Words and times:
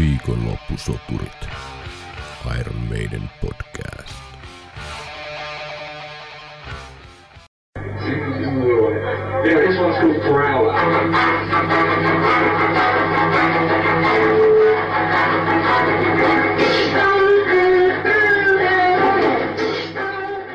Viikonloppusoturit. 0.00 1.48
Iron 2.60 2.76
Maiden 2.88 3.30
podcast. 3.40 4.14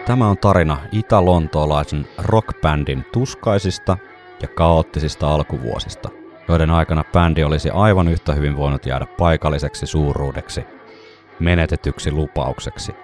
Tämä 0.05 0.27
on 0.29 0.37
tarina 0.37 0.77
itä-lontoolaisen 0.91 2.07
rockbändin 2.17 3.05
tuskaisista 3.13 3.97
ja 4.41 4.47
kaoottisista 4.47 5.33
alkuvuosista, 5.33 6.09
joiden 6.47 6.69
aikana 6.69 7.03
bändi 7.13 7.43
olisi 7.43 7.69
aivan 7.69 8.07
yhtä 8.07 8.33
hyvin 8.33 8.57
voinut 8.57 8.85
jäädä 8.85 9.05
paikalliseksi 9.05 9.85
suuruudeksi, 9.85 10.65
menetetyksi 11.39 12.11
lupaukseksi, 12.11 12.95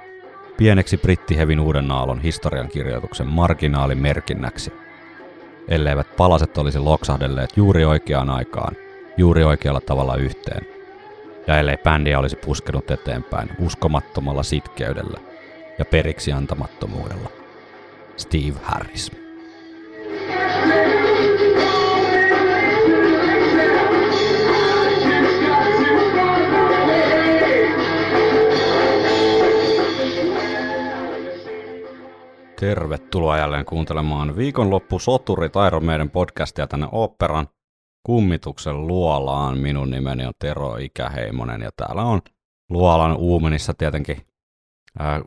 pieneksi 0.58 0.98
brittihevin 0.98 1.60
uuden 1.60 1.92
aallon 1.92 2.22
historiankirjoituksen 2.22 3.28
marginaalimerkinnäksi, 3.28 4.74
elleivät 5.68 6.16
palaset 6.18 6.58
olisi 6.58 6.80
loksahdelleet 6.80 7.58
juuri 7.58 7.86
oikeaan 7.86 8.30
aikaan, 8.30 8.76
juuri 9.18 9.44
oikealla 9.44 9.82
tavalla 9.82 10.16
yhteen, 10.16 10.66
ja 11.48 11.60
ellei 11.60 11.78
bändiä 11.78 12.20
olisi 12.20 12.36
puskenut 12.36 12.92
eteenpäin 12.92 13.50
uskomattomalla 13.60 14.44
sitkeydellä 14.44 15.20
ja 15.80 15.86
periksi 15.86 16.32
antamattomuudella. 16.32 17.30
Steve 18.18 18.60
Harris. 18.64 19.12
Tervetuloa 32.62 33.38
jälleen 33.38 33.66
kuuntelemaan 33.66 34.36
viikonloppu 34.36 35.00
Soturit 35.00 35.54
Iron 35.68 35.86
Maiden 35.86 36.10
podcastia 36.10 36.68
tänne 36.68 36.88
operan 36.92 37.48
kummituksen 38.04 38.88
luolaan. 38.88 39.58
Minun 39.58 39.90
nimeni 39.90 40.26
on 40.26 40.34
Tero 40.40 40.78
Ikäheimonen 40.78 41.62
ja 41.62 41.70
täällä 41.76 42.02
on 42.02 42.22
luolan 42.70 43.18
uumenissa 43.18 43.74
tietenkin 43.74 44.18
ää, 45.00 45.22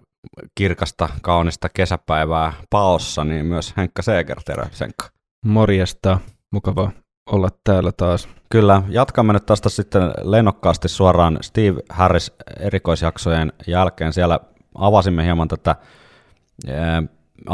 kirkasta, 0.55 1.09
kaunista 1.23 1.69
kesäpäivää 1.69 2.53
paossa, 2.71 3.25
niin 3.25 3.47
myös 3.47 3.77
Henkka 3.77 4.03
Seeger, 4.03 4.43
terve 4.45 4.69
Senkka. 4.73 5.09
Morjesta, 5.47 6.19
mukava 6.53 6.91
olla 7.31 7.49
täällä 7.65 7.93
taas. 7.93 8.29
Kyllä, 8.51 8.83
jatkamme 8.89 9.33
nyt 9.33 9.47
tästä 9.47 9.69
sitten 9.69 10.03
lennokkaasti 10.23 10.89
suoraan 10.89 11.39
Steve 11.41 11.81
Harris 11.89 12.33
erikoisjaksojen 12.61 13.53
jälkeen. 13.67 14.13
Siellä 14.13 14.41
avasimme 14.75 15.25
hieman 15.25 15.49
tätä 15.49 15.77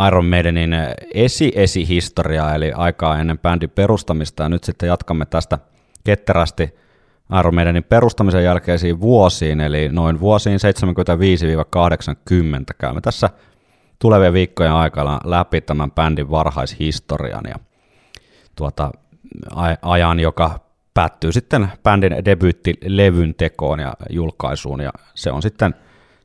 Iron 0.07 0.27
Maidenin 0.27 0.71
esi-esi-historiaa, 1.15 2.55
eli 2.55 2.73
aikaa 2.73 3.19
ennen 3.19 3.39
bändin 3.39 3.71
perustamista, 3.71 4.43
ja 4.43 4.49
nyt 4.49 4.65
sitten 4.65 4.87
jatkamme 4.87 5.27
tästä 5.27 5.59
ketterästi 6.05 6.75
Iron 7.39 7.55
Maidenin 7.55 7.85
perustamisen 7.85 8.45
jälkeisiin 8.45 9.01
vuosiin, 9.01 9.61
eli 9.61 9.89
noin 9.89 10.21
vuosiin 10.21 10.59
75-80. 12.71 12.75
Käymme 12.79 13.01
tässä 13.01 13.31
tulevien 13.99 14.33
viikkojen 14.33 14.73
aikana 14.73 15.21
läpi 15.25 15.61
tämän 15.61 15.91
bändin 15.91 16.31
varhaishistorian 16.31 17.45
ja 17.49 17.55
tuota, 18.57 18.91
ajan, 19.83 20.21
joka 20.21 20.61
päättyy 20.95 21.33
sitten 21.33 21.69
bändin 21.83 22.25
debyyttilevyn 22.25 23.35
tekoon 23.35 23.81
ja 23.81 23.95
julkaisuun, 24.11 24.81
ja 24.81 24.91
se 25.15 25.33
on 25.33 25.43
sitten 25.43 25.75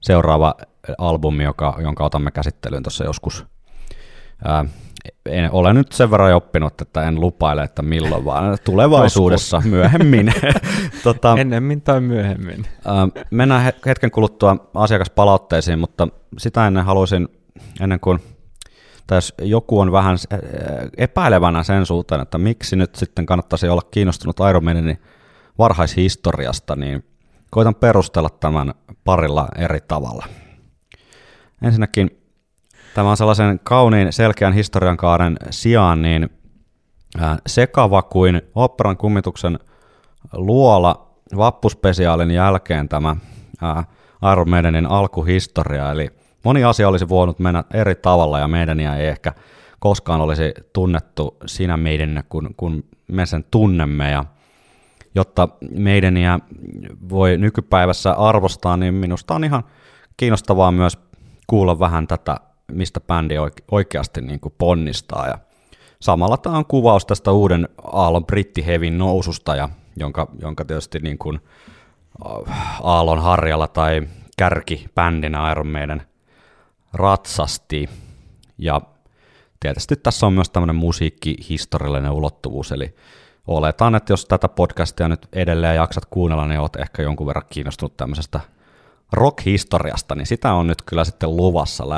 seuraava 0.01 0.55
albumi, 0.97 1.43
joka, 1.43 1.77
jonka 1.81 2.05
otamme 2.05 2.31
käsittelyyn 2.31 2.83
tuossa 2.83 3.03
joskus. 3.03 3.45
Ää, 4.43 4.65
en, 5.25 5.51
olen 5.51 5.75
nyt 5.75 5.91
sen 5.91 6.11
verran 6.11 6.33
oppinut, 6.33 6.81
että 6.81 7.07
en 7.07 7.21
lupaile, 7.21 7.63
että 7.63 7.81
milloin, 7.81 8.25
vaan 8.25 8.57
tulevaisuudessa 8.63 9.61
myöhemmin. 9.65 10.33
tota, 11.03 11.35
Ennemmin 11.37 11.81
tai 11.81 12.01
myöhemmin. 12.01 12.65
Ää, 12.85 13.07
mennään 13.31 13.73
hetken 13.85 14.11
kuluttua 14.11 14.69
asiakaspalautteisiin, 14.73 15.79
mutta 15.79 16.07
sitä 16.37 16.67
ennen 16.67 16.85
haluaisin, 16.85 17.27
ennen 17.81 17.99
kuin 17.99 18.19
tai 19.07 19.17
jos 19.17 19.33
joku 19.41 19.79
on 19.79 19.91
vähän 19.91 20.17
epäilevänä 20.97 21.63
sen 21.63 21.85
suhteen, 21.85 22.21
että 22.21 22.37
miksi 22.37 22.75
nyt 22.75 22.95
sitten 22.95 23.25
kannattaisi 23.25 23.67
olla 23.67 23.81
kiinnostunut 23.91 24.37
Iron 24.49 24.63
Maidenin 24.63 25.01
varhaishistoriasta, 25.57 26.75
niin 26.75 27.03
koitan 27.51 27.75
perustella 27.75 28.29
tämän 28.29 28.73
parilla 29.03 29.47
eri 29.57 29.79
tavalla. 29.87 30.25
Ensinnäkin 31.61 32.24
tämä 32.95 33.09
on 33.09 33.17
sellaisen 33.17 33.59
kauniin 33.63 34.13
selkeän 34.13 34.53
historiankaaren 34.53 35.37
sijaan 35.49 36.01
niin 36.01 36.29
sekava 37.47 38.01
kuin 38.01 38.41
operan 38.55 38.97
kummituksen 38.97 39.59
luola 40.33 41.07
vappuspesiaalin 41.37 42.31
jälkeen 42.31 42.89
tämä 42.89 43.15
Iron 44.31 44.49
Maidenin 44.49 44.85
alkuhistoria, 44.85 45.91
eli 45.91 46.09
moni 46.43 46.63
asia 46.63 46.87
olisi 46.87 47.09
voinut 47.09 47.39
mennä 47.39 47.63
eri 47.73 47.95
tavalla 47.95 48.39
ja 48.39 48.47
meidän 48.47 48.79
ei 48.79 49.07
ehkä 49.07 49.33
koskaan 49.79 50.21
olisi 50.21 50.53
tunnettu 50.73 51.37
siinä 51.45 51.77
meidän, 51.77 52.23
kun, 52.29 52.49
kun 52.57 52.83
me 53.07 53.25
sen 53.25 53.45
tunnemme. 53.51 54.11
Ja 54.11 54.25
jotta 55.15 55.49
meidäniä 55.71 56.39
voi 57.09 57.37
nykypäivässä 57.37 58.11
arvostaa, 58.13 58.77
niin 58.77 58.93
minusta 58.93 59.35
on 59.35 59.43
ihan 59.43 59.63
kiinnostavaa 60.17 60.71
myös 60.71 60.97
kuulla 61.47 61.79
vähän 61.79 62.07
tätä, 62.07 62.37
mistä 62.71 62.99
bändi 62.99 63.35
oikeasti 63.71 64.21
niin 64.21 64.39
kuin 64.39 64.53
ponnistaa. 64.57 65.27
Ja 65.27 65.37
samalla 65.99 66.37
tämä 66.37 66.57
on 66.57 66.65
kuvaus 66.65 67.05
tästä 67.05 67.31
uuden 67.31 67.69
aallon 67.83 68.25
brittihevin 68.25 68.97
noususta, 68.97 69.55
ja 69.55 69.69
jonka, 69.97 70.27
jonka 70.41 70.65
tietysti 70.65 70.99
niin 70.99 71.17
kuin 71.17 71.39
aallon 72.83 73.21
harjalla 73.21 73.67
tai 73.67 74.01
kärki 74.37 74.85
bändinä 74.95 75.51
Iron 75.51 75.67
Maiden 75.67 76.01
ratsasti. 76.93 77.89
Ja 78.57 78.81
tietysti 79.59 79.95
tässä 79.95 80.25
on 80.25 80.33
myös 80.33 80.49
tämmöinen 80.49 80.75
musiikkihistoriallinen 80.75 82.11
ulottuvuus, 82.11 82.71
eli 82.71 82.95
oletan, 83.47 83.95
että 83.95 84.13
jos 84.13 84.25
tätä 84.25 84.49
podcastia 84.49 85.07
nyt 85.07 85.27
edelleen 85.33 85.75
jaksat 85.75 86.05
kuunnella, 86.05 86.47
niin 86.47 86.59
olet 86.59 86.75
ehkä 86.75 87.01
jonkun 87.01 87.27
verran 87.27 87.45
kiinnostunut 87.49 87.97
tämmöisestä 87.97 88.39
rock-historiasta, 89.11 90.15
niin 90.15 90.25
sitä 90.25 90.53
on 90.53 90.67
nyt 90.67 90.81
kyllä 90.81 91.03
sitten 91.03 91.35
luvassa 91.35 91.89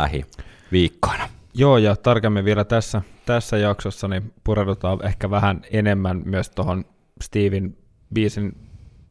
lähiviikkoina. 0.72 1.30
Joo, 1.54 1.78
ja 1.78 1.96
tarkemmin 1.96 2.46
vielä 2.46 2.64
tässä, 2.64 3.02
tässä 3.26 3.58
jaksossa 3.58 4.08
niin 4.08 4.34
pureudutaan 4.44 5.06
ehkä 5.06 5.30
vähän 5.30 5.62
enemmän 5.72 6.22
myös 6.26 6.50
tuohon 6.50 6.86
Steven 7.22 7.78
biisin 8.14 8.58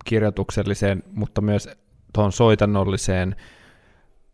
kirjoitukselliseen, 0.05 1.03
mutta 1.13 1.41
myös 1.41 1.69
tuohon 2.13 2.33
soitannolliseen 2.33 3.37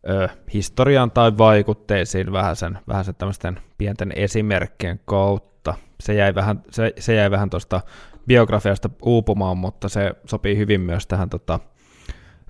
ö, 0.08 0.28
historiaan 0.54 1.10
tai 1.10 1.38
vaikutteisiin 1.38 2.32
vähän 2.32 2.56
sen, 2.56 2.78
vähän 2.88 3.04
sen 3.04 3.14
tämmöisten 3.14 3.58
pienten 3.78 4.12
esimerkkien 4.16 5.00
kautta. 5.04 5.74
Se 6.00 6.14
jäi 6.14 6.34
vähän, 6.34 6.62
se, 6.70 6.92
se 6.98 7.14
jäi 7.14 7.30
vähän 7.30 7.50
tuosta 7.50 7.80
biografiasta 8.26 8.90
uupumaan, 9.02 9.58
mutta 9.58 9.88
se 9.88 10.12
sopii 10.26 10.56
hyvin 10.56 10.80
myös 10.80 11.06
tähän 11.06 11.30
tota, 11.30 11.60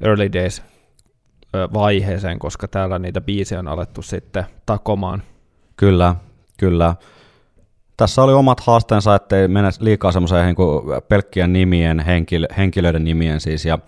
Early 0.00 0.32
Days 0.32 0.62
vaiheeseen, 1.74 2.38
koska 2.38 2.68
täällä 2.68 2.98
niitä 2.98 3.20
biisejä 3.20 3.58
on 3.58 3.68
alettu 3.68 4.02
sitten 4.02 4.44
takomaan. 4.66 5.22
Kyllä, 5.76 6.16
kyllä. 6.58 6.94
Tässä 7.96 8.22
oli 8.22 8.32
omat 8.32 8.60
haasteensa, 8.60 9.14
ettei 9.14 9.48
mennä 9.48 9.70
liikaa 9.80 10.12
semmoiseen 10.12 10.46
niin 10.46 11.02
pelkkien 11.08 11.52
nimien, 11.52 12.00
henkilö, 12.00 12.46
henkilöiden 12.56 13.04
nimien 13.04 13.40
siis 13.40 13.64
ja, 13.64 13.78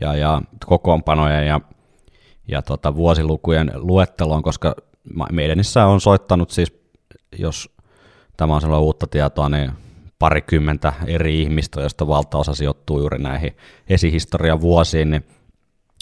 ja, 0.00 0.14
ja 0.14 0.42
kokoonpanojen 0.66 1.46
ja, 1.46 1.60
ja 2.48 2.62
tota, 2.62 2.96
vuosilukujen 2.96 3.70
luetteloon, 3.74 4.42
koska 4.42 4.74
meidänissä 5.32 5.86
on 5.86 6.00
soittanut 6.00 6.50
siis, 6.50 6.72
jos 7.38 7.70
tämä 8.36 8.54
on 8.54 8.60
sellainen 8.60 8.84
uutta 8.84 9.06
tietoa, 9.06 9.48
niin 9.48 9.72
parikymmentä 10.18 10.92
eri 11.06 11.42
ihmistä, 11.42 11.80
joista 11.80 12.06
valtaosa 12.06 12.54
sijoittuu 12.54 12.98
juuri 12.98 13.18
näihin 13.18 13.56
esihistorian 13.88 14.60
vuosiin, 14.60 15.10
niin 15.10 15.24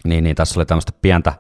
niin, 0.04 0.24
niin 0.24 0.36
tässä 0.36 0.60
oli 0.60 0.66
tämmöistä 0.66 0.92
pientä 1.02 1.32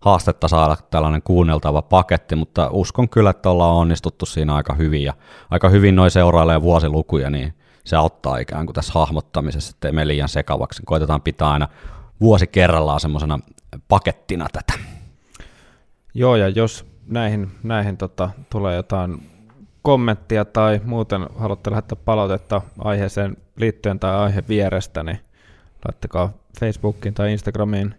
haastetta 0.00 0.48
saada 0.48 0.76
tällainen 0.90 1.22
kuunneltava 1.22 1.82
paketti, 1.82 2.36
mutta 2.36 2.68
uskon 2.72 3.08
kyllä, 3.08 3.30
että 3.30 3.50
ollaan 3.50 3.74
onnistuttu 3.74 4.26
siinä 4.26 4.54
aika 4.54 4.74
hyvin 4.74 5.02
ja 5.02 5.14
aika 5.50 5.68
hyvin 5.68 5.96
noin 5.96 6.10
seurailee 6.10 6.62
vuosilukuja, 6.62 7.30
niin 7.30 7.54
se 7.84 7.96
auttaa 7.96 8.38
ikään 8.38 8.66
kuin 8.66 8.74
tässä 8.74 8.92
hahmottamisessa, 8.94 9.70
ettei 9.76 9.92
mene 9.92 10.08
liian 10.08 10.28
sekavaksi. 10.28 10.82
Koitetaan 10.86 11.22
pitää 11.22 11.50
aina 11.50 11.68
vuosi 12.20 12.46
kerrallaan 12.46 13.00
semmoisena 13.00 13.38
pakettina 13.88 14.46
tätä. 14.52 14.72
Joo, 16.14 16.36
ja 16.36 16.48
jos 16.48 16.86
näihin, 17.06 17.50
näihin 17.62 17.96
tota, 17.96 18.30
tulee 18.50 18.76
jotain 18.76 19.30
kommenttia 19.82 20.44
tai 20.44 20.80
muuten 20.84 21.26
haluatte 21.36 21.70
lähettää 21.70 21.98
palautetta 22.04 22.62
aiheeseen 22.78 23.36
liittyen 23.56 24.00
tai 24.00 24.14
aihe 24.14 24.44
vierestä, 24.48 25.02
niin 25.02 25.18
laittakaa 25.88 26.32
Facebookiin 26.60 27.14
tai 27.14 27.32
Instagramiin 27.32 27.94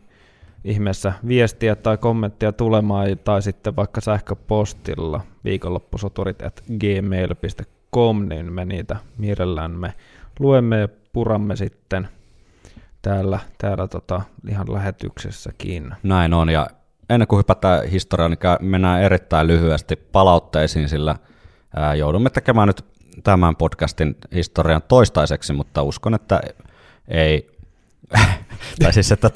ihmeessä 0.66 1.14
viestiä 1.28 1.76
tai 1.76 1.98
kommenttia 1.98 2.52
tulemaan, 2.52 3.08
tai 3.24 3.42
sitten 3.42 3.76
vaikka 3.76 4.02
sähköpostilla 4.02 5.22
viikonloppusoturit 5.44 6.42
at 6.42 6.64
gmail.com, 6.80 8.28
niin 8.30 8.54
me 8.54 8.66
niitä 8.66 8.96
mielellämme 9.18 9.94
luemme 10.40 10.80
ja 10.80 10.88
puramme 11.14 11.56
sitten 11.56 12.08
täällä, 13.02 13.40
täällä 13.58 13.88
tota, 13.88 14.22
ihan 14.50 14.74
lähetyksessäkin. 14.74 15.94
Näin 16.04 16.34
on, 16.34 16.50
ja 16.50 16.68
ennen 17.10 17.28
kuin 17.28 17.38
hypätään 17.38 17.88
historiaan, 17.88 18.32
niin 18.32 18.70
mennään 18.70 19.02
erittäin 19.02 19.48
lyhyesti 19.48 19.96
palautteisiin, 19.96 20.90
sillä 20.90 21.16
ää, 21.76 21.96
joudumme 21.96 22.30
tekemään 22.30 22.68
nyt 22.68 22.86
tämän 23.24 23.56
podcastin 23.56 24.16
historian 24.34 24.82
toistaiseksi, 24.88 25.54
mutta 25.54 25.84
uskon, 25.84 26.14
että 26.14 26.42
ei, 27.08 27.55
tai 28.84 28.94
siis, 28.94 29.12
että 29.12 29.30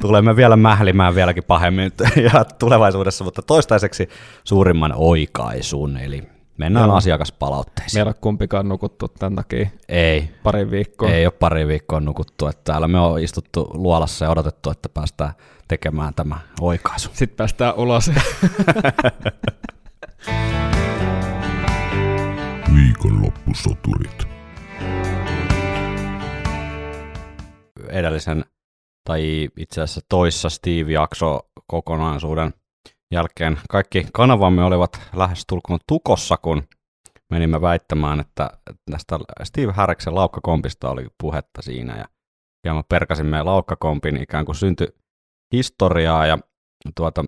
tulemme 0.00 0.36
vielä 0.36 0.56
mählimään 0.56 1.14
vieläkin 1.14 1.44
pahemmin 1.44 1.92
ja 2.32 2.44
tulevaisuudessa, 2.44 3.24
mutta 3.24 3.42
toistaiseksi 3.42 4.08
suurimman 4.44 4.92
oikaisun, 4.96 5.96
eli 5.96 6.22
mennään 6.58 6.88
Joo. 6.88 6.96
asiakaspalautteisiin. 6.96 7.98
Meillä 7.98 8.08
on 8.10 8.14
kumpikaan 8.20 8.68
nukuttu 8.68 9.08
tämän 9.08 9.36
takia 9.36 9.68
ei, 9.88 10.30
pari 10.42 10.70
viikkoa. 10.70 11.10
Ei 11.10 11.26
ole 11.26 11.32
pari 11.32 11.68
viikkoa 11.68 12.00
nukuttu, 12.00 12.46
että 12.46 12.72
täällä 12.72 12.88
me 12.88 13.00
on 13.00 13.20
istuttu 13.20 13.70
luolassa 13.74 14.24
ja 14.24 14.30
odotettu, 14.30 14.70
että 14.70 14.88
päästään 14.88 15.32
tekemään 15.68 16.14
tämä 16.14 16.38
oikaisu. 16.60 17.10
Sitten 17.12 17.36
päästään 17.36 17.74
ulos. 17.74 18.10
Viikonloppusoturit. 22.74 24.35
Edellisen 27.98 28.44
tai 29.08 29.48
itse 29.56 29.80
asiassa 29.80 30.00
toissa 30.08 30.50
Steve-jakso 30.50 31.40
kokonaisuuden 31.66 32.54
jälkeen. 33.12 33.58
Kaikki 33.68 34.06
kanavamme 34.12 34.64
olivat 34.64 35.00
lähes 35.14 35.46
tulkoon 35.46 35.78
tukossa, 35.88 36.36
kun 36.36 36.62
menimme 37.30 37.60
väittämään, 37.60 38.20
että 38.20 38.50
tästä 38.90 39.18
Steve 39.44 39.72
Harriksen 39.72 40.14
laukkakompista 40.14 40.90
oli 40.90 41.06
puhetta 41.20 41.62
siinä. 41.62 41.96
Ja 41.96 42.04
hieman 42.64 42.84
perkasimme 42.88 43.42
laukkakompin 43.42 44.22
ikään 44.22 44.44
kuin 44.44 44.56
synty 44.56 44.96
historiaa 45.52 46.26
ja 46.26 46.38
tuota, 46.96 47.24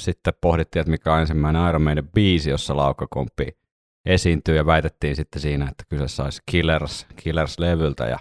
sitten 0.00 0.34
pohdittiin, 0.40 0.80
että 0.80 0.90
mikä 0.90 1.14
on 1.14 1.20
ensimmäinen 1.20 1.68
Iron 1.68 1.82
Maiden 1.82 2.08
biisi, 2.08 2.50
jossa 2.50 2.76
laukkakomppi 2.76 3.58
esiintyy. 4.06 4.56
Ja 4.56 4.66
väitettiin 4.66 5.16
sitten 5.16 5.42
siinä, 5.42 5.68
että 5.70 5.84
kyseessä 5.88 6.24
olisi 6.24 6.42
Killers, 6.50 7.06
Killers-levyltä. 7.16 8.06
Ja 8.08 8.18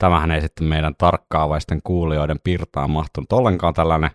tämähän 0.00 0.30
ei 0.30 0.40
sitten 0.40 0.66
meidän 0.66 0.94
tarkkaavaisten 0.98 1.80
kuulijoiden 1.84 2.40
pirtaan 2.44 2.90
mahtunut 2.90 3.32
ollenkaan 3.32 3.74
tällainen 3.74 4.10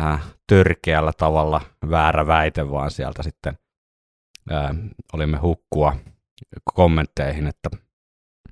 äh, 0.00 0.22
törkeällä 0.46 1.12
tavalla 1.16 1.60
väärä 1.90 2.26
väite, 2.26 2.70
vaan 2.70 2.90
sieltä 2.90 3.22
sitten 3.22 3.58
äh, 4.52 4.70
olimme 5.12 5.38
hukkua 5.38 5.96
kommentteihin, 6.74 7.46
että 7.46 7.70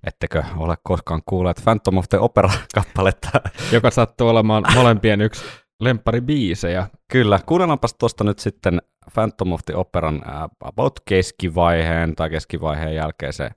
ettekö 0.06 0.44
ole 0.56 0.74
koskaan 0.82 1.22
kuulleet 1.28 1.60
Phantom 1.64 1.98
of 1.98 2.08
the 2.08 2.18
Opera-kappaletta. 2.18 3.30
Joka 3.72 3.90
sattuu 3.90 4.28
olemaan 4.28 4.64
molempien 4.74 5.20
yksi 5.20 5.44
lempari 5.80 6.20
biisejä. 6.20 6.86
Kyllä, 7.12 7.40
kuunnellaanpas 7.46 7.94
tuosta 7.94 8.24
nyt 8.24 8.38
sitten 8.38 8.82
Phantom 9.14 9.52
of 9.52 9.60
the 9.66 9.76
Operan 9.76 10.14
uh, 10.14 10.50
about 10.60 11.00
keskivaiheen 11.04 12.14
tai 12.14 12.30
keskivaiheen 12.30 12.94
jälkeisen 12.94 13.50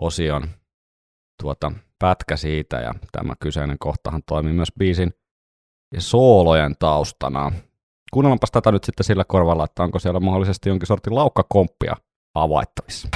osion 0.00 0.48
tuota, 1.42 1.72
pätkä 1.98 2.36
siitä, 2.36 2.76
ja 2.76 2.94
tämä 3.12 3.34
kyseinen 3.40 3.76
kohtahan 3.78 4.22
toimii 4.26 4.52
myös 4.52 4.72
biisin 4.78 5.12
ja 5.94 6.00
soolojen 6.00 6.74
taustana. 6.78 7.52
Kuunnellaanpas 8.12 8.50
tätä 8.50 8.72
nyt 8.72 8.84
sitten 8.84 9.04
sillä 9.04 9.24
korvalla, 9.24 9.64
että 9.64 9.82
onko 9.82 9.98
siellä 9.98 10.20
mahdollisesti 10.20 10.68
jonkin 10.68 10.86
sortin 10.86 11.14
laukkakomppia 11.14 11.96
havaittavissa. 12.34 13.08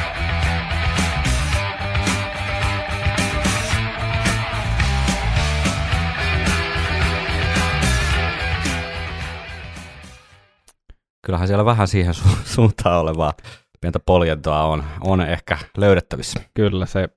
kyllähän 11.31 11.49
siellä 11.49 11.65
vähän 11.65 11.89
siihen 11.89 12.15
su- 12.15 12.37
suuntaan 12.55 13.01
olevaa 13.01 13.33
pientä 13.81 14.01
poljentoa 14.07 14.63
on, 14.63 14.85
on 15.01 15.21
ehkä 15.21 15.59
löydettävissä. 15.77 16.41
Kyllä, 16.55 16.87
se 16.87 17.09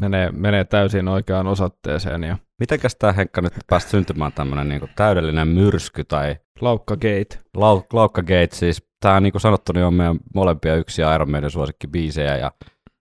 menee, 0.00 0.30
menee 0.32 0.64
täysin 0.64 1.08
oikeaan 1.08 1.46
osoitteeseen. 1.46 2.22
Ja... 2.22 2.36
Mitenkäs 2.60 2.96
tämä 2.96 3.12
Henkka 3.12 3.40
nyt 3.40 3.52
päästä 3.66 3.90
syntymään 3.90 4.32
tämmöinen 4.32 4.68
niin 4.68 4.90
täydellinen 4.96 5.48
myrsky 5.48 6.04
tai... 6.04 6.36
Laukkagate. 6.60 7.40
Lau, 7.56 7.82
Laukkagate 7.92 8.48
siis. 8.52 8.90
Tämä 9.00 9.20
niin 9.20 9.32
kuin 9.32 9.42
sanottu, 9.42 9.72
niin 9.72 9.84
on 9.84 9.94
meidän 9.94 10.18
molempia 10.34 10.76
yksi 10.76 11.02
Iron 11.14 11.30
Maiden 11.30 11.50
suosikkibiisejä 11.50 12.36
ja 12.36 12.52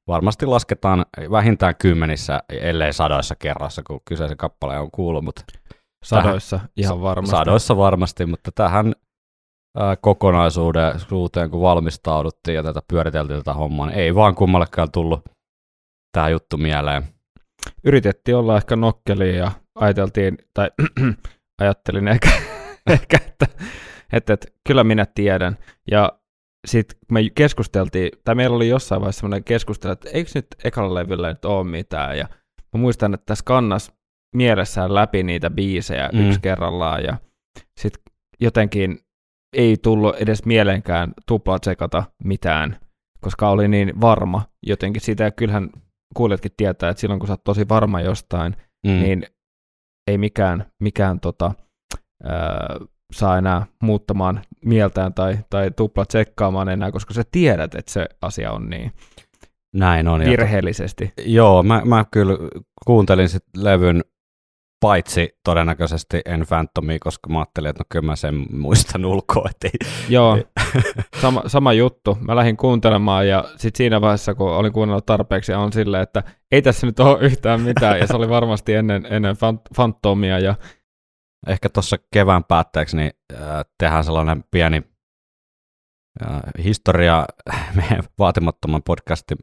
varmasti 0.08 0.46
lasketaan 0.46 1.06
vähintään 1.32 1.76
kymmenissä, 1.76 2.44
ellei 2.50 2.94
sadoissa 2.94 3.36
kerrassa, 3.36 3.82
kun 3.88 4.02
kyseisen 4.06 4.38
kappale 4.38 4.80
on 4.80 4.92
kuullut, 4.92 5.24
mutta 5.24 5.42
Sadoissa 6.06 6.58
tähän, 6.58 6.70
ihan 6.78 7.02
varmasti. 7.02 7.36
Sadoissa 7.36 7.78
varmasti, 7.78 8.26
mutta 8.26 8.52
tähän 8.56 8.94
kokonaisuuteen, 10.02 11.50
kun 11.52 11.62
valmistauduttiin 11.62 12.56
ja 12.56 12.64
tätä 12.64 12.82
pyöriteltiin 12.88 13.40
tätä 13.40 13.54
hommaa, 13.54 13.88
niin 13.88 14.00
ei 14.00 14.16
vaan 14.16 14.36
kummallekaan 14.36 14.92
tullut 14.92 15.22
tämä 16.12 16.30
juttu 16.30 16.58
mieleen. 16.58 17.04
Yritettiin 17.84 18.36
olla 18.36 18.58
ehkä 18.58 18.76
nokkeli 18.76 19.38
ja 19.38 19.52
ajateltiin, 19.76 20.38
tai 20.54 20.72
ajattelin 21.62 22.08
ehkä, 22.08 22.30
ehkä 22.90 23.18
että, 23.28 23.48
että, 24.14 24.34
että 24.34 24.48
kyllä 24.68 24.84
minä 24.84 25.06
tiedän. 25.06 25.58
Ja 25.92 26.20
sitten 26.68 26.98
kun 27.00 27.14
me 27.14 27.30
keskusteltiin, 27.36 28.12
tai 28.24 28.36
meillä 28.36 28.56
oli 28.56 28.70
jossain 28.70 29.02
vaiheessa 29.02 29.20
sellainen 29.20 29.44
keskustelu, 29.44 29.92
että 29.92 30.10
eikö 30.10 30.32
nyt 30.36 30.48
ekalla 30.64 30.96
levyllä 30.96 31.30
nyt 31.30 31.46
ole 31.46 31.64
mitään. 31.64 32.18
Ja 32.18 32.28
mä 32.74 32.80
muistan, 32.82 33.14
että 33.14 33.26
tässä 33.26 33.46
kannas 33.46 33.92
mielessään 34.36 34.96
läpi 34.96 35.24
niitä 35.24 35.50
biisejä 35.50 36.10
mm. 36.14 36.28
yksi 36.28 36.40
kerrallaan. 36.40 37.04
Ja 37.04 37.18
sitten 37.80 38.04
jotenkin 38.40 39.00
ei 39.54 39.78
tullut 39.78 40.16
edes 40.16 40.46
mieleenkään 40.46 41.14
tupla 41.28 41.60
tsekata 41.60 42.04
mitään, 42.24 42.80
koska 43.22 43.50
oli 43.50 43.68
niin 43.68 44.02
varma 44.02 44.42
jotenkin 44.66 45.02
siitä, 45.02 45.24
ja 45.24 45.32
kyllähän 45.32 45.70
kuulijatkin 46.16 46.52
tietää, 46.58 46.90
että 46.90 47.02
silloin 47.02 47.20
kun 47.20 47.28
sä 47.28 47.34
oot 47.34 47.44
tosi 47.44 47.70
varma 47.70 48.02
jostain, 48.02 48.56
mm. 48.88 48.92
niin 48.92 49.26
ei 50.08 50.18
mikään, 50.18 50.66
mikään 50.80 51.20
tota, 51.20 51.52
ää, 52.24 52.78
saa 53.14 53.38
enää 53.38 53.66
muuttamaan 53.84 54.42
mieltään 54.66 55.14
tai, 55.14 55.38
tai 55.50 55.72
tupla 55.72 56.06
tsekkaamaan 56.06 56.70
enää, 56.70 56.92
koska 56.92 57.14
sä 57.14 57.24
tiedät, 57.32 57.76
että 57.76 57.92
se 57.92 58.06
asia 58.22 58.52
on 58.52 58.70
niin. 58.70 58.92
Näin 59.76 60.08
on. 60.08 60.22
Virheellisesti. 60.22 61.14
Joo, 61.26 61.64
mä, 61.64 61.82
mä 61.86 62.06
kyllä 62.12 62.34
kuuntelin 62.86 63.30
sit 63.30 63.44
levyn 63.58 64.02
Paitsi 64.80 65.38
todennäköisesti 65.44 66.22
en 66.26 66.46
Phantomia, 66.48 66.98
koska 67.00 67.30
mä 67.30 67.40
ajattelin, 67.40 67.70
että 67.70 67.82
no 67.82 67.86
kyllä 67.90 68.06
mä 68.06 68.16
sen 68.16 68.46
muistan 68.52 69.06
ulkoa. 69.06 69.50
Ei... 69.64 69.72
Joo, 70.10 70.38
sama, 71.22 71.44
sama 71.48 71.74
juttu. 71.74 72.18
Mä 72.22 72.36
lähdin 72.36 72.58
kuuntelemaan 72.58 73.28
ja 73.28 73.44
sitten 73.58 73.78
siinä 73.78 74.02
vaiheessa, 74.02 74.36
kun 74.36 74.52
olin 74.52 74.74
kuunnellut 74.74 75.06
tarpeeksi, 75.06 75.54
on 75.54 75.74
silleen, 75.74 76.04
että 76.04 76.24
ei 76.52 76.62
tässä 76.62 76.88
nyt 76.88 77.00
ole 77.00 77.20
yhtään 77.20 77.62
mitään. 77.62 78.00
Ja 78.00 78.08
se 78.08 78.16
oli 78.16 78.30
varmasti 78.30 78.74
ennen, 78.74 79.08
ennen 79.10 79.36
Phantomia. 79.76 80.40
Ja... 80.40 80.56
Ehkä 81.48 81.70
tuossa 81.70 81.98
kevään 82.14 82.44
päätteeksi 82.44 82.98
niin, 82.98 83.12
äh, 83.34 83.66
tehdään 83.78 84.04
sellainen 84.04 84.44
pieni 84.52 84.84
äh, 86.24 86.40
historia 86.64 87.26
meidän 87.76 88.04
vaatimattoman 88.20 88.84
podcastin, 88.84 89.38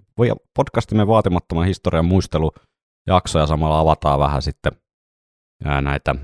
podcastimme 0.57 1.07
vaatimattoman 1.07 1.67
historian 1.67 2.05
muistelujakso 2.05 3.39
ja 3.39 3.47
samalla 3.47 3.81
avataan 3.81 4.21
vähän 4.21 4.43
sitten 4.43 4.73
näitä 5.65 6.15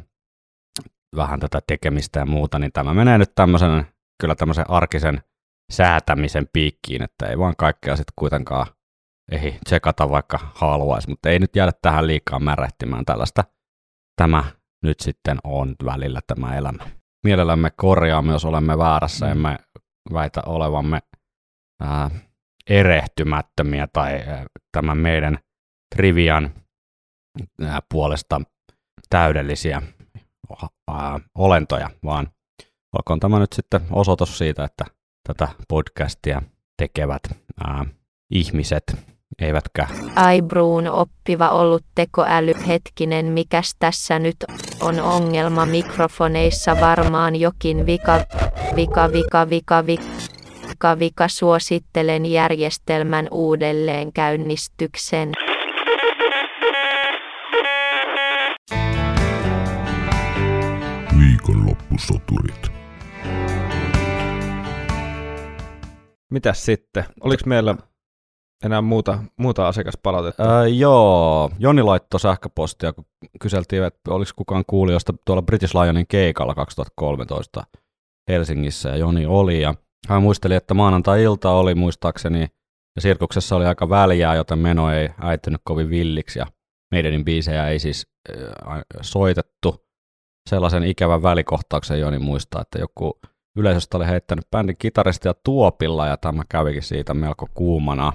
vähän 1.16 1.40
tätä 1.40 1.60
tekemistä 1.66 2.20
ja 2.20 2.26
muuta, 2.26 2.58
niin 2.58 2.72
tämä 2.72 2.94
menee 2.94 3.18
nyt 3.18 3.32
tämmöisen, 3.34 3.86
kyllä 4.20 4.34
tämmöisen 4.34 4.70
arkisen 4.70 5.22
säätämisen 5.72 6.48
piikkiin, 6.52 7.02
että 7.02 7.26
ei 7.26 7.38
vaan 7.38 7.54
kaikkea 7.58 7.96
sitten 7.96 8.12
kuitenkaan 8.16 8.66
ei 9.32 9.58
tsekata 9.64 10.10
vaikka 10.10 10.38
haluaisi, 10.54 11.08
mutta 11.08 11.30
ei 11.30 11.38
nyt 11.38 11.56
jäädä 11.56 11.72
tähän 11.82 12.06
liikaa 12.06 12.38
märehtimään 12.38 13.04
tällaista. 13.04 13.44
Tämä 14.16 14.44
nyt 14.82 15.00
sitten 15.00 15.38
on 15.44 15.74
välillä 15.84 16.20
tämä 16.26 16.56
elämä. 16.56 16.90
Mielellämme 17.24 17.70
korjaamme, 17.70 18.32
jos 18.32 18.44
olemme 18.44 18.78
väärässä, 18.78 19.26
mm. 19.26 19.32
emme 19.32 19.58
väitä 20.12 20.42
olevamme 20.46 21.02
ää, 21.82 22.10
erehtymättömiä 22.70 23.88
tai 23.92 24.20
ää, 24.20 24.46
tämän 24.72 24.98
meidän 24.98 25.38
trivian 25.96 26.54
ää, 27.62 27.80
puolesta 27.92 28.40
täydellisiä 29.12 29.82
olentoja, 31.34 31.90
vaan 32.04 32.28
olkoon 32.92 33.20
tämä 33.20 33.38
nyt 33.38 33.52
sitten 33.52 33.80
osoitus 33.90 34.38
siitä, 34.38 34.64
että 34.64 34.84
tätä 35.28 35.48
podcastia 35.68 36.42
tekevät 36.76 37.22
ää, 37.64 37.84
ihmiset 38.30 38.96
Eivätkä. 39.38 39.86
Ai 40.16 40.42
Bruun 40.42 40.88
oppiva 40.88 41.48
ollut 41.48 41.84
tekoäly. 41.94 42.52
Hetkinen, 42.66 43.26
mikäs 43.26 43.76
tässä 43.78 44.18
nyt 44.18 44.36
on 44.80 45.00
ongelma 45.00 45.66
mikrofoneissa 45.66 46.80
varmaan 46.80 47.36
jokin 47.36 47.86
vika, 47.86 48.20
vika, 48.76 49.12
vika, 49.12 49.50
vika, 49.50 49.86
vika, 49.86 50.98
vika. 50.98 51.28
Suosittelen 51.28 52.26
järjestelmän 52.26 53.28
uudelleen 53.30 54.12
käynnistyksen. 54.12 55.32
Viikonloppusoturit. 61.92 62.72
Mitäs 66.30 66.64
sitten? 66.64 67.04
Oliko 67.20 67.42
meillä 67.46 67.74
enää 68.64 68.80
muuta, 68.80 69.18
muuta 69.36 69.68
asiakaspalautetta? 69.68 70.56
Ää, 70.58 70.66
joo, 70.66 71.50
Joni 71.58 71.82
laittoi 71.82 72.20
sähköpostia, 72.20 72.92
kun 72.92 73.04
kyseltiin, 73.40 73.84
että 73.84 74.14
oliko 74.14 74.30
kukaan 74.36 74.64
kuulijoista 74.66 75.14
tuolla 75.24 75.42
British 75.42 75.74
Lionin 75.74 76.06
keikalla 76.06 76.54
2013 76.54 77.64
Helsingissä, 78.28 78.88
ja 78.88 78.96
Joni 78.96 79.26
oli, 79.26 79.62
ja 79.62 79.74
hän 80.08 80.22
muisteli, 80.22 80.54
että 80.54 80.74
maanantai-ilta 80.74 81.50
oli 81.50 81.74
muistaakseni, 81.74 82.40
ja 82.96 83.02
sirkuksessa 83.02 83.56
oli 83.56 83.66
aika 83.66 83.88
väljää, 83.88 84.34
joten 84.34 84.58
meno 84.58 84.92
ei 84.92 85.08
äitynyt 85.20 85.60
kovin 85.64 85.90
villiksi, 85.90 86.38
ja 86.38 86.46
meidänin 86.90 87.24
biisejä 87.24 87.68
ei 87.68 87.78
siis 87.78 88.06
äh, 88.30 88.82
soitettu. 89.00 89.91
Sellaisen 90.50 90.82
ikävän 90.82 91.22
välikohtauksen 91.22 92.00
Joni 92.00 92.18
muistaa, 92.18 92.62
että 92.62 92.78
joku 92.78 93.20
yleisöstä 93.56 93.96
oli 93.96 94.06
heittänyt 94.06 94.50
bändin 94.50 94.76
kitaristia 94.78 95.34
tuopilla, 95.44 96.06
ja 96.06 96.16
tämä 96.16 96.42
kävikin 96.48 96.82
siitä 96.82 97.14
melko 97.14 97.48
kuumana. 97.54 98.12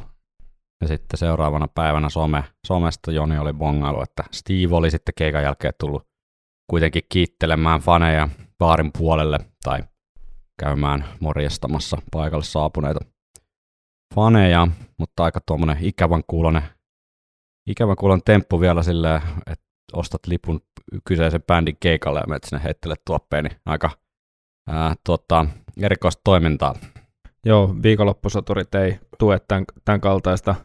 Ja 0.81 0.88
sitten 0.88 1.17
seuraavana 1.17 1.67
päivänä 1.67 2.10
some, 2.10 2.43
somesta 2.67 3.12
Joni 3.12 3.38
oli 3.38 3.53
bongailu, 3.53 4.01
että 4.01 4.24
Steve 4.31 4.75
oli 4.75 4.91
sitten 4.91 5.13
keikan 5.17 5.43
jälkeen 5.43 5.74
tullut 5.79 6.07
kuitenkin 6.69 7.03
kiittelemään 7.10 7.79
faneja 7.79 8.29
baarin 8.57 8.91
puolelle 8.98 9.39
tai 9.63 9.79
käymään 10.60 11.05
morjestamassa 11.19 11.98
paikalle 12.12 12.43
saapuneita 12.43 13.00
faneja, 14.15 14.67
mutta 14.98 15.24
aika 15.24 15.39
tuommoinen 15.46 15.77
ikävän 15.81 16.24
kuulonen, 16.27 16.63
ikävän 17.69 17.96
kuulonen 17.96 18.24
temppu 18.25 18.62
vielä 18.62 18.84
silleen, 18.84 19.22
että 19.51 19.65
ostat 19.93 20.27
lipun 20.27 20.62
kyseisen 21.08 21.44
bändin 21.44 21.77
keikalle 21.79 22.20
ja 22.20 22.27
menet 22.27 22.44
sinne 22.44 22.63
heittele 22.63 22.96
tuoppeen, 23.06 23.44
niin 23.44 23.58
aika 23.65 23.89
ää, 24.67 24.96
tota, 25.03 25.46
erikoista 25.82 26.22
toimintaa. 26.24 26.75
Joo, 27.46 27.75
viikonloppusoturit 27.84 28.75
ei 28.75 29.00
tue 29.20 29.39
tämän, 29.48 29.65
tämän 29.86 30.01
kaltaista 30.01 30.56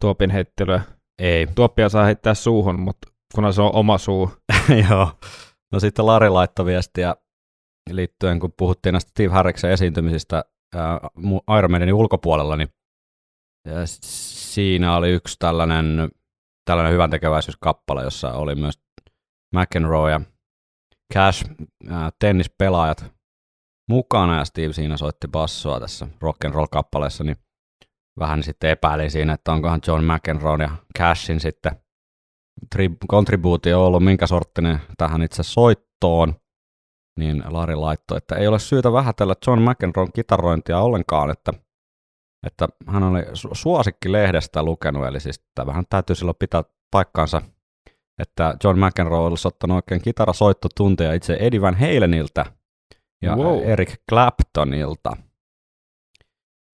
tuopin 0.00 0.30
heittelyä. 0.30 0.80
Ei, 1.18 1.46
Tuoppia 1.46 1.88
saa 1.88 2.04
heittää 2.04 2.34
suuhun, 2.34 2.80
mutta 2.80 3.08
kun 3.34 3.52
se 3.52 3.62
on 3.62 3.74
oma 3.74 3.98
suu. 3.98 4.30
Joo. 4.90 5.12
No 5.72 5.80
sitten 5.80 6.06
Lari 6.06 6.28
laittoi 6.28 6.66
viestiä 6.66 7.16
liittyen, 7.90 8.40
kun 8.40 8.52
puhuttiin 8.56 8.92
näistä 8.92 9.10
Steve 9.10 9.28
Harriksen 9.28 9.70
esiintymisistä 9.70 10.44
ää, 10.74 11.00
Iron 11.58 11.70
Maidenin 11.70 11.94
ulkopuolella, 11.94 12.56
niin 12.56 12.68
ja 13.66 13.74
siinä 14.02 14.96
oli 14.96 15.10
yksi 15.10 15.36
tällainen, 15.38 16.08
tällainen 16.64 16.92
hyvän 16.92 17.10
tekeväisyyskappale, 17.10 18.02
jossa 18.02 18.32
oli 18.32 18.54
myös 18.54 18.78
McEnroe 19.54 20.10
ja 20.10 20.20
Cash, 21.14 21.50
ää, 21.88 22.10
tennispelaajat 22.18 23.04
mukana, 23.90 24.38
ja 24.38 24.44
Steve 24.44 24.72
siinä 24.72 24.96
soitti 24.96 25.28
bassoa 25.28 25.80
tässä 25.80 26.08
rock 26.20 26.44
and 26.44 26.54
roll 26.54 26.66
kappaleessa, 26.66 27.24
niin 27.24 27.36
vähän 28.18 28.42
sitten 28.42 28.70
epäilin 28.70 29.10
siinä, 29.10 29.32
että 29.32 29.52
onkohan 29.52 29.80
John 29.86 30.04
McEnroe 30.04 30.62
ja 30.62 30.70
Cashin 30.98 31.40
sitten 31.40 31.72
tri- 32.74 32.96
kontribuutio 33.08 33.86
ollut 33.86 34.04
minkä 34.04 34.26
sorttinen 34.26 34.80
tähän 34.98 35.22
itse 35.22 35.42
soittoon, 35.42 36.34
niin 37.18 37.42
Lari 37.46 37.74
laittoi, 37.74 38.16
että 38.16 38.36
ei 38.36 38.46
ole 38.46 38.58
syytä 38.58 38.92
vähätellä 38.92 39.34
John 39.46 39.62
McEnroen 39.62 40.12
kitarointia 40.12 40.80
ollenkaan, 40.80 41.30
että, 41.30 41.52
että 42.46 42.68
hän 42.86 43.02
oli 43.02 43.20
su- 43.22 43.50
suosikki 43.52 44.12
lehdestä 44.12 44.62
lukenut, 44.62 45.06
eli 45.06 45.20
siis 45.20 45.44
vähän 45.66 45.84
täytyy 45.90 46.16
silloin 46.16 46.36
pitää 46.38 46.64
paikkaansa, 46.90 47.42
että 48.20 48.56
John 48.64 48.78
McEnroe 48.84 49.18
olisi 49.18 49.48
ottanut 49.48 49.76
oikein 49.76 50.02
kitarasoittotunteja 50.02 51.12
itse 51.12 51.36
Eddie 51.40 51.60
Van 51.60 51.74
Halenilta 51.74 52.44
ja 53.22 53.36
Wow. 53.36 53.62
Eric 53.62 53.94
Claptonilta. 54.10 55.16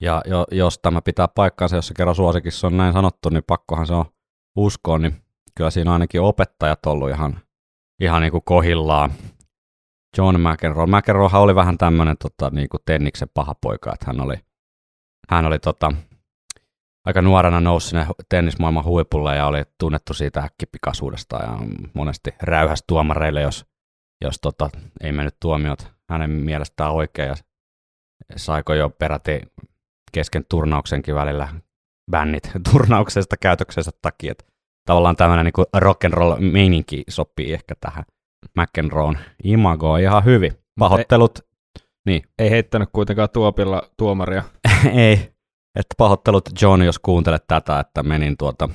Ja 0.01 0.23
jo, 0.27 0.45
jos 0.51 0.79
tämä 0.79 1.03
pitää 1.03 1.29
paikkaansa, 1.29 1.77
jos 1.77 1.87
se 1.87 1.95
kerran 1.95 2.15
suosikissa 2.15 2.67
on 2.67 2.77
näin 2.77 2.93
sanottu, 2.93 3.29
niin 3.29 3.45
pakkohan 3.47 3.87
se 3.87 3.95
on 3.95 4.05
uskoa, 4.57 4.99
niin 4.99 5.15
kyllä 5.55 5.71
siinä 5.71 5.91
on 5.91 5.93
ainakin 5.93 6.21
opettajat 6.21 6.87
ollut 6.87 7.11
ihan, 7.11 7.41
ihan 8.01 8.23
niin 8.23 8.31
kuin 8.31 8.45
kohillaan. 8.45 9.13
John 10.19 10.41
McEnroe. 10.41 10.87
McEnroehan 10.87 11.43
oli 11.43 11.55
vähän 11.55 11.79
tämmöinen 11.79 12.17
tota, 12.19 12.51
niin 12.51 12.69
kuin 12.69 12.81
tenniksen 12.87 13.29
paha 13.35 13.55
poika, 13.61 13.93
että 13.95 14.07
hän 14.07 14.21
oli, 14.21 14.35
hän 15.29 15.47
oli 15.47 15.59
tota, 15.59 15.93
aika 17.07 17.23
nuorena 17.23 17.61
nousi 17.61 17.89
sinne 17.89 18.07
tennismaailman 18.29 18.85
huipulle 18.85 19.37
ja 19.37 19.47
oli 19.47 19.63
tunnettu 19.81 20.15
siitä 20.15 20.41
äkkipikaisuudesta 20.41 21.37
ja 21.37 21.59
monesti 21.95 22.35
räyhäs 22.43 22.85
tuomareille, 22.87 23.41
jos, 23.41 23.67
jos 24.25 24.39
tota, 24.41 24.71
ei 25.01 25.13
mennyt 25.13 25.37
tuomiot 25.41 25.93
hänen 26.11 26.31
mielestään 26.31 26.93
oikein 26.93 27.29
ja 27.29 27.37
saiko 28.37 28.75
jo 28.75 28.91
peräti 28.91 29.41
kesken 30.13 30.45
turnauksenkin 30.49 31.15
välillä 31.15 31.49
bännit 32.11 32.51
turnauksesta 32.73 33.37
käytöksensä 33.37 33.91
takia. 34.03 34.33
Että 34.33 34.45
tavallaan 34.87 35.17
tämmöinen 35.17 35.45
niin 35.45 35.67
rock 35.77 36.05
and 36.05 36.15
roll 36.15 36.37
meininki 36.39 37.05
sopii 37.09 37.53
ehkä 37.53 37.75
tähän 37.81 38.05
McEnroen 38.57 39.19
imagoon 39.45 40.01
ihan 40.01 40.25
hyvin. 40.25 40.53
Pahoittelut, 40.79 41.39
Ei 42.39 42.51
heittänyt 42.51 42.89
kuitenkaan 42.93 43.29
tuopilla 43.33 43.83
tuomaria. 43.97 44.43
ei, 44.93 45.36
että 45.77 45.95
pahoittelut 45.99 46.49
John, 46.63 46.83
jos 46.83 46.99
kuuntelet 46.99 47.45
tätä, 47.47 47.81
että 47.81 48.03
menin 48.03 48.37
tuota 48.37 48.69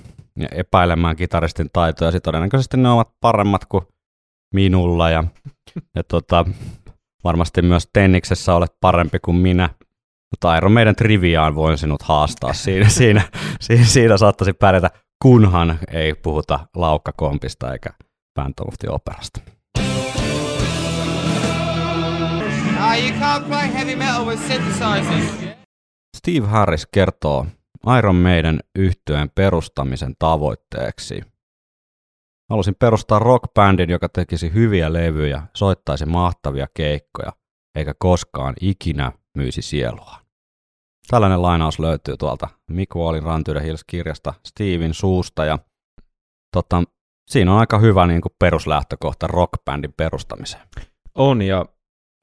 epäilemään 0.51 1.15
kitaristin 1.15 1.69
taitoja, 1.73 2.11
sitten 2.11 2.31
todennäköisesti 2.31 2.77
ne 2.77 2.89
ovat 2.89 3.09
paremmat 3.19 3.65
kuin 3.65 3.83
minulla 4.53 5.09
ja, 5.09 5.23
ja 5.95 6.03
tota, 6.03 6.45
varmasti 7.23 7.61
myös 7.61 7.89
tenniksessä 7.93 8.55
olet 8.55 8.71
parempi 8.81 9.19
kuin 9.19 9.37
minä. 9.37 9.69
Mutta 10.31 10.51
Airo, 10.51 10.69
meidän 10.69 10.95
triviaan 10.95 11.55
voin 11.55 11.77
sinut 11.77 12.01
haastaa 12.01 12.53
siinä, 12.53 12.89
siinä, 12.99 13.21
siinä, 13.61 13.85
siinä 13.85 14.17
saattaisi 14.17 14.53
pärjätä, 14.53 14.91
kunhan 15.21 15.79
ei 15.91 16.13
puhuta 16.13 16.59
laukkakompista 16.75 17.73
eikä 17.73 17.89
Phantom 18.33 18.67
of 18.67 18.73
the 18.79 18.89
Operasta. 18.89 19.41
Ah, 22.79 22.99
you 22.99 23.11
can't 23.19 23.43
play 23.47 23.73
heavy 23.73 23.95
metal 23.95 24.25
with 24.25 24.41
synthesizers. 24.47 25.50
Steve 26.21 26.47
Harris 26.47 26.87
kertoo 26.91 27.45
Iron 27.97 28.15
Maiden 28.15 28.59
yhtyeen 28.75 29.29
perustamisen 29.29 30.15
tavoitteeksi. 30.19 31.21
Halusin 32.49 32.75
perustaa 32.75 33.19
rockbändin, 33.19 33.89
joka 33.89 34.09
tekisi 34.09 34.53
hyviä 34.53 34.93
levyjä, 34.93 35.43
soittaisi 35.55 36.05
mahtavia 36.05 36.67
keikkoja, 36.73 37.31
eikä 37.75 37.93
koskaan 37.99 38.53
ikinä 38.61 39.11
myisi 39.37 39.61
sielua. 39.61 40.15
Tällainen 41.07 41.41
lainaus 41.41 41.79
löytyy 41.79 42.17
tuolta 42.17 42.47
Mick 42.69 42.95
Wallin 42.95 43.23
Run 43.23 43.43
to 43.43 43.53
the 43.53 43.63
Hills-kirjasta 43.63 44.33
Steven 44.47 44.93
suusta, 44.93 45.45
ja 45.45 45.59
tota, 46.53 46.83
siinä 47.29 47.53
on 47.53 47.59
aika 47.59 47.79
hyvä 47.79 48.07
niin 48.07 48.21
kuin 48.21 48.33
peruslähtökohta 48.39 49.27
rockbändin 49.27 49.93
perustamiseen. 49.97 50.67
On, 51.15 51.41
ja 51.41 51.65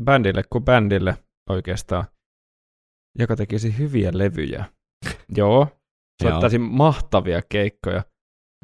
bändille 0.05 0.43
kuin 0.50 0.64
bändille 0.64 1.17
oikeastaan, 1.50 2.05
joka 3.18 3.37
tekisi 3.37 3.78
hyviä 3.78 4.10
levyjä. 4.14 4.64
Joo, 5.37 5.68
soittaisi 6.22 6.58
mahtavia 6.58 7.42
keikkoja. 7.48 8.02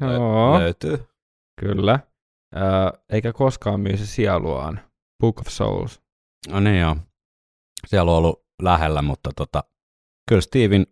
Joo, 0.01 0.59
Löytyy. 0.59 1.05
kyllä. 1.61 1.99
Ää, 2.55 2.91
eikä 3.09 3.33
koskaan 3.33 3.79
myisi 3.79 4.07
sieluaan. 4.07 4.79
Book 5.21 5.39
of 5.39 5.47
Souls. 5.47 6.01
No 6.51 6.59
niin 6.59 6.79
joo. 6.79 6.95
Siellä 7.87 8.11
on 8.11 8.17
ollut 8.17 8.45
lähellä, 8.61 9.01
mutta 9.01 9.29
tota, 9.35 9.63
kyllä 10.29 10.41
Steven 10.41 10.87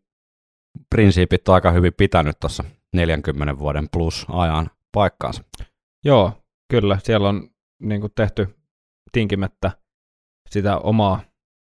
prinsiipit 0.90 1.50
on 1.50 1.56
aika 1.56 1.72
hyvin 1.72 1.94
pitänyt 1.98 2.40
tuossa 2.40 2.64
40 2.96 3.60
vuoden 3.60 3.90
plus 3.92 4.26
ajan 4.30 4.70
paikkaansa. 4.92 5.44
Joo, 6.06 6.32
kyllä. 6.72 7.00
Siellä 7.04 7.30
on 7.30 7.50
niin 7.84 8.02
kuin 8.02 8.14
tehty 8.16 8.56
tinkimättä 9.12 9.72
sitä 10.50 10.78
omaa, 10.78 11.22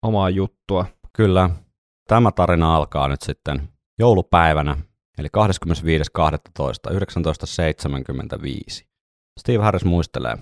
omaa 0.07 0.31
juttua. 0.31 0.87
Kyllä, 1.17 1.51
tämä 2.09 2.33
tarina 2.33 2.77
alkaa 2.77 3.09
nyt 3.09 3.23
sitten 3.23 3.69
joulupäivänä, 3.99 4.77
eli 5.19 5.29
25.12.1975. 5.29 5.33
Steve 9.41 9.65
Harris 9.65 9.85
muistelee, 9.85 10.37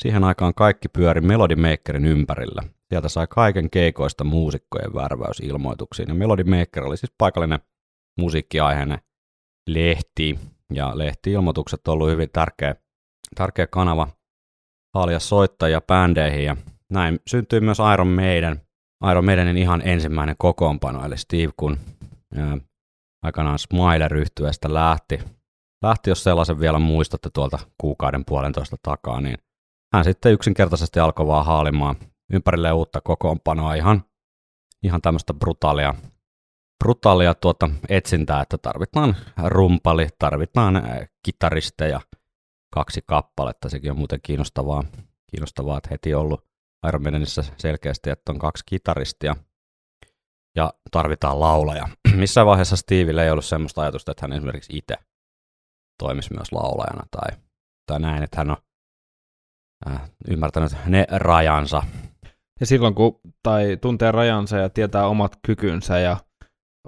siihen 0.00 0.24
aikaan 0.24 0.54
kaikki 0.54 0.88
pyöri 0.88 1.20
Melody 1.20 1.56
Makerin 1.56 2.04
ympärillä. 2.04 2.62
Sieltä 2.88 3.08
sai 3.08 3.26
kaiken 3.30 3.70
keikoista 3.70 4.24
muusikkojen 4.24 4.94
värväysilmoituksiin, 4.94 6.08
ja 6.08 6.14
Melody 6.14 6.44
Maker 6.44 6.84
oli 6.84 6.96
siis 6.96 7.12
paikallinen 7.18 7.58
musiikkiaiheinen 8.18 8.98
lehti, 9.68 10.38
ja 10.72 10.98
lehti-ilmoitukset 10.98 11.88
on 11.88 11.92
ollut 11.92 12.10
hyvin 12.10 12.30
tärkeä, 12.30 12.74
tärkeä 13.34 13.66
kanava 13.66 14.08
haalia 14.94 15.20
soittajia 15.20 15.80
bändeihin, 15.80 16.44
ja 16.44 16.56
näin 16.90 17.20
syntyi 17.26 17.60
myös 17.60 17.78
Iron 17.92 18.08
Maiden, 18.08 18.60
Iron 19.10 19.24
Maidenin 19.24 19.56
ihan 19.56 19.82
ensimmäinen 19.84 20.36
kokoonpano, 20.38 21.06
eli 21.06 21.18
Steve, 21.18 21.52
kun 21.56 21.78
ää, 22.36 22.58
aikanaan 23.22 23.58
Smiler-yhtyeestä 23.58 24.74
lähti, 24.74 25.18
lähti, 25.82 26.10
jos 26.10 26.24
sellaisen 26.24 26.60
vielä 26.60 26.78
muistatte 26.78 27.30
tuolta 27.34 27.58
kuukauden 27.78 28.24
puolentoista 28.24 28.76
takaa, 28.82 29.20
niin 29.20 29.38
hän 29.94 30.04
sitten 30.04 30.32
yksinkertaisesti 30.32 31.00
alkoi 31.00 31.26
vaan 31.26 31.46
haalimaan 31.46 31.96
ympärille 32.32 32.72
uutta 32.72 33.00
kokoonpanoa 33.00 33.74
ihan, 33.74 34.04
ihan 34.82 35.02
tämmöistä 35.02 35.34
brutaalia, 35.34 35.94
brutaalia 36.84 37.34
tuota 37.34 37.70
etsintää, 37.88 38.42
että 38.42 38.58
tarvitaan 38.58 39.16
rumpali, 39.44 40.08
tarvitaan 40.18 40.82
kitaristeja, 41.22 42.00
kaksi 42.74 43.00
kappaletta, 43.06 43.68
sekin 43.68 43.90
on 43.90 43.98
muuten 43.98 44.20
kiinnostavaa, 44.22 44.84
kiinnostavaa 45.30 45.78
että 45.78 45.88
heti 45.90 46.14
ollut 46.14 46.53
Iron 46.88 47.02
Maidenissä 47.02 47.44
selkeästi, 47.56 48.10
että 48.10 48.32
on 48.32 48.38
kaksi 48.38 48.64
kitaristia 48.66 49.36
ja 50.56 50.74
tarvitaan 50.90 51.40
laulaja. 51.40 51.88
Missään 52.16 52.46
vaiheessa 52.46 52.76
Steville 52.76 53.24
ei 53.24 53.30
ollut 53.30 53.44
semmoista 53.44 53.82
ajatusta, 53.82 54.10
että 54.10 54.22
hän 54.22 54.32
esimerkiksi 54.32 54.76
itse 54.76 54.94
toimisi 55.98 56.34
myös 56.34 56.52
laulajana 56.52 57.02
tai, 57.10 57.38
tai 57.86 58.00
näin, 58.00 58.22
että 58.22 58.36
hän 58.36 58.50
on 58.50 58.56
äh, 59.90 60.10
ymmärtänyt 60.28 60.72
ne 60.86 61.06
rajansa. 61.10 61.82
Ja 62.60 62.66
silloin 62.66 62.94
kun 62.94 63.20
tai 63.42 63.76
tuntee 63.76 64.12
rajansa 64.12 64.56
ja 64.56 64.68
tietää 64.68 65.06
omat 65.06 65.38
kykynsä 65.46 65.98
ja 65.98 66.16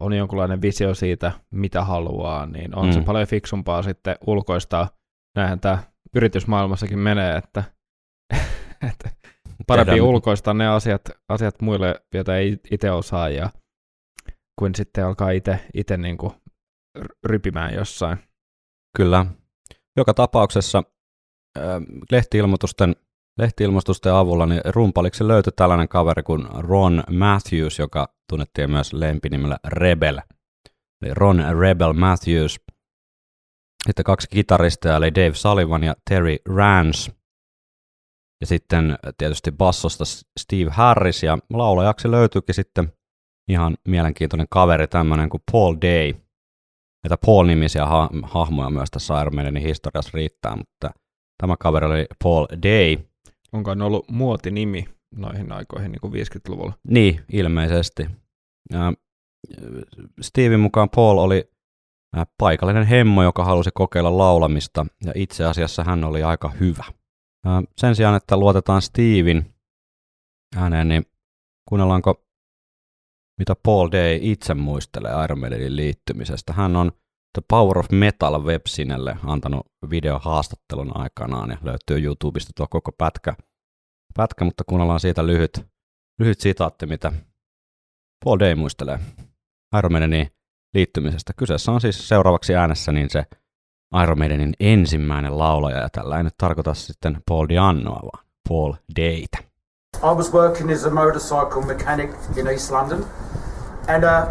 on 0.01 0.13
jonkunlainen 0.13 0.63
visio 0.63 0.95
siitä, 0.95 1.33
mitä 1.51 1.85
haluaa, 1.85 2.47
niin 2.47 2.79
on 2.79 2.87
mm. 2.87 2.93
se 2.93 3.01
paljon 3.01 3.27
fiksumpaa 3.27 3.83
sitten 3.83 4.17
ulkoistaa. 4.27 4.89
Näinhän 5.37 5.61
tämä 5.61 5.79
yritysmaailmassakin 6.15 6.99
menee, 6.99 7.37
että, 7.37 7.65
että 8.91 9.11
parempi 9.67 9.91
Tehdään- 9.91 10.09
ulkoistaa 10.09 10.55
ne 10.55 10.69
asiat, 10.69 11.03
asiat 11.29 11.63
muille, 11.63 12.01
joita 12.15 12.37
ei 12.37 12.59
itse 12.71 12.91
osaa, 12.91 13.29
ja 13.29 13.51
kuin 14.59 14.75
sitten 14.75 15.07
alkaa 15.07 15.31
itse, 15.31 15.61
itse 15.75 15.97
niin 15.97 16.19
kuin 16.19 16.33
rypimään 17.25 17.75
jossain. 17.75 18.19
Kyllä. 18.97 19.27
Joka 19.97 20.15
tapauksessa 20.15 20.83
äh, 21.59 21.65
lehtiilmoitusten, 22.11 22.97
lehtiilmoitusten 23.39 24.13
avulla 24.13 24.47
niin 24.47 24.61
rumpaliksi 24.65 25.29
löytyi 25.29 25.53
tällainen 25.57 25.89
kaveri 25.89 26.23
kuin 26.23 26.47
Ron 26.59 27.05
Matthews, 27.11 27.79
joka 27.79 28.09
tunnettiin 28.31 28.71
myös 28.71 28.93
lempinimellä 28.93 29.59
Rebel. 29.67 30.21
Eli 31.03 31.15
Ron 31.15 31.45
Rebel 31.59 31.93
Matthews. 31.93 32.61
Sitten 33.87 34.05
kaksi 34.05 34.29
kitaristia, 34.31 34.97
eli 34.97 35.15
Dave 35.15 35.35
Sullivan 35.35 35.85
ja 35.85 35.95
Terry 36.11 36.37
Rance. 36.49 37.13
Ja 38.41 38.47
sitten 38.47 38.99
tietysti 39.19 39.53
bassosta 39.53 40.05
Steve 40.41 40.71
Harris, 40.71 41.23
ja 41.23 41.39
laulajaksi 41.51 42.11
löytyikin 42.11 42.55
sitten 42.55 42.93
ihan 43.49 43.77
mielenkiintoinen 43.89 44.47
kaveri, 44.51 44.87
tämmöinen 44.87 45.29
kuin 45.29 45.43
Paul 45.53 45.77
Day. 45.83 46.13
Näitä 47.05 47.17
Paul-nimisiä 47.27 47.87
ha- 47.87 48.11
hahmoja 48.23 48.71
myös 48.71 48.91
tässä 48.91 49.21
Iron 49.21 49.35
Maidenin 49.35 49.63
historiassa 49.63 50.11
riittää, 50.15 50.57
mutta 50.57 50.91
tämä 51.39 51.57
kaveri 51.57 51.87
oli 51.87 52.07
Paul 52.23 52.47
Day. 52.63 52.97
Onko 53.53 53.75
ne 53.75 53.85
ollut 53.85 54.11
muotinimi 54.11 54.89
noihin 55.15 55.53
aikoihin 55.53 55.93
niin 55.93 56.01
kuin 56.01 56.13
50-luvulla? 56.13 56.73
Niin, 56.89 57.21
ilmeisesti. 57.33 58.07
Ja 58.73 58.93
Steven 60.21 60.61
mukaan 60.61 60.91
Paul 60.91 61.19
oli 61.19 61.51
äh, 62.19 62.27
paikallinen 62.39 62.87
hemmo, 62.87 63.23
joka 63.23 63.45
halusi 63.45 63.71
kokeilla 63.75 64.19
laulamista, 64.19 64.87
ja 65.05 65.13
itse 65.15 65.45
asiassa 65.45 65.85
hän 65.85 66.05
oli 66.05 66.23
aika 66.23 66.49
hyvä. 66.61 66.85
Sen 67.77 67.97
sijaan, 67.97 68.17
että 68.17 68.37
luotetaan 68.37 68.83
Steven 68.83 69.55
ääneen, 70.57 70.89
niin 70.89 71.07
kuunnellaanko, 71.69 72.25
mitä 73.39 73.57
Paul 73.63 73.89
Day 73.93 74.19
itse 74.21 74.55
muistelee 74.55 75.25
Iron 75.25 75.41
Maidenin 75.41 75.77
liittymisestä. 75.77 76.53
Hän 76.53 76.77
on 76.77 76.93
The 77.39 77.43
Power 77.49 77.79
of 77.79 77.91
Metal 77.91 78.43
websinelle 78.43 79.17
antanut 79.25 79.67
videohaastattelun 79.91 80.97
aikanaan, 80.97 81.51
ja 81.51 81.59
löytyy 81.63 82.05
YouTubesta 82.05 82.53
tuo 82.57 82.67
koko 82.71 82.93
pätkä, 82.93 83.37
pätkä 84.17 84.45
mutta 84.45 84.65
kuunnellaan 84.65 85.01
siitä 85.01 85.27
lyhyt, 85.27 85.67
lyhyt 86.19 86.41
sitaatti, 86.41 86.87
mitä 86.87 87.13
Paul 88.25 88.39
Day 88.39 88.55
muistelee 88.55 88.99
Iron 89.79 89.93
Maidenin 89.93 90.31
liittymisestä. 90.75 91.33
Kyseessä 91.37 91.73
on 91.73 91.81
siis 91.81 92.09
seuraavaksi 92.09 92.55
äänessä 92.55 92.93
niin 92.93 93.11
se 93.11 93.25
Iron 94.03 94.19
ensimmäinen 94.61 95.39
laulaja, 95.39 95.79
ja 95.79 95.89
tällä 95.93 96.17
ei 96.17 96.25
nyt 96.25 96.35
tarkoita 96.39 96.75
sitten 96.75 97.23
Paul 97.29 97.47
Diannoa, 97.49 98.01
vaan 98.03 98.25
Paul 98.49 98.73
Daytä. 98.97 99.39
I 100.03 100.15
was 100.15 100.33
working 100.33 100.71
as 100.73 100.85
a 100.85 100.91
motorcycle 100.91 101.63
mechanic 101.63 102.11
in 102.37 102.47
East 102.47 102.71
London, 102.71 103.05
and 103.89 104.05
uh, 104.05 104.29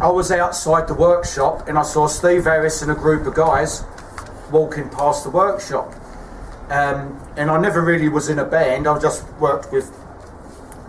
I 0.00 0.10
was 0.12 0.30
outside 0.30 0.86
the 0.86 0.94
workshop, 0.94 1.68
and 1.68 1.78
I 1.78 1.84
saw 1.84 2.08
Steve 2.08 2.44
Harris 2.44 2.82
and 2.82 2.90
a 2.90 2.94
group 2.94 3.26
of 3.26 3.34
guys 3.34 3.84
walking 4.50 4.90
past 4.90 5.24
the 5.24 5.30
workshop. 5.30 5.94
Um, 6.70 7.20
and 7.36 7.50
I 7.50 7.58
never 7.58 7.80
really 7.82 8.08
was 8.08 8.28
in 8.28 8.38
a 8.38 8.44
band. 8.44 8.86
I 8.86 8.98
just 8.98 9.24
worked 9.40 9.72
with 9.72 9.90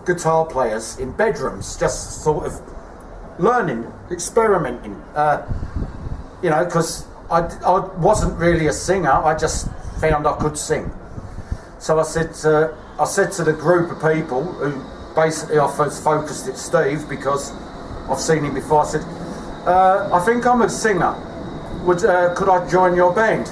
guitar 0.06 0.46
players 0.46 1.00
in 1.00 1.12
bedrooms, 1.12 1.78
just 1.80 2.24
sort 2.24 2.46
of 2.46 2.62
learning, 3.40 3.86
experimenting. 4.12 4.96
Uh, 5.16 5.42
you 6.42 6.50
know, 6.50 6.66
because 6.66 7.06
I, 7.30 7.42
I 7.66 7.80
wasn't 7.98 8.38
really 8.38 8.68
a 8.68 8.74
singer. 8.74 9.12
I 9.12 9.36
just 9.38 9.70
found 10.00 10.28
I 10.28 10.34
could 10.38 10.58
sing. 10.58 10.92
So 11.80 12.00
I 12.00 12.04
said 12.04 12.34
to, 12.36 12.76
I 13.00 13.06
said 13.06 13.32
to 13.34 13.44
the 13.44 13.54
group 13.54 13.92
of 13.92 14.14
people 14.14 14.44
who 14.44 15.16
basically 15.16 15.60
I 15.60 15.72
first 15.76 16.04
focused 16.04 16.48
at 16.48 16.58
Steve 16.58 17.08
because 17.10 17.52
I've 18.10 18.20
seen 18.20 18.44
him 18.44 18.54
before. 18.54 18.84
I 18.84 18.88
said, 18.88 19.04
uh, 19.66 20.10
I 20.14 20.20
think 20.26 20.46
I'm 20.46 20.62
a 20.62 20.70
singer. 20.70 21.16
Would 21.86 22.06
uh, 22.06 22.34
could 22.36 22.50
I 22.50 22.68
join 22.70 22.96
your 22.96 23.14
band? 23.14 23.48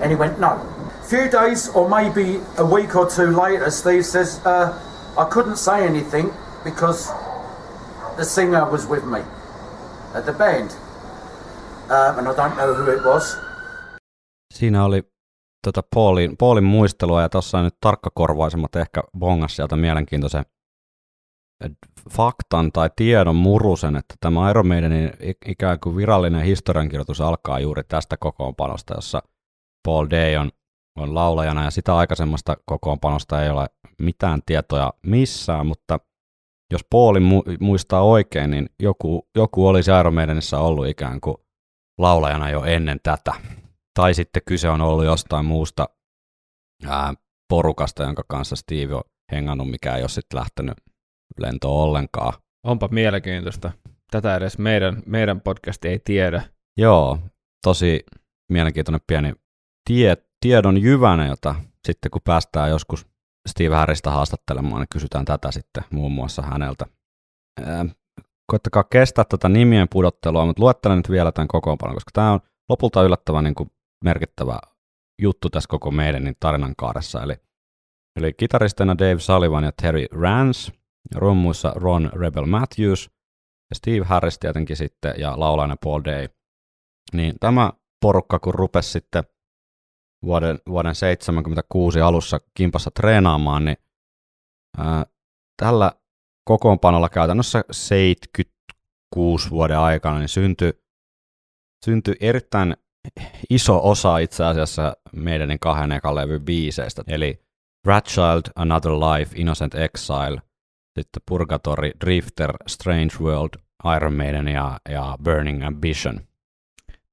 And 0.00 0.10
he 0.10 0.16
went, 0.16 0.40
no. 0.40 0.48
A 0.48 1.04
few 1.04 1.28
days 1.28 1.68
or 1.68 1.88
maybe 1.88 2.40
a 2.58 2.64
week 2.64 2.96
or 2.96 3.08
two 3.08 3.26
later, 3.26 3.70
Steve 3.70 4.04
says, 4.04 4.40
uh, 4.44 4.78
I 5.18 5.28
couldn't 5.28 5.56
say 5.56 5.86
anything 5.86 6.32
because 6.64 7.10
the 8.16 8.24
singer 8.24 8.68
was 8.68 8.86
with 8.86 9.04
me 9.04 9.20
at 10.14 10.26
the 10.26 10.32
band. 10.32 10.74
Um, 11.90 12.18
and 12.18 12.26
I 12.28 12.30
don't 12.30 12.54
know 12.54 12.74
who 12.74 12.92
it 12.92 13.04
was. 13.04 13.38
Siinä 14.54 14.84
oli 14.84 15.02
tota 15.66 15.82
Paulin, 15.94 16.36
Paulin 16.36 16.64
muistelua, 16.64 17.22
ja 17.22 17.28
tuossa 17.28 17.58
on 17.58 17.64
nyt 17.64 17.76
tarkkakorvaisemmat 17.80 18.76
ehkä 18.76 19.02
bongas 19.18 19.56
sieltä 19.56 19.76
mielenkiintoisen 19.76 20.44
faktan 22.10 22.72
tai 22.72 22.90
tiedon 22.96 23.36
murusen, 23.36 23.96
että 23.96 24.14
tämä 24.20 24.50
Iron 24.50 24.66
Maidenin 24.66 25.10
ikään 25.46 25.80
kuin 25.80 25.96
virallinen 25.96 26.42
historiankirjoitus 26.42 27.20
alkaa 27.20 27.60
juuri 27.60 27.82
tästä 27.84 28.16
kokoonpanosta, 28.16 28.94
jossa 28.94 29.22
Paul 29.86 30.06
Day 30.10 30.36
on, 30.36 30.50
on 30.98 31.14
laulajana, 31.14 31.64
ja 31.64 31.70
sitä 31.70 31.96
aikaisemmasta 31.96 32.56
kokoonpanosta 32.66 33.42
ei 33.42 33.50
ole 33.50 33.66
mitään 34.02 34.40
tietoja 34.46 34.92
missään, 35.06 35.66
mutta 35.66 35.98
jos 36.72 36.84
Paulin 36.90 37.22
mu- 37.22 37.56
muistaa 37.60 38.02
oikein, 38.02 38.50
niin 38.50 38.66
joku, 38.82 39.28
joku 39.36 39.66
olisi 39.66 39.90
Iron 40.00 40.14
Maidenissä 40.14 40.58
ollut 40.58 40.86
ikään 40.86 41.20
kuin 41.20 41.36
laulajana 42.00 42.50
jo 42.50 42.64
ennen 42.64 43.00
tätä. 43.02 43.34
Tai 43.94 44.14
sitten 44.14 44.42
kyse 44.46 44.68
on 44.68 44.80
ollut 44.80 45.04
jostain 45.04 45.44
muusta 45.44 45.88
ää, 46.86 47.14
porukasta, 47.48 48.02
jonka 48.02 48.22
kanssa 48.28 48.56
Steve 48.56 48.94
on 48.94 49.02
hengannut, 49.32 49.70
mikä 49.70 49.96
ei 49.96 50.02
ole 50.02 50.08
sitten 50.08 50.40
lähtenyt 50.40 50.76
lentoon 51.38 51.82
ollenkaan. 51.82 52.32
Onpa 52.66 52.88
mielenkiintoista. 52.88 53.72
Tätä 54.10 54.36
edes 54.36 54.58
meidän, 54.58 55.02
meidän 55.06 55.40
podcasti 55.40 55.88
ei 55.88 55.98
tiedä. 55.98 56.42
Joo, 56.76 57.18
tosi 57.64 58.04
mielenkiintoinen 58.52 59.00
pieni 59.06 59.32
tie, 59.90 60.16
tiedon 60.40 60.82
jyvänä, 60.82 61.26
jota 61.26 61.54
sitten 61.86 62.10
kun 62.10 62.20
päästään 62.24 62.70
joskus 62.70 63.06
Steve 63.48 63.74
Harrista 63.74 64.10
haastattelemaan, 64.10 64.80
niin 64.80 64.88
kysytään 64.92 65.24
tätä 65.24 65.50
sitten 65.50 65.84
muun 65.90 66.12
muassa 66.12 66.42
häneltä. 66.42 66.86
Ää, 68.50 68.52
koittakaa 68.52 68.84
kestää 68.84 69.24
tätä 69.24 69.48
nimien 69.48 69.88
pudottelua, 69.88 70.46
mutta 70.46 70.62
luettelen 70.62 70.96
nyt 70.96 71.10
vielä 71.10 71.32
tämän 71.32 71.48
kokoonpanon, 71.48 71.96
koska 71.96 72.10
tämä 72.12 72.32
on 72.32 72.40
lopulta 72.68 73.02
yllättävän 73.02 73.44
niin 73.44 73.54
kuin 73.54 73.70
merkittävä 74.04 74.58
juttu 75.22 75.50
tässä 75.50 75.68
koko 75.68 75.90
meidän 75.90 76.34
tarinan 76.40 76.74
kaaressa. 76.76 77.22
Eli, 77.22 77.34
eli 78.16 78.32
kitaristeina 78.32 78.98
Dave 78.98 79.18
Sullivan 79.18 79.64
ja 79.64 79.72
Terry 79.82 80.06
Rance, 80.12 80.72
ja 81.14 81.20
rummuissa 81.20 81.72
Ron 81.76 82.10
Rebel 82.12 82.46
Matthews 82.46 83.10
ja 83.70 83.76
Steve 83.76 84.04
Harris 84.04 84.38
tietenkin 84.38 84.76
sitten 84.76 85.14
ja 85.18 85.40
laulainen 85.40 85.78
Paul 85.84 86.00
Day. 86.04 86.28
Niin 87.12 87.34
tämä 87.40 87.72
porukka, 88.02 88.38
kun 88.38 88.54
rupesi 88.54 88.90
sitten 88.90 89.24
vuoden, 90.24 90.58
vuoden 90.68 90.94
76 90.94 92.00
alussa 92.00 92.40
kimpassa 92.54 92.90
treenaamaan, 92.90 93.64
niin 93.64 93.76
ää, 94.78 95.06
tällä 95.62 95.92
kokoonpanolla 96.50 97.08
käytännössä 97.08 97.64
76 97.70 99.50
vuoden 99.50 99.78
aikana 99.78 100.18
niin 100.18 100.28
syntyi 100.28 100.72
syntyi 101.84 102.14
erittäin 102.20 102.76
iso 103.50 103.80
osa 103.90 104.18
itse 104.18 104.44
asiassa 104.44 104.96
meidänin 105.12 105.58
kahden 105.58 105.92
ekan 105.92 106.14
levyn 106.14 106.44
biiseistä, 106.44 107.02
eli 107.06 107.42
Ratchild, 107.86 108.42
Another 108.56 108.92
Life, 108.92 109.36
Innocent 109.36 109.74
Exile, 109.74 110.42
sitten 110.98 111.22
Purgatory, 111.28 111.90
Drifter, 112.04 112.52
Strange 112.66 113.14
World, 113.20 113.60
Iron 113.96 114.14
Maiden 114.14 114.48
ja, 114.48 114.80
ja 114.88 115.18
Burning 115.24 115.66
Ambition. 115.66 116.20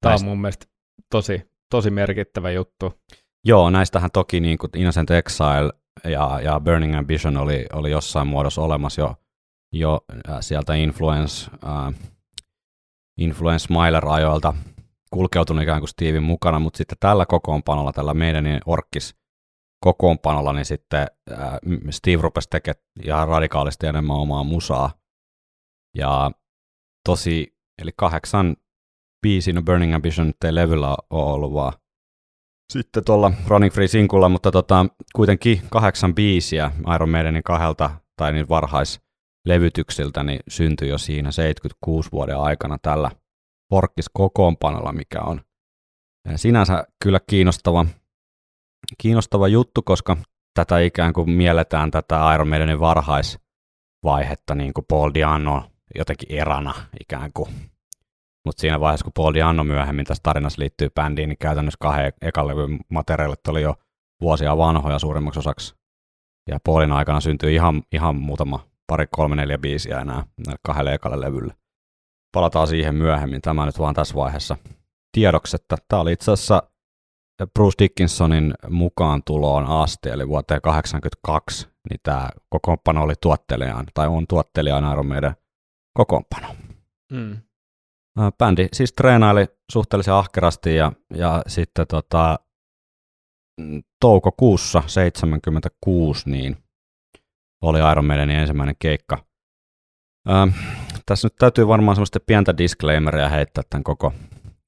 Tämä 0.01 0.15
on 0.15 0.23
mun 0.23 0.41
mielestä 0.41 0.65
tosi, 1.11 1.51
tosi 1.71 1.89
merkittävä 1.89 2.51
juttu. 2.51 2.93
Joo, 3.45 3.69
näistähän 3.69 4.11
toki 4.13 4.39
niin 4.39 4.57
kuin 4.57 4.71
Innocent 4.75 5.11
Exile 5.11 5.73
ja, 6.03 6.39
ja 6.43 6.59
Burning 6.59 6.97
Ambition 6.97 7.37
oli, 7.37 7.65
oli 7.73 7.91
jossain 7.91 8.27
muodossa 8.27 8.61
olemassa 8.61 9.01
jo, 9.01 9.15
jo 9.73 10.05
äh, 10.29 10.37
sieltä 10.39 10.73
Influence, 10.73 11.51
äh, 11.51 11.93
Influence 13.17 13.63
Smiler-ajoilta 13.67 14.53
kulkeutunut 15.11 15.63
ikään 15.63 15.81
kuin 15.81 15.89
Steven 15.89 16.23
mukana, 16.23 16.59
mutta 16.59 16.77
sitten 16.77 16.97
tällä 16.99 17.25
kokoonpanolla, 17.25 17.93
tällä 17.93 18.13
meidän 18.13 18.61
orkkis 18.65 19.15
kokoonpanolla, 19.83 20.53
niin 20.53 20.65
sitten 20.65 21.07
äh, 21.31 21.39
Steve 21.89 22.21
rupesi 22.21 22.49
tekemään 22.49 22.83
ihan 23.03 23.27
radikaalisti 23.27 23.87
enemmän 23.87 24.17
omaa 24.17 24.43
musaa. 24.43 24.91
Ja 25.97 26.31
tosi, 27.09 27.57
eli 27.81 27.91
kahdeksan 27.97 28.55
biisin 29.21 29.55
no 29.55 29.61
Burning 29.61 29.95
Ambition 29.95 30.33
ei 30.45 30.55
levyllä 30.55 30.89
ole 31.09 31.33
ollut 31.33 31.53
vaan 31.53 31.73
sitten 32.73 33.05
tuolla 33.05 33.31
Running 33.47 33.73
Free 33.73 33.87
Sinkulla, 33.87 34.29
mutta 34.29 34.51
tota, 34.51 34.85
kuitenkin 35.15 35.61
kahdeksan 35.69 36.15
biisiä 36.15 36.71
Iron 36.95 37.09
Maidenin 37.09 37.43
kahdelta 37.43 37.89
tai 38.17 38.33
niin 38.33 38.49
varhaislevytyksiltä 38.49 39.06
niin 40.23 40.39
syntyi 40.47 40.89
jo 40.89 40.97
siinä 40.97 41.31
76 41.31 42.11
vuoden 42.11 42.37
aikana 42.37 42.77
tällä 42.81 43.11
Porkkis 43.69 44.09
kokoonpanolla, 44.13 44.93
mikä 44.93 45.21
on 45.21 45.41
sinänsä 46.35 46.87
kyllä 47.03 47.19
kiinnostava, 47.29 47.85
kiinnostava 48.97 49.47
juttu, 49.47 49.81
koska 49.81 50.17
tätä 50.53 50.79
ikään 50.79 51.13
kuin 51.13 51.29
mielletään 51.29 51.91
tätä 51.91 52.33
Iron 52.33 52.47
Maidenin 52.47 52.79
varhaisvaihetta 52.79 54.55
niin 54.55 54.73
kuin 54.73 54.85
Paul 54.87 55.11
Diano 55.13 55.71
jotenkin 55.95 56.31
erana 56.31 56.73
ikään 56.99 57.31
kuin 57.33 57.49
mutta 58.47 58.61
siinä 58.61 58.79
vaiheessa, 58.79 59.03
kun 59.03 59.13
Paul 59.13 59.33
Diano 59.33 59.63
myöhemmin 59.63 60.05
tässä 60.05 60.23
tarinassa 60.23 60.61
liittyy 60.61 60.89
bändiin, 60.89 61.29
niin 61.29 61.37
käytännössä 61.37 61.77
kahden 61.79 62.13
ekan 62.21 62.47
levyn 62.47 62.79
materiaalit 62.89 63.47
oli 63.47 63.61
jo 63.61 63.75
vuosia 64.21 64.57
vanhoja 64.57 64.99
suurimmaksi 64.99 65.39
osaksi. 65.39 65.75
Ja 66.49 66.59
Paulin 66.63 66.91
aikana 66.91 67.19
syntyi 67.19 67.53
ihan, 67.53 67.83
ihan 67.91 68.15
muutama, 68.15 68.67
pari, 68.87 69.05
kolme, 69.11 69.35
neljä 69.35 69.57
biisiä 69.57 69.99
enää 70.01 70.23
kahdelle 70.63 70.93
ekalle 70.93 71.21
levylle. 71.21 71.53
Palataan 72.31 72.67
siihen 72.67 72.95
myöhemmin. 72.95 73.41
Tämä 73.41 73.65
nyt 73.65 73.79
vaan 73.79 73.95
tässä 73.95 74.15
vaiheessa 74.15 74.57
tiedoksi, 75.11 75.55
että 75.55 75.77
tämä 75.87 76.01
oli 76.01 76.13
itse 76.13 76.31
asiassa 76.31 76.63
Bruce 77.53 77.75
Dickinsonin 77.79 78.53
mukaan 78.69 79.23
tuloon 79.23 79.65
asti, 79.65 80.09
eli 80.09 80.27
vuoteen 80.27 80.61
1982, 80.61 81.67
niin 81.89 81.99
tämä 82.03 82.29
kokoonpano 82.49 83.03
oli 83.03 83.13
tuottelijaan, 83.21 83.85
tai 83.93 84.07
on 84.07 84.27
tuottelijaan 84.27 84.91
Iron 84.91 85.07
Maiden 85.07 85.35
kokoonpano. 85.93 86.47
Mm. 87.11 87.37
Bändi 88.37 88.67
siis 88.73 88.93
treenaili 88.93 89.47
suhteellisen 89.71 90.13
ahkerasti 90.13 90.75
ja, 90.75 90.91
ja 91.13 91.41
sitten 91.47 91.87
tota, 91.87 92.39
toukokuussa 93.99 94.83
76 94.87 96.29
niin 96.29 96.57
oli 97.61 97.79
Iron 97.91 98.05
Maidenin 98.05 98.39
ensimmäinen 98.39 98.75
keikka. 98.79 99.17
Ää, 100.27 100.47
tässä 101.05 101.25
nyt 101.25 101.35
täytyy 101.35 101.67
varmaan 101.67 101.95
semmoista 101.95 102.19
pientä 102.19 102.57
disclaimeria 102.57 103.29
heittää 103.29 103.63
tämän 103.69 103.83
koko, 103.83 104.13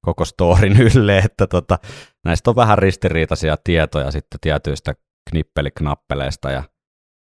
koko 0.05 0.25
storin 0.25 0.81
ylle, 0.95 1.17
että 1.17 1.47
tota, 1.47 1.79
näistä 2.25 2.49
on 2.49 2.55
vähän 2.55 2.77
ristiriitaisia 2.77 3.57
tietoja 3.63 4.11
sitten 4.11 4.39
tietyistä 4.41 4.93
knippeliknappeleista 5.29 6.51
ja 6.51 6.63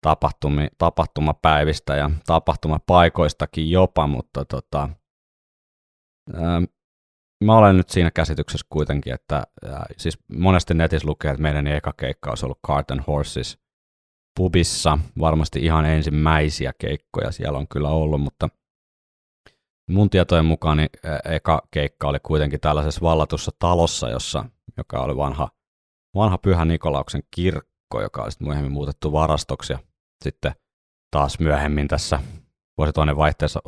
tapahtumi, 0.06 0.68
tapahtumapäivistä 0.78 1.96
ja 1.96 2.10
tapahtumapaikoistakin 2.26 3.70
jopa, 3.70 4.06
mutta 4.06 4.44
tota, 4.44 4.88
Ähm, 6.34 6.64
mä 7.44 7.56
olen 7.58 7.76
nyt 7.76 7.90
siinä 7.90 8.10
käsityksessä 8.10 8.66
kuitenkin, 8.70 9.14
että 9.14 9.36
äh, 9.66 9.82
siis 9.96 10.18
monesti 10.36 10.74
netissä 10.74 11.08
lukee, 11.08 11.30
että 11.30 11.42
meidän 11.42 11.66
eka 11.66 11.92
keikka 11.92 12.30
olisi 12.30 12.46
ollut 12.46 12.60
Cart 12.66 12.90
and 12.90 13.00
Horses 13.06 13.58
pubissa. 14.36 14.98
Varmasti 15.20 15.60
ihan 15.60 15.84
ensimmäisiä 15.84 16.72
keikkoja 16.78 17.32
siellä 17.32 17.58
on 17.58 17.68
kyllä 17.68 17.88
ollut, 17.88 18.20
mutta 18.20 18.48
mun 19.90 20.10
tietojen 20.10 20.44
mukaan 20.44 20.76
niin 20.76 20.88
eka 21.24 21.62
keikka 21.70 22.08
oli 22.08 22.18
kuitenkin 22.22 22.60
tällaisessa 22.60 23.00
vallatussa 23.00 23.50
talossa, 23.58 24.08
jossa, 24.10 24.44
joka 24.76 25.00
oli 25.00 25.16
vanha, 25.16 25.48
vanha 26.16 26.38
Pyhä 26.38 26.64
Nikolauksen 26.64 27.22
kirkko, 27.34 28.02
joka 28.02 28.22
oli 28.22 28.30
sitten 28.30 28.48
myöhemmin 28.48 28.72
muutettu 28.72 29.12
varastoksi 29.12 29.72
ja 29.72 29.78
sitten 30.24 30.52
taas 31.10 31.38
myöhemmin 31.40 31.88
tässä 31.88 32.20
vuosituhannen 32.78 33.16
vaihteessa 33.16 33.60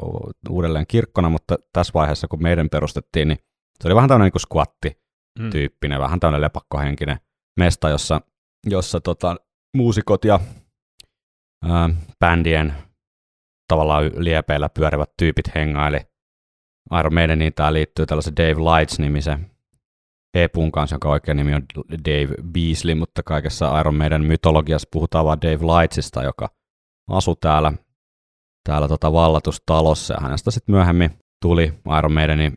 uudelleen 0.48 0.86
kirkkona, 0.86 1.28
mutta 1.28 1.56
tässä 1.72 1.90
vaiheessa, 1.94 2.28
kun 2.28 2.42
meidän 2.42 2.68
perustettiin, 2.70 3.28
niin 3.28 3.38
se 3.80 3.88
oli 3.88 3.94
vähän 3.94 4.08
tämmöinen 4.08 4.32
niin 4.34 4.40
squatti-tyyppinen, 4.40 5.98
Mm. 5.98 6.02
vähän 6.02 6.20
tämmöinen 6.20 6.40
lepakkohenkinen 6.40 7.18
mesta, 7.60 7.88
jossa, 7.88 8.20
jossa 8.66 9.00
tota, 9.00 9.36
muusikot 9.74 10.24
ja 10.24 10.40
ää, 11.64 11.90
bändien 12.20 12.74
tavallaan 13.68 14.10
liepeillä 14.16 14.68
pyörivät 14.68 15.10
tyypit 15.18 15.54
hengaili. 15.54 16.00
Iron 17.00 17.14
Maideniin 17.14 17.54
tämä 17.54 17.72
liittyy 17.72 18.06
tällaisen 18.06 18.36
Dave 18.36 18.60
Lights-nimisen 18.60 19.50
Epun 20.34 20.72
kanssa, 20.72 20.94
jonka 20.94 21.10
oikea 21.10 21.34
nimi 21.34 21.54
on 21.54 21.62
Dave 21.90 22.34
Beasley, 22.52 22.94
mutta 22.94 23.22
kaikessa 23.22 23.80
Iron 23.80 23.94
Maiden 23.94 24.24
mytologiassa 24.24 24.88
puhutaan 24.92 25.24
vaan 25.24 25.42
Dave 25.42 25.66
Lightsista, 25.66 26.22
joka 26.22 26.48
asui 27.10 27.36
täällä 27.40 27.72
täällä 28.68 28.88
tota 28.88 29.12
vallatustalossa 29.12 30.14
ja 30.14 30.20
hänestä 30.20 30.50
sitten 30.50 30.74
myöhemmin 30.74 31.10
tuli 31.42 31.72
Iron 31.98 32.12
Maidenin 32.12 32.52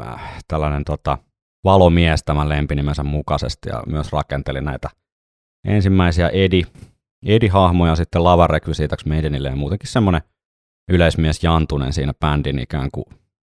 äh, 0.00 0.44
tällainen 0.48 0.84
tota, 0.84 1.18
valomies 1.64 2.24
tämän 2.24 2.48
lempinimensä 2.48 3.02
mukaisesti 3.02 3.68
ja 3.68 3.82
myös 3.86 4.12
rakenteli 4.12 4.60
näitä 4.60 4.90
ensimmäisiä 5.64 6.28
Edi, 6.28 6.62
Edi-hahmoja 7.26 7.96
sitten 7.96 8.24
lavarekvisiitaksi 8.24 9.08
Maidenille 9.08 9.48
ja 9.48 9.56
muutenkin 9.56 9.88
semmoinen 9.88 10.22
yleismies 10.90 11.44
Jantunen 11.44 11.92
siinä 11.92 12.14
bändin 12.20 12.58
ikään 12.58 12.90
kuin 12.90 13.04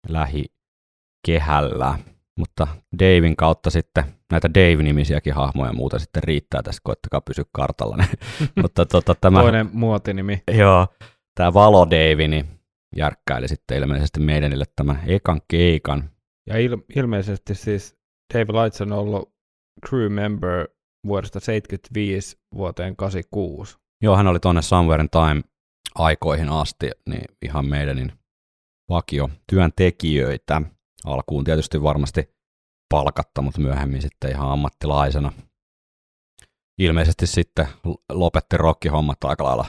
lähikehällä. 0.09 1.99
Mutta 2.39 2.67
Davin 2.99 3.35
kautta 3.35 3.69
sitten 3.69 4.03
näitä 4.31 4.49
Dave-nimisiäkin 4.53 5.33
hahmoja 5.33 5.73
muuta 5.73 5.99
sitten 5.99 6.23
riittää 6.23 6.63
tässä, 6.63 6.81
koittakaa 6.83 7.21
pysyä 7.21 7.45
kartalla. 7.51 7.97
Mutta 8.61 8.85
tota, 8.85 9.15
tämä, 9.21 9.41
Toinen 9.41 9.69
muotinimi. 9.73 10.43
Joo, 10.57 10.87
tämä 11.35 11.53
Valo 11.53 11.87
Dave, 11.89 12.27
niin 12.27 12.45
järkkäili 12.95 13.47
sitten 13.47 13.77
ilmeisesti 13.77 14.19
meidänille 14.19 14.65
tämän 14.75 14.99
ekan 15.07 15.41
keikan. 15.47 16.09
Ja 16.47 16.55
il- 16.55 16.85
ilmeisesti 16.95 17.55
siis 17.55 17.97
Dave 18.33 18.53
Lights 18.53 18.81
on 18.81 18.91
ollut 18.91 19.33
crew 19.89 20.11
member 20.11 20.67
vuodesta 21.07 21.39
75 21.39 22.37
vuoteen 22.55 22.95
86. 22.95 23.77
Joo, 24.01 24.17
hän 24.17 24.27
oli 24.27 24.39
tuonne 24.39 24.61
Somewhere 24.61 25.03
in 25.03 25.09
Time 25.09 25.43
aikoihin 25.95 26.49
asti, 26.49 26.91
niin 27.09 27.25
ihan 27.41 27.65
meidänin 27.65 28.11
vakio 28.89 29.29
työntekijöitä. 29.49 30.61
Alkuun 31.05 31.43
tietysti 31.43 31.83
varmasti 31.83 32.35
palkatta, 32.89 33.41
mutta 33.41 33.61
myöhemmin 33.61 34.01
sitten 34.01 34.31
ihan 34.31 34.51
ammattilaisena. 34.51 35.31
Ilmeisesti 36.79 37.27
sitten 37.27 37.67
lopetti 38.11 38.57
rokkihommat 38.57 39.23
aika 39.23 39.43
lailla 39.43 39.65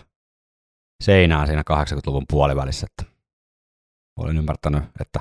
seinään 1.04 1.46
siinä 1.46 1.62
80-luvun 1.70 2.24
puolivälissä, 2.30 2.86
että 2.90 3.12
olin 4.16 4.36
ymmärtänyt, 4.36 4.84
että 5.00 5.20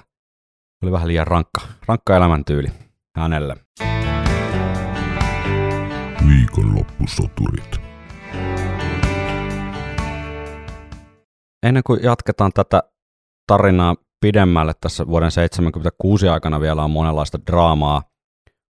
oli 0.84 0.92
vähän 0.92 1.08
liian 1.08 1.28
rankka, 1.28 1.62
rankka 1.88 2.16
elämäntyyli 2.16 2.68
hänelle. 3.16 3.56
Viikonloppusoturit. 6.50 7.82
Ennen 11.64 11.84
kuin 11.86 12.04
jatketaan 12.04 12.52
tätä 12.54 12.84
tarinaa 13.48 13.96
pidemmälle, 14.22 14.74
tässä 14.82 15.08
vuoden 15.08 15.32
1976 15.32 16.28
aikana 16.30 16.62
vielä 16.62 16.84
on 16.84 16.92
monenlaista 16.92 17.40
draamaa 17.48 18.04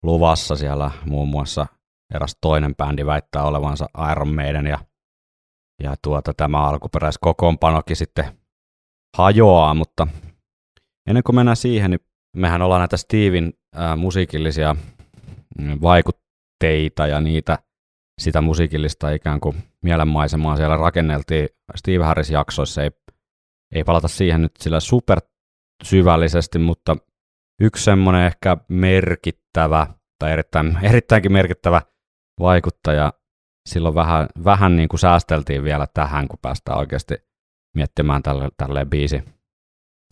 luvassa. 0.03 0.57
Siellä 0.57 0.91
muun 1.05 1.29
muassa 1.29 1.67
eräs 2.15 2.37
toinen 2.41 2.75
bändi 2.77 3.07
väittää 3.07 3.43
olevansa 3.43 3.87
Iron 4.13 4.35
Maiden 4.35 4.67
ja, 4.67 4.79
ja 5.83 5.95
tuota, 6.03 6.35
tämä 6.35 6.65
alkuperäiskokoonpanokin 6.69 7.97
sitten 7.97 8.39
hajoaa, 9.17 9.75
mutta 9.75 10.07
ennen 11.09 11.23
kuin 11.23 11.37
mennään 11.37 11.57
siihen, 11.57 11.91
niin 11.91 12.01
mehän 12.37 12.63
ollaan 12.63 12.81
näitä 12.81 12.97
Steven 12.97 13.53
ää, 13.75 13.97
musiikillisia 13.97 14.77
mm, 15.59 15.79
vaikutteita 16.62 17.07
ja 17.07 17.21
niitä 17.21 17.59
sitä 18.21 18.40
musiikillista 18.40 19.11
ikään 19.11 19.40
kuin 19.40 19.57
mielenmaisemaa 19.83 20.57
siellä 20.57 20.77
rakenneltiin 20.77 21.49
Steve 21.77 22.05
Harris-jaksoissa. 22.05 22.83
Ei, 22.83 22.90
ei 23.75 23.85
palata 23.85 24.09
siihen 24.09 24.43
nyt 24.43 24.53
sillä 24.61 24.81
super 24.81 25.21
syvällisesti, 25.85 26.59
mutta 26.59 26.97
yksi 27.61 27.85
semmoinen 27.85 28.27
ehkä 28.27 28.57
merkittävä 28.69 29.87
tai 30.19 30.33
erittäin, 30.33 30.79
erittäinkin 30.83 31.33
merkittävä 31.33 31.83
vaikuttaja. 32.40 33.12
Silloin 33.69 33.95
vähän, 33.95 34.29
vähän 34.45 34.77
niin 34.77 34.88
kuin 34.88 35.01
säästeltiin 35.01 35.64
vielä 35.64 35.87
tähän, 35.95 36.29
kun 36.29 36.38
päästään 36.43 36.79
oikeasti 36.79 37.14
miettimään 37.77 38.23
tälle, 38.23 38.49
tälle 38.57 38.85
biisi, 38.85 39.23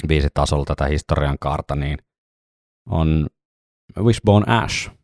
biisitasolla 0.09 0.64
tätä 0.64 0.85
historian 0.85 1.38
kaarta, 1.40 1.76
niin 1.76 1.98
on 2.88 3.26
Wishbone 3.98 4.46
Ash. 4.48 5.01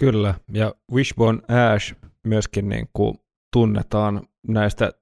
Kyllä, 0.00 0.34
ja 0.52 0.74
Wishbone 0.92 1.38
Ash 1.74 1.94
myöskin 2.26 2.68
niin 2.68 2.88
kuin 2.92 3.14
tunnetaan 3.52 4.22
näistä 4.48 4.92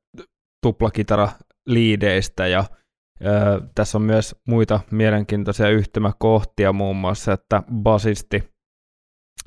tuplakitara-liideistä, 0.66 2.46
ja 2.46 2.64
ö, 3.24 3.60
tässä 3.74 3.98
on 3.98 4.02
myös 4.02 4.36
muita 4.48 4.80
mielenkiintoisia 4.90 5.68
yhtymäkohtia, 5.68 6.72
muun 6.72 6.96
muassa, 6.96 7.32
että 7.32 7.62
basisti, 7.82 8.44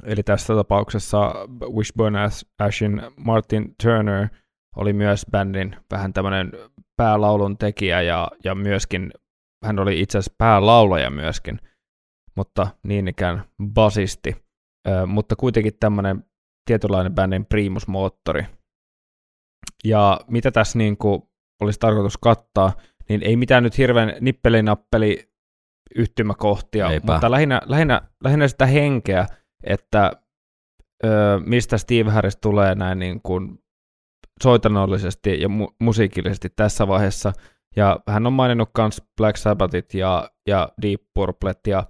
eli 0.04 0.24
tässä 0.24 0.56
tapauksessa 0.56 1.34
Wishbone 1.76 2.20
Ashin 2.60 3.02
Martin 3.18 3.76
Turner, 3.84 4.28
oli 4.76 4.94
myös 4.94 5.26
bändin 5.32 5.76
vähän 5.92 6.14
tämmöinen 6.14 6.52
päälaulun 6.98 7.58
tekijä, 7.58 8.02
ja, 8.02 8.28
ja 8.44 8.56
myöskin 8.56 9.12
hän 9.66 9.80
oli 9.80 10.02
itse 10.02 10.18
asiassa 10.18 10.36
päälaulaja 10.38 11.10
myöskin, 11.10 11.60
mutta 12.36 12.68
niin 12.84 13.08
ikään 13.08 13.44
basisti, 13.74 14.51
ö, 14.88 15.06
mutta 15.06 15.36
kuitenkin 15.36 15.74
tämmöinen 15.80 16.24
tietynlainen 16.66 17.16
bändin 17.16 17.46
primusmoottori. 17.46 18.46
Ja 19.84 20.20
mitä 20.28 20.52
tässä 20.52 20.78
niin 20.78 20.98
kuin 20.98 21.22
olisi 21.62 21.80
tarkoitus 21.80 22.18
kattaa, 22.18 22.74
niin 23.10 23.24
ei 23.24 23.36
mitään 23.36 23.64
nyt 23.64 23.78
hirveän 23.78 24.14
nippelinappeli 24.22 25.32
yhtymäkohtia, 25.96 26.90
Eipä. 26.90 27.14
mutta 27.14 27.32
lähinnä, 27.32 27.62
lähinnä, 27.66 28.02
lähinnä 28.24 28.48
sitä 28.48 28.66
henkeä, 28.66 29.26
että 29.64 30.12
ö, 31.06 31.40
mistä 31.46 31.78
Steve 31.78 32.12
Harris 32.12 32.38
tulee 32.38 32.76
näin 32.76 33.00
niin 33.00 33.22
kuin 33.22 33.60
soitanollisesti 34.44 35.42
ja 35.42 35.48
mu- 35.48 35.76
musiikillisesti 35.82 36.50
tässä 36.56 36.88
vaiheessa. 36.88 37.34
Ja 37.76 38.00
hän 38.08 38.28
on 38.28 38.34
maininnut 38.34 38.70
myös 38.78 39.02
Black 39.18 39.38
Sabbathit 39.38 39.94
ja, 39.94 40.30
ja 40.48 40.70
Deep 40.82 41.02
Purplet 41.14 41.60
ja 41.68 41.84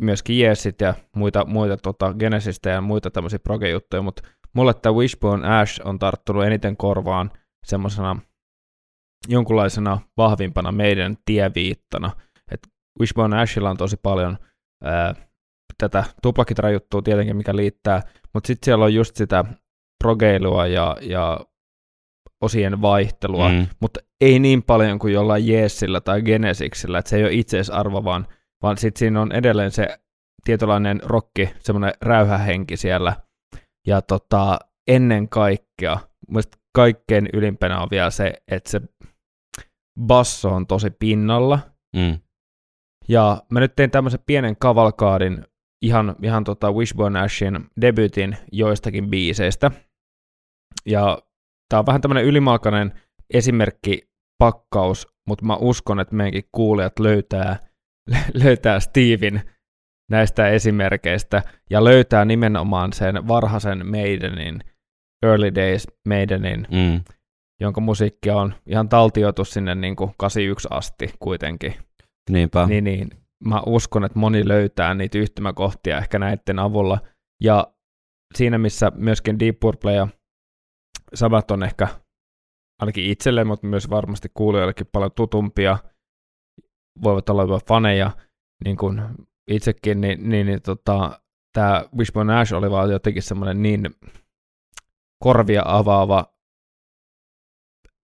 myöskin 0.00 0.40
Yeesit 0.40 0.80
ja 0.80 0.94
muita, 1.16 1.44
muita 1.44 1.76
tota, 1.76 2.14
Genesistä 2.18 2.70
ja 2.70 2.80
muita 2.80 3.10
tämmöisiä 3.10 3.38
proge-juttuja, 3.38 4.02
mutta 4.02 4.22
mulle 4.52 4.74
tämä 4.74 4.96
Wishbone 4.96 5.48
Ash 5.48 5.80
on 5.84 5.98
tarttunut 5.98 6.44
eniten 6.44 6.76
korvaan 6.76 7.30
semmoisena 7.66 8.16
jonkunlaisena 9.28 9.98
vahvimpana 10.16 10.72
meidän 10.72 11.16
tieviittana. 11.24 12.10
Et 12.52 12.60
Wishbone 13.00 13.40
Ashilla 13.40 13.70
on 13.70 13.76
tosi 13.76 13.96
paljon 14.02 14.38
ää, 14.84 15.14
tätä 15.78 16.04
tuplakitarajuttua 16.22 17.02
tietenkin, 17.02 17.36
mikä 17.36 17.56
liittää, 17.56 18.02
mutta 18.34 18.46
sitten 18.46 18.64
siellä 18.64 18.84
on 18.84 18.94
just 18.94 19.16
sitä 19.16 19.44
progeilua 20.04 20.66
ja, 20.66 20.96
ja 21.00 21.40
osien 22.40 22.82
vaihtelua, 22.82 23.48
mm. 23.48 23.66
mutta 23.80 24.00
ei 24.20 24.38
niin 24.38 24.62
paljon 24.62 24.98
kuin 24.98 25.14
jollain 25.14 25.48
Jeesillä 25.48 26.00
tai 26.00 26.22
Genesiksillä, 26.22 26.98
että 26.98 27.08
se 27.08 27.16
ei 27.16 27.22
ole 27.22 27.32
itseisarvo, 27.32 28.04
vaan, 28.04 28.26
vaan 28.62 28.76
sitten 28.78 28.98
siinä 28.98 29.20
on 29.20 29.32
edelleen 29.32 29.70
se 29.70 30.00
tietynlainen 30.44 31.00
rokki, 31.04 31.50
semmoinen 31.60 31.92
räyhähenki 32.00 32.76
siellä, 32.76 33.16
ja 33.86 34.02
tota, 34.02 34.58
ennen 34.88 35.28
kaikkea, 35.28 35.98
mielestäni 36.28 36.62
kaikkein 36.74 37.28
ylimpänä 37.32 37.80
on 37.80 37.88
vielä 37.90 38.10
se, 38.10 38.34
että 38.50 38.70
se 38.70 38.80
basso 40.06 40.48
on 40.48 40.66
tosi 40.66 40.90
pinnalla, 40.90 41.58
Mm. 41.96 42.18
ja 43.08 43.42
mä 43.52 43.60
nyt 43.60 43.72
tein 43.76 43.90
tämmöisen 43.90 44.20
pienen 44.26 44.56
kavalkaadin 44.56 45.44
ihan, 45.84 46.16
ihan 46.22 46.44
tota 46.44 46.72
Wishbone 46.72 47.20
Ashin 47.20 47.66
debutin 47.80 48.36
joistakin 48.52 49.10
biiseistä. 49.10 49.70
Ja 50.86 51.22
tää 51.68 51.78
on 51.78 51.86
vähän 51.86 52.00
tämmönen 52.00 52.24
ylimalkainen 52.24 53.00
esimerkki 53.34 54.08
pakkaus, 54.38 55.08
mutta 55.28 55.44
mä 55.44 55.56
uskon, 55.56 56.00
että 56.00 56.14
meidänkin 56.14 56.48
kuulijat 56.52 56.98
löytää, 56.98 57.56
löytää 58.44 58.80
Steven 58.80 59.42
näistä 60.10 60.48
esimerkkeistä 60.48 61.42
ja 61.70 61.84
löytää 61.84 62.24
nimenomaan 62.24 62.92
sen 62.92 63.28
varhaisen 63.28 63.86
Maidenin, 63.86 64.60
Early 65.22 65.54
Days 65.54 65.86
Maidenin, 66.08 66.66
Mm. 66.70 67.00
jonka 67.60 67.80
musiikki 67.80 68.30
on 68.30 68.54
ihan 68.66 68.88
taltioitu 68.88 69.44
sinne 69.44 69.74
niin 69.74 69.96
kuin 69.96 70.14
81 70.18 70.68
asti 70.70 71.14
kuitenkin. 71.20 71.74
Niinpä. 72.30 72.66
Niin, 72.66 72.84
niin 72.84 73.10
mä 73.44 73.62
uskon, 73.66 74.04
että 74.04 74.18
moni 74.18 74.48
löytää 74.48 74.94
niitä 74.94 75.18
yhtymäkohtia 75.18 75.98
ehkä 75.98 76.18
näiden 76.18 76.58
avulla. 76.58 76.98
Ja 77.42 77.72
siinä, 78.34 78.58
missä 78.58 78.92
myöskin 78.94 79.38
Deep 79.38 79.60
Purple 79.60 79.92
ja 79.92 80.08
Sabbath 81.14 81.52
on 81.52 81.62
ehkä 81.62 81.88
ainakin 82.80 83.04
itselle, 83.04 83.44
mutta 83.44 83.66
myös 83.66 83.90
varmasti 83.90 84.28
kuulijoillekin 84.34 84.86
paljon 84.92 85.12
tutumpia, 85.16 85.78
voivat 87.02 87.28
olla 87.28 87.42
jopa 87.42 87.60
faneja, 87.68 88.10
niin 88.64 88.76
kuin 88.76 89.02
itsekin, 89.50 90.00
niin, 90.00 90.28
niin, 90.28 90.46
niin 90.46 90.62
tota, 90.62 91.20
tämä 91.52 91.84
Wishbone 91.96 92.40
Ash 92.40 92.54
oli 92.54 92.70
vaan 92.70 92.90
jotenkin 92.90 93.22
semmoinen 93.22 93.62
niin 93.62 93.90
korvia 95.24 95.62
avaava 95.66 96.34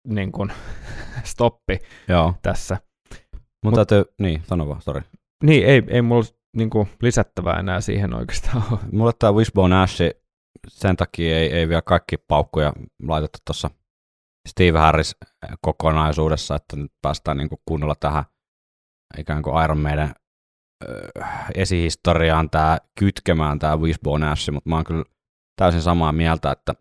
niin 0.09 0.33
kuin, 0.33 0.53
stoppi 1.25 1.79
Joo. 2.09 2.35
tässä. 2.43 2.77
Mun 3.65 3.73
Mut- 3.73 3.75
täytyy, 3.75 4.05
niin, 4.21 4.43
sano 4.45 4.69
vaan, 4.69 4.83
sori. 4.83 5.01
Niin, 5.45 5.67
ei, 5.67 5.83
ei 5.89 6.03
mulla 6.03 6.25
niin 6.57 6.71
kuin, 6.71 6.89
lisättävää 7.03 7.59
enää 7.61 7.81
siihen 7.81 8.15
oikeastaan 8.15 8.65
ole. 8.71 8.81
Mulle 8.93 9.13
tämä 9.19 9.33
Wishbone 9.33 9.83
Ash, 9.83 10.03
sen 10.69 10.97
takia 10.97 11.39
ei, 11.39 11.53
ei 11.53 11.69
vielä 11.69 11.83
kaikki 11.83 12.17
paukkuja 12.17 12.73
laitettu 13.07 13.39
tuossa 13.45 13.71
Steve 14.49 14.79
Harris 14.79 15.17
kokonaisuudessa, 15.61 16.55
että 16.55 16.77
nyt 16.77 16.93
päästään 17.03 17.37
niin 17.37 17.49
kunnolla 17.65 17.95
tähän 17.95 18.25
ikään 19.19 19.43
kuin 19.43 19.65
Iron 19.65 19.81
Maiden 19.81 20.15
esihistoriaan 21.55 22.51
tää, 22.51 22.79
kytkemään 22.99 23.59
tämä 23.59 23.77
Wishbone 23.77 24.29
Ash, 24.29 24.51
mutta 24.51 24.71
mä 24.71 24.77
oon 24.77 24.85
kyllä 24.85 25.05
täysin 25.57 25.83
samaa 25.83 26.13
mieltä, 26.13 26.51
että, 26.51 26.75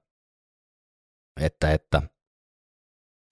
että, 1.42 1.72
että 1.72 2.02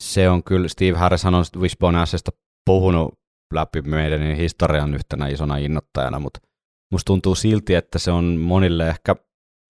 se 0.03 0.29
on 0.29 0.43
kyllä, 0.43 0.67
Steve 0.67 0.97
Harris 0.97 1.25
on 1.25 1.33
Wishbone 1.57 1.99
Ashista 1.99 2.31
puhunut 2.65 3.19
läpi 3.53 3.81
meidän 3.81 4.35
historian 4.35 4.93
yhtenä 4.93 5.27
isona 5.27 5.57
innoittajana, 5.57 6.19
mutta 6.19 6.39
musta 6.91 7.05
tuntuu 7.05 7.35
silti, 7.35 7.75
että 7.75 7.99
se 7.99 8.11
on 8.11 8.25
monille 8.25 8.89
ehkä 8.89 9.15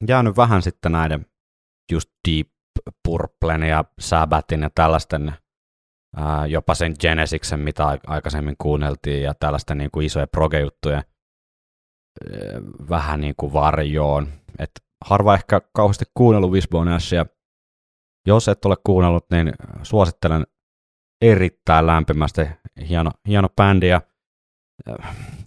jäänyt 0.08 0.38
vähän 0.38 0.62
sitten 0.62 0.92
näiden 0.92 1.26
just 1.92 2.10
Deep 2.28 2.48
Purplen 3.04 3.64
ja 3.64 3.84
Sabbathin 4.00 4.62
ja 4.62 4.70
tällaisten, 4.76 5.34
jopa 6.48 6.76
sen 6.76 6.96
Genesiksen, 7.00 7.60
mitä 7.60 7.88
ai- 7.88 8.00
aikaisemmin 8.08 8.56
kuunneltiin, 8.58 9.24
ja 9.24 9.34
tällaisten 9.34 9.78
niin 9.78 9.92
kuin 9.92 10.06
isoja 10.06 10.28
proge-juttuja 10.28 11.04
vähän 12.90 13.22
niin 13.22 13.34
kuin 13.38 13.54
varjoon. 13.54 14.28
Et 14.60 14.72
harva 15.06 15.34
ehkä 15.34 15.62
kauheasti 15.74 16.06
kuunnellut 16.14 16.52
Wishbone 16.52 16.96
Ashia. 16.96 17.26
Jos 18.28 18.48
et 18.48 18.66
ole 18.66 18.76
kuunnellut, 18.86 19.26
niin 19.32 19.54
suosittelen 19.84 20.48
erittäin 21.22 21.88
lämpimästi. 21.88 22.42
Hieno, 22.90 23.12
hieno 23.28 23.50
bändi 23.50 23.88
ja 23.88 24.02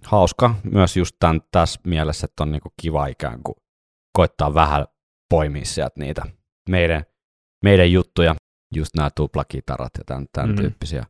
hauska 0.05 0.55
myös 0.63 0.97
just 0.97 1.15
tämän, 1.19 1.41
tässä 1.51 1.79
mielessä, 1.87 2.25
että 2.25 2.43
on 2.43 2.51
niinku 2.51 2.69
kiva 2.81 3.07
ikään 3.07 3.43
kuin 3.43 3.55
koittaa 4.17 4.53
vähän 4.53 4.85
poimia 5.29 5.65
sieltä 5.65 5.99
niitä 5.99 6.21
meidän, 6.69 7.03
meidän 7.63 7.91
juttuja, 7.91 8.35
just 8.75 8.95
nämä 8.97 9.09
tuplakitarat 9.15 9.91
ja 9.97 10.03
tämän, 10.05 10.25
tämän 10.33 10.49
Mm. 10.49 10.55
mm. 10.55 10.61
tyyppisiä. 10.61 11.05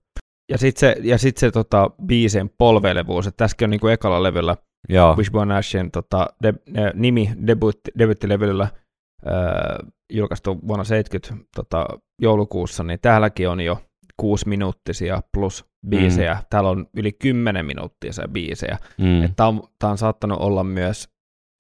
Ja 0.52 0.58
sitten 0.58 0.80
se, 0.80 0.96
ja 1.04 1.18
sit 1.18 1.38
se 1.38 1.52
tota, 1.52 1.92
biisien 2.06 2.50
polveilevuus, 2.58 3.28
että 3.28 3.38
tässäkin 3.38 3.66
on 3.66 3.70
niinku 3.70 3.88
ekalla 3.88 4.24
levyllä 4.24 4.58
Joo, 4.90 5.16
Wishbone 5.16 5.56
Ashin 5.56 5.92
tota, 5.92 6.28
de, 6.44 6.54
äh, 6.78 6.92
nimi 6.94 7.30
debutti, 7.48 7.92
debuttilevyllä 8.00 8.64
äh, 8.64 9.92
julkaistu 10.14 10.60
vuonna 10.68 10.84
70 10.84 11.50
tota, 11.56 11.86
joulukuussa, 12.22 12.84
niin 12.84 13.00
täälläkin 13.02 13.50
on 13.50 13.62
jo 13.62 13.82
kuusi 14.18 14.50
minuuttisia 14.50 15.22
plus 15.34 15.66
biisejä. 15.88 16.34
Mm. 16.34 16.42
Täällä 16.50 16.70
on 16.70 16.88
yli 16.98 17.12
10 17.12 17.66
minuuttisia 17.66 18.28
biisejä. 18.28 18.78
mm, 18.98 19.34
Tämä 19.36 19.50
on, 19.50 19.64
tää 19.80 19.90
on 19.90 19.98
saattanut 19.98 20.40
olla 20.42 20.64
myös, 20.64 21.10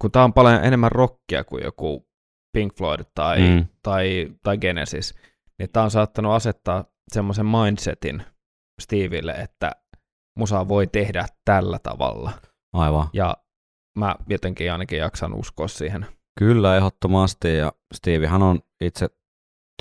kun 0.01 0.11
tämä 0.11 0.25
on 0.25 0.33
paljon 0.33 0.63
enemmän 0.63 0.91
rockia 0.91 1.43
kuin 1.43 1.63
joku 1.63 2.07
Pink 2.53 2.73
Floyd 2.77 2.99
tai, 3.15 3.39
mm. 3.39 3.45
mm, 3.45 3.65
tai, 3.83 4.27
tai 4.43 4.57
Genesis, 4.57 5.13
niin 5.63 5.71
tämä 5.73 5.83
on 5.83 5.91
saattanut 5.91 6.33
asettaa 6.33 6.85
semmoisen 7.13 7.45
mindsetin 7.45 8.23
Steville, 8.81 9.31
että 9.31 9.71
musa 10.39 10.67
voi 10.67 10.87
tehdä 10.87 11.25
tällä 11.45 11.79
tavalla. 11.79 12.31
aivan. 12.73 13.09
Ja 13.13 13.37
mä 13.97 14.15
jotenkin 14.29 14.71
ainakin 14.71 14.99
jaksan 14.99 15.33
uskoa 15.33 15.67
siihen. 15.67 16.05
Kyllä, 16.39 16.77
ehdottomasti. 16.77 17.57
Ja 17.57 17.71
Stevehan 17.93 18.43
on 18.43 18.59
itse 18.81 19.09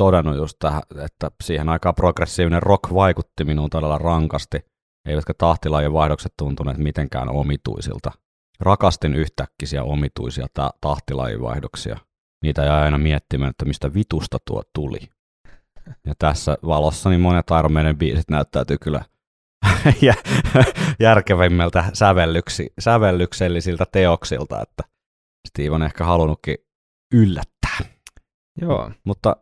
todennut 0.00 0.36
just 0.36 0.56
tähän, 0.58 0.82
että 1.04 1.30
siihen 1.44 1.68
aikaan 1.68 1.94
progressiivinen 1.94 2.62
rock 2.62 2.94
vaikutti 2.94 3.44
minuun 3.44 3.70
todella 3.70 3.98
rankasti. 3.98 4.60
eivätkä 5.08 5.34
tahtilajien 5.34 5.92
vaihdokset 5.92 6.32
tuntuneet 6.38 6.78
mitenkään 6.78 7.28
omituisilta. 7.28 8.12
Rakastin 8.60 9.14
yhtäkkisiä 9.14 9.82
omituisia 9.82 10.46
ta- 10.54 10.74
tahtilajivaihdoksia. 10.80 11.98
Niitä 12.44 12.64
jäi 12.64 12.82
aina 12.82 12.98
miettimään, 12.98 13.50
että 13.50 13.64
mistä 13.64 13.94
vitusta 13.94 14.38
tuo 14.46 14.62
tuli. 14.74 14.98
Ja 16.06 16.14
tässä 16.18 16.58
valossa 16.66 17.10
niin 17.10 17.20
monet 17.20 17.46
Iron 17.58 17.72
Maiden 17.72 17.98
biisit 17.98 18.30
näyttäytyy 18.30 18.76
kyllä 18.78 19.04
jä- 20.02 20.14
järkevimmiltä 21.00 21.84
sävellyksi, 21.92 22.72
sävellyksellisiltä 22.78 23.86
teoksilta, 23.92 24.62
että 24.62 24.82
Steve 25.48 25.70
on 25.70 25.82
ehkä 25.82 26.04
halunnutkin 26.04 26.56
yllättää. 27.14 27.78
Joo. 28.60 28.90
Mutta 29.04 29.36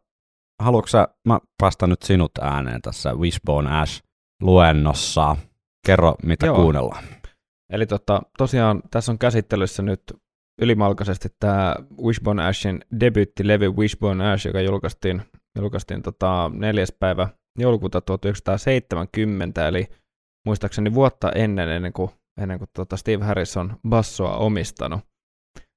haluatko 0.63 0.87
sä, 0.87 1.09
mä 1.29 1.39
päästän 1.61 1.91
nyt 1.91 2.03
sinut 2.03 2.39
ääneen 2.41 2.83
tässä 2.83 3.15
Wishbone 3.15 3.71
Ash-luennossa. 3.71 5.37
Kerro, 5.87 6.15
mitä 6.23 6.47
Joo. 6.47 6.57
kuunnellaan. 6.57 7.05
Eli 7.73 7.87
tota, 7.87 8.23
tosiaan 8.39 8.83
tässä 8.91 9.13
on 9.13 9.19
käsittelyssä 9.19 9.83
nyt 9.83 10.03
ylimalkaisesti 10.63 11.29
tämä 11.41 11.75
Wishbone 12.03 12.47
Ashin 12.47 12.81
debyyttilevy 13.01 13.71
Wishbone 13.71 14.33
Ash, 14.33 14.47
joka 14.47 14.61
julkaistiin, 14.61 15.23
julkaistiin 15.59 16.03
tota, 16.03 16.51
neljäs 16.55 16.93
päivä 16.99 17.29
joulukuuta 17.59 18.01
1970, 18.01 19.69
eli 19.69 19.87
muistaakseni 20.47 20.95
vuotta 20.95 21.33
ennen, 21.33 21.69
ennen 21.69 21.93
kuin, 21.93 22.11
ennen 22.41 22.59
kuin 22.59 22.69
tota 22.77 22.97
Steve 22.97 23.25
Harrison 23.25 23.77
bassoa 23.89 24.37
omistanut. 24.37 25.01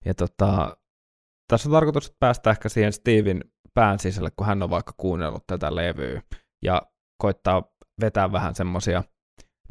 Ja 0.05 0.13
tota, 0.13 0.77
tässä 1.47 1.69
on 1.69 1.73
tarkoitus 1.73 2.05
että 2.05 2.17
päästä 2.19 2.51
ehkä 2.51 2.69
siihen 2.69 2.93
Steven 2.93 3.43
pään 3.73 3.99
sisälle, 3.99 4.29
kun 4.36 4.47
hän 4.47 4.63
on 4.63 4.69
vaikka 4.69 4.93
kuunnellut 4.97 5.43
tätä 5.47 5.75
levyä, 5.75 6.21
ja 6.63 6.81
koittaa 7.21 7.63
vetää 8.01 8.31
vähän 8.31 8.55
semmoisia 8.55 9.03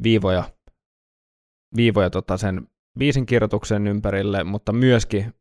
viivoja 0.03 0.43
viivoja 1.75 2.09
tota 2.09 2.37
sen 2.37 2.67
biisin 2.99 3.25
kirjoituksen 3.25 3.87
ympärille, 3.87 4.43
mutta 4.43 4.73
myöskin 4.73 5.33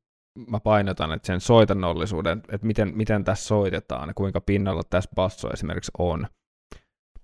mä 0.48 0.60
painotan, 0.60 1.12
että 1.12 1.26
sen 1.26 1.40
soitannollisuuden, 1.40 2.42
että 2.48 2.66
miten, 2.66 2.96
miten 2.96 3.24
tässä 3.24 3.46
soitetaan 3.46 4.08
ja 4.08 4.14
kuinka 4.14 4.40
pinnalla 4.40 4.82
tässä 4.90 5.10
basso 5.14 5.52
esimerkiksi 5.52 5.92
on. 5.98 6.26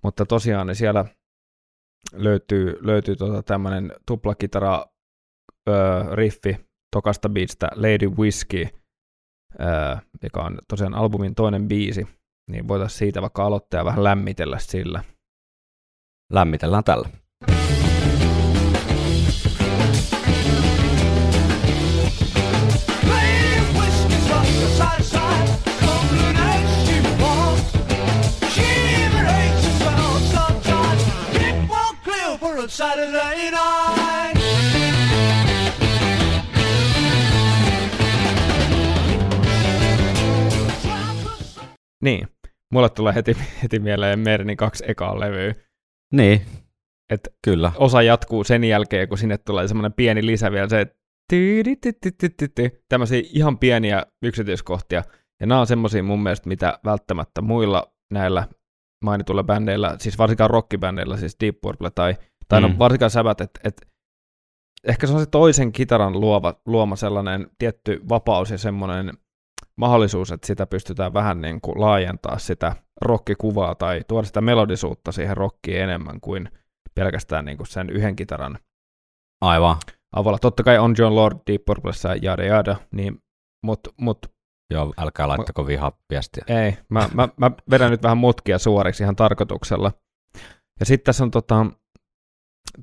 Mutta 0.03 0.25
tosiaan 0.25 0.67
niin 0.67 0.75
siellä 0.75 1.05
löytyy, 2.13 2.77
löytyy 2.81 3.15
tota 3.15 3.43
tämmöinen 3.43 3.93
tuplakitara 4.07 4.85
öö, 5.69 6.15
riffi 6.15 6.57
tokasta 6.95 7.29
biisistä 7.29 7.67
Lady 7.75 8.07
Whiskey, 8.07 8.67
öö, 9.59 9.95
joka 10.23 10.43
on 10.43 10.59
tosiaan 10.67 10.93
albumin 10.93 11.35
toinen 11.35 11.67
biisi, 11.67 12.07
niin 12.51 12.67
voitaisiin 12.67 12.99
siitä 12.99 13.21
vaikka 13.21 13.45
aloittaa 13.45 13.79
ja 13.79 13.85
vähän 13.85 14.03
lämmitellä 14.03 14.59
sillä. 14.59 15.03
Lämmitellään 16.33 16.83
tällä. 16.83 17.09
Saturday 32.79 33.35
night. 33.35 34.39
Niin, 42.03 42.27
mulle 42.73 42.89
tulee 42.89 43.15
heti, 43.15 43.37
heti 43.63 43.79
mieleen 43.79 44.19
Mernin 44.19 44.57
kaksi 44.57 44.83
ekaa 44.87 45.19
levyä. 45.19 45.53
Niin, 46.13 46.41
Et 47.09 47.27
kyllä. 47.45 47.71
osa 47.77 48.01
jatkuu 48.01 48.43
sen 48.43 48.63
jälkeen, 48.63 49.09
kun 49.09 49.17
sinne 49.17 49.37
tulee 49.37 49.67
semmoinen 49.67 49.93
pieni 49.93 50.25
lisä 50.25 50.51
vielä, 50.51 50.69
se 50.69 50.87
tämmöisiä 52.89 53.21
ihan 53.33 53.59
pieniä 53.59 54.05
yksityiskohtia. 54.23 55.03
Ja 55.39 55.47
nämä 55.47 55.61
on 55.61 55.67
semmoisia 55.67 56.03
mun 56.03 56.23
mielestä, 56.23 56.49
mitä 56.49 56.79
välttämättä 56.85 57.41
muilla 57.41 57.93
näillä 58.11 58.47
mainituilla 59.03 59.43
bändeillä, 59.43 59.95
siis 59.99 60.17
varsinkaan 60.17 60.49
rockibändeillä, 60.49 61.17
siis 61.17 61.37
Deep 61.39 61.61
Purple 61.61 61.89
tai, 61.89 62.15
tai 62.47 62.61
mm. 62.61 62.67
Mm. 62.67 62.71
no 62.73 62.79
varsinkaan 62.79 63.09
Sabbath, 63.09 63.41
että 63.41 63.59
et, 63.63 63.87
ehkä 64.83 65.07
se 65.07 65.13
on 65.13 65.19
se 65.19 65.25
toisen 65.25 65.71
kitaran 65.71 66.19
luova, 66.19 66.53
luoma 66.65 66.95
sellainen 66.95 67.51
tietty 67.57 68.01
vapaus 68.09 68.51
ja 68.51 68.57
semmoinen 68.57 69.13
mahdollisuus, 69.75 70.31
että 70.31 70.47
sitä 70.47 70.67
pystytään 70.67 71.13
vähän 71.13 71.41
niin 71.41 71.61
kuin 71.61 71.81
laajentaa 71.81 72.37
sitä 72.37 72.75
rockikuvaa 73.01 73.75
tai 73.75 74.01
tuoda 74.07 74.27
sitä 74.27 74.41
melodisuutta 74.41 75.11
siihen 75.11 75.37
rockiin 75.37 75.81
enemmän 75.81 76.21
kuin 76.21 76.49
pelkästään 76.95 77.45
niin 77.45 77.57
kuin 77.57 77.67
sen 77.67 77.89
yhden 77.89 78.15
kitaran 78.15 78.59
Aivan. 79.41 79.75
avulla. 80.15 80.39
Totta 80.39 80.63
kai 80.63 80.77
on 80.77 80.95
John 80.97 81.15
Lord 81.15 81.37
Deep 81.47 81.65
Purplessa 81.65 82.15
jada 82.15 82.43
jada, 82.43 82.75
niin, 82.91 83.21
mutta 83.65 83.89
mut, 83.97 84.19
Joo, 84.69 84.93
älkää 84.97 85.27
laittako 85.27 85.67
vihaa 85.67 85.91
viestiä. 86.09 86.43
ei, 86.47 86.77
mä, 86.89 87.09
mä, 87.13 87.29
mä 87.37 87.51
vedän 87.71 87.91
nyt 87.91 88.03
vähän 88.03 88.17
mutkia 88.17 88.57
suoriksi 88.57 89.03
ihan 89.03 89.15
tarkoituksella. 89.15 89.91
Ja 90.79 90.85
sitten 90.85 91.05
tässä 91.05 91.23
on 91.23 91.31
tota, 91.31 91.65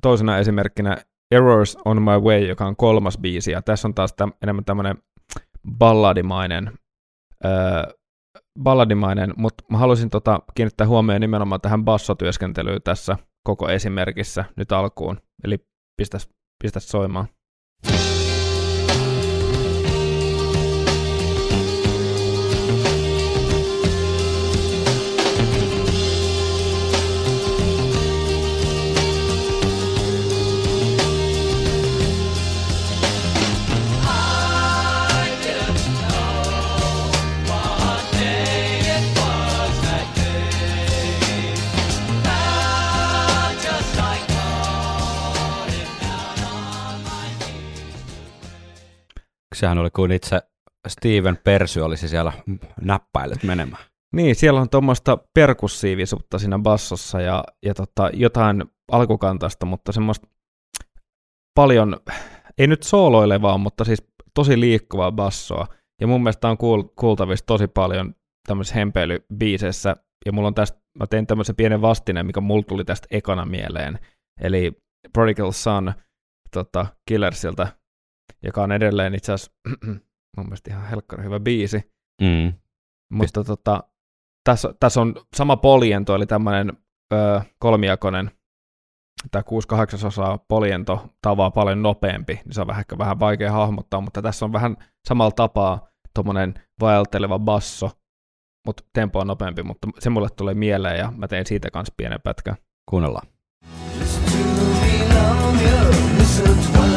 toisena 0.01 0.37
esimerkkinä 0.37 0.97
Errors 1.31 1.77
on 1.85 2.01
my 2.01 2.19
way, 2.19 2.39
joka 2.39 2.65
on 2.65 2.75
kolmas 2.75 3.17
biisi, 3.17 3.51
ja 3.51 3.61
tässä 3.61 3.87
on 3.87 3.93
taas 3.93 4.13
täm, 4.13 4.31
enemmän 4.43 4.65
tämmöinen 4.65 4.97
balladimainen, 5.77 6.71
öö, 7.45 7.51
balladimainen, 8.63 9.33
mutta 9.37 9.63
mä 9.71 9.77
haluaisin 9.77 10.09
tota, 10.09 10.39
kiinnittää 10.55 10.87
huomioon 10.87 11.21
nimenomaan 11.21 11.61
tähän 11.61 11.85
bassotyöskentelyyn 11.85 12.81
tässä 12.81 13.17
koko 13.43 13.69
esimerkissä 13.69 14.45
nyt 14.55 14.71
alkuun, 14.71 15.21
eli 15.43 15.57
pistäs, 15.97 16.29
pistäs 16.63 16.89
soimaan. 16.89 17.27
Sehän 49.57 49.77
oli 49.77 49.89
kuin 49.89 50.11
itse 50.11 50.41
Steven 50.87 51.37
Persy 51.43 51.81
olisi 51.81 52.07
siellä 52.07 52.33
näppäilet 52.81 53.43
menemään. 53.43 53.83
Niin, 54.13 54.35
siellä 54.35 54.61
on 54.61 54.69
tuommoista 54.69 55.17
perkussiivisuutta 55.33 56.39
siinä 56.39 56.59
bassossa 56.59 57.21
ja, 57.21 57.43
ja 57.65 57.73
tota, 57.73 58.09
jotain 58.13 58.63
alkukantaista, 58.91 59.65
mutta 59.65 59.91
semmoista 59.91 60.27
paljon, 61.55 61.97
ei 62.57 62.67
nyt 62.67 62.83
sooloilevaa, 62.83 63.57
mutta 63.57 63.83
siis 63.83 64.03
tosi 64.33 64.59
liikkuvaa 64.59 65.11
bassoa. 65.11 65.67
Ja 66.01 66.07
mun 66.07 66.23
mielestä 66.23 66.49
on 66.49 66.57
kuul- 66.57 66.93
kuultavissa 66.95 67.45
tosi 67.45 67.67
paljon 67.67 68.15
tämmöisissä 68.47 68.79
hempeilybiiseissä. 68.79 69.95
Ja 70.25 70.31
mulla 70.31 70.47
on 70.47 70.55
tästä, 70.55 70.79
mä 70.99 71.07
tein 71.07 71.27
tämmöisen 71.27 71.55
pienen 71.55 71.81
vastineen, 71.81 72.25
mikä 72.25 72.41
mulla 72.41 72.63
tuli 72.63 72.85
tästä 72.85 73.07
ekana 73.11 73.45
mieleen. 73.45 73.99
Eli 74.41 74.71
Prodigal 75.13 75.51
Son 75.51 75.93
tota, 76.51 76.85
Killersiltä, 77.05 77.67
joka 78.43 78.63
on 78.63 78.71
edelleen 78.71 79.15
itse 79.15 79.33
asiassa 79.33 79.51
mun 80.37 80.45
mielestä 80.45 80.71
ihan 80.71 80.89
helkkari 80.89 81.23
hyvä 81.23 81.39
biisi. 81.39 81.91
Mm. 82.21 82.53
Mutta 83.13 83.43
tota, 83.43 83.83
tässä, 84.43 84.73
tässä 84.79 85.01
on 85.01 85.15
sama 85.35 85.57
poliento, 85.57 86.15
eli 86.15 86.25
tämmöinen 86.25 86.77
ö, 87.13 87.41
kolmijakoinen, 87.59 88.31
tämä 89.31 89.43
6-8 90.03 90.07
osaa 90.07 90.37
poliento 90.47 91.09
tavaa 91.21 91.51
paljon 91.51 91.81
nopeampi, 91.81 92.33
niin 92.33 92.53
se 92.53 92.61
on 92.61 92.67
vähän, 92.67 92.79
ehkä 92.79 92.97
vähän 92.97 93.19
vaikea 93.19 93.51
hahmottaa, 93.51 94.01
mutta 94.01 94.21
tässä 94.21 94.45
on 94.45 94.53
vähän 94.53 94.77
samalla 95.07 95.31
tapaa 95.31 95.87
tuommoinen 96.13 96.53
vaelteleva 96.81 97.39
basso, 97.39 97.91
mutta 98.65 98.83
tempo 98.93 99.19
on 99.19 99.27
nopeampi, 99.27 99.63
mutta 99.63 99.87
se 99.99 100.09
mulle 100.09 100.29
tulee 100.37 100.53
mieleen 100.53 100.99
ja 100.99 101.13
mä 101.17 101.27
tein 101.27 101.45
siitä 101.45 101.71
kanssa 101.71 101.93
pienen 101.97 102.21
pätkän. 102.23 102.55
Kuunnellaan. 102.89 103.27
Now. 106.69 106.96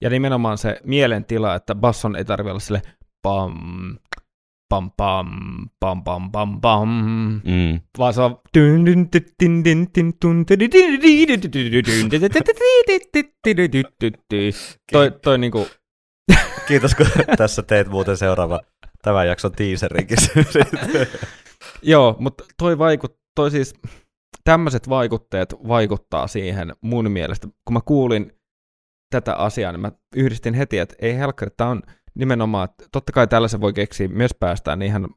Ja 0.00 0.10
nimenomaan 0.10 0.58
se 0.58 0.80
mielentila, 0.84 1.54
että 1.54 1.74
basson 1.74 2.16
ei 2.16 2.24
tarvitse 2.24 2.50
olla 2.50 2.60
sille 2.60 2.82
pam, 3.22 3.54
pam, 4.68 4.90
pam, 4.96 5.30
pam, 5.80 6.04
pam, 6.04 6.30
pam, 6.30 6.60
pam, 6.60 7.00
Mm. 7.44 7.80
vaan 7.98 8.14
se 8.14 8.20
on 8.20 8.40
toi, 14.92 15.10
toi 15.22 15.38
niinku, 15.38 15.66
Kiitos, 16.68 16.94
kun 16.94 17.06
tässä 17.36 17.62
teet 17.62 17.88
muuten 17.88 18.16
seuraava 18.16 18.60
tämän 19.02 19.26
jakson 19.26 19.52
teaserinkin. 19.52 20.18
joo, 21.82 22.16
mutta 22.18 22.44
toi 22.58 22.78
vaikut, 22.78 23.16
toi 23.34 23.50
siis, 23.50 23.74
tämmöiset 24.44 24.88
vaikutteet 24.88 25.54
vaikuttaa 25.68 26.26
siihen 26.26 26.72
mun 26.80 27.10
mielestä. 27.10 27.48
Kun 27.64 27.74
mä 27.74 27.80
kuulin 27.84 28.32
tätä 29.10 29.34
asiaa, 29.34 29.72
niin 29.72 29.80
mä 29.80 29.92
yhdistin 30.16 30.54
heti, 30.54 30.78
että 30.78 30.94
ei 30.98 31.18
helkkari, 31.18 31.50
tämä 31.56 31.70
on 31.70 31.82
nimenomaan, 32.14 32.68
että 32.70 32.84
totta 32.92 33.12
kai 33.12 33.26
tällaisen 33.26 33.60
voi 33.60 33.72
keksiä 33.72 34.08
myös 34.08 34.34
päästään, 34.40 34.78
niin 34.78 34.86
ihan 34.86 35.08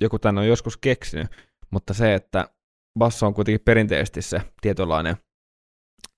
joku 0.00 0.18
tänne 0.18 0.40
on 0.40 0.48
joskus 0.48 0.76
keksinyt, 0.76 1.28
mutta 1.70 1.94
se, 1.94 2.14
että 2.14 2.48
basso 2.98 3.26
on 3.26 3.34
kuitenkin 3.34 3.64
perinteisesti 3.64 4.22
se 4.22 4.42
tietynlainen 4.60 5.16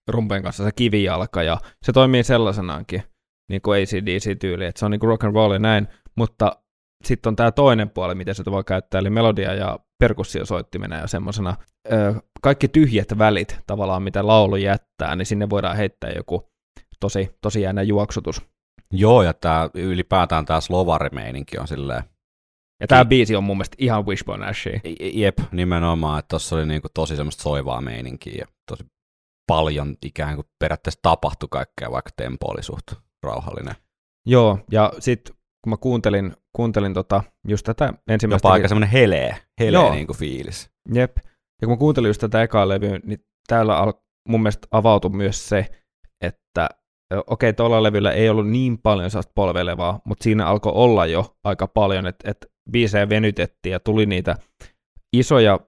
rumpen 0.08 0.42
kanssa 0.42 0.64
se 0.64 0.72
kivijalka, 0.76 1.42
ja 1.42 1.58
se 1.82 1.92
toimii 1.92 2.24
sellaisenaankin, 2.24 3.02
niin 3.50 3.62
kuin 3.62 3.82
ACDC-tyyli, 3.82 4.64
että 4.64 4.78
se 4.78 4.84
on 4.84 4.90
niin 4.90 5.00
kuin 5.00 5.08
rock 5.08 5.24
and 5.24 5.34
roll 5.34 5.52
ja 5.52 5.58
näin, 5.58 5.88
mutta 6.16 6.62
sitten 7.04 7.30
on 7.30 7.36
tämä 7.36 7.52
toinen 7.52 7.90
puoli, 7.90 8.14
miten 8.14 8.34
sitä 8.34 8.50
voi 8.50 8.64
käyttää, 8.64 8.98
eli 8.98 9.10
melodia 9.10 9.54
ja 9.54 9.78
perkussiosoittimena 9.98 10.96
ja 10.96 11.06
semmoisena 11.06 11.56
kaikki 12.42 12.68
tyhjät 12.68 13.18
välit 13.18 13.60
tavallaan, 13.66 14.02
mitä 14.02 14.26
laulu 14.26 14.56
jättää, 14.56 15.16
niin 15.16 15.26
sinne 15.26 15.50
voidaan 15.50 15.76
heittää 15.76 16.10
joku 16.10 16.49
tosi, 17.00 17.30
tosi 17.40 17.60
jäänä 17.62 17.82
juoksutus. 17.82 18.42
Joo, 18.92 19.22
ja 19.22 19.34
tämä 19.34 19.70
ylipäätään 19.74 20.44
tämä 20.44 20.60
slovarimeininki 20.60 21.58
on 21.58 21.68
silleen, 21.68 22.02
Ja 22.80 22.86
tämä 22.86 23.04
biisi 23.04 23.36
on 23.36 23.44
mun 23.44 23.56
mielestä 23.56 23.76
ihan 23.78 24.06
Wishbone 24.06 24.46
Ashia. 24.46 24.80
jep, 25.14 25.38
nimenomaan, 25.52 26.18
että 26.18 26.28
tuossa 26.28 26.56
oli 26.56 26.66
niinku 26.66 26.88
tosi 26.94 27.16
semmoista 27.16 27.42
soivaa 27.42 27.80
meininkiä 27.80 28.34
ja 28.38 28.46
tosi 28.70 28.84
paljon 29.46 29.96
ikään 30.04 30.34
kuin 30.34 30.46
periaatteessa 30.58 31.00
tapahtui 31.02 31.48
kaikkea, 31.50 31.90
vaikka 31.90 32.10
tempo 32.16 32.46
oli 32.50 32.62
suht 32.62 32.92
rauhallinen. 33.22 33.74
Joo, 34.26 34.58
ja 34.70 34.92
sitten 34.98 35.34
kun 35.64 35.70
mä 35.70 35.76
kuuntelin, 35.76 36.32
kuuntelin 36.56 36.94
tota, 36.94 37.22
just 37.48 37.64
tätä 37.66 37.94
ensimmäistä... 38.08 38.48
Jopa 38.48 38.52
aika 38.52 38.68
semmoinen 38.68 38.90
helee, 38.90 39.36
helee 39.60 39.80
Joo. 39.80 39.92
niinku 39.94 40.14
fiilis. 40.14 40.70
Jep. 40.94 41.16
Ja 41.62 41.66
kun 41.66 41.70
mä 41.70 41.76
kuuntelin 41.76 42.08
just 42.08 42.20
tätä 42.20 42.42
ekaa 42.42 42.68
levyä, 42.68 43.00
niin 43.04 43.24
täällä 43.46 43.76
al- 43.76 43.92
mun 44.28 44.42
mielestä 44.42 44.68
avautui 44.70 45.10
myös 45.10 45.48
se, 45.48 45.66
että 46.20 46.68
okei, 47.26 47.52
tuolla 47.52 47.82
levyllä 47.82 48.12
ei 48.12 48.28
ollut 48.28 48.48
niin 48.48 48.78
paljon 48.78 49.10
sellaista 49.10 49.32
polvelevaa, 49.34 50.00
mutta 50.04 50.24
siinä 50.24 50.46
alkoi 50.46 50.72
olla 50.74 51.06
jo 51.06 51.36
aika 51.44 51.66
paljon, 51.66 52.06
että, 52.06 52.30
että 52.30 52.46
biisejä 52.72 53.08
venytettiin 53.08 53.72
ja 53.72 53.80
tuli 53.80 54.06
niitä 54.06 54.36
isoja 55.16 55.60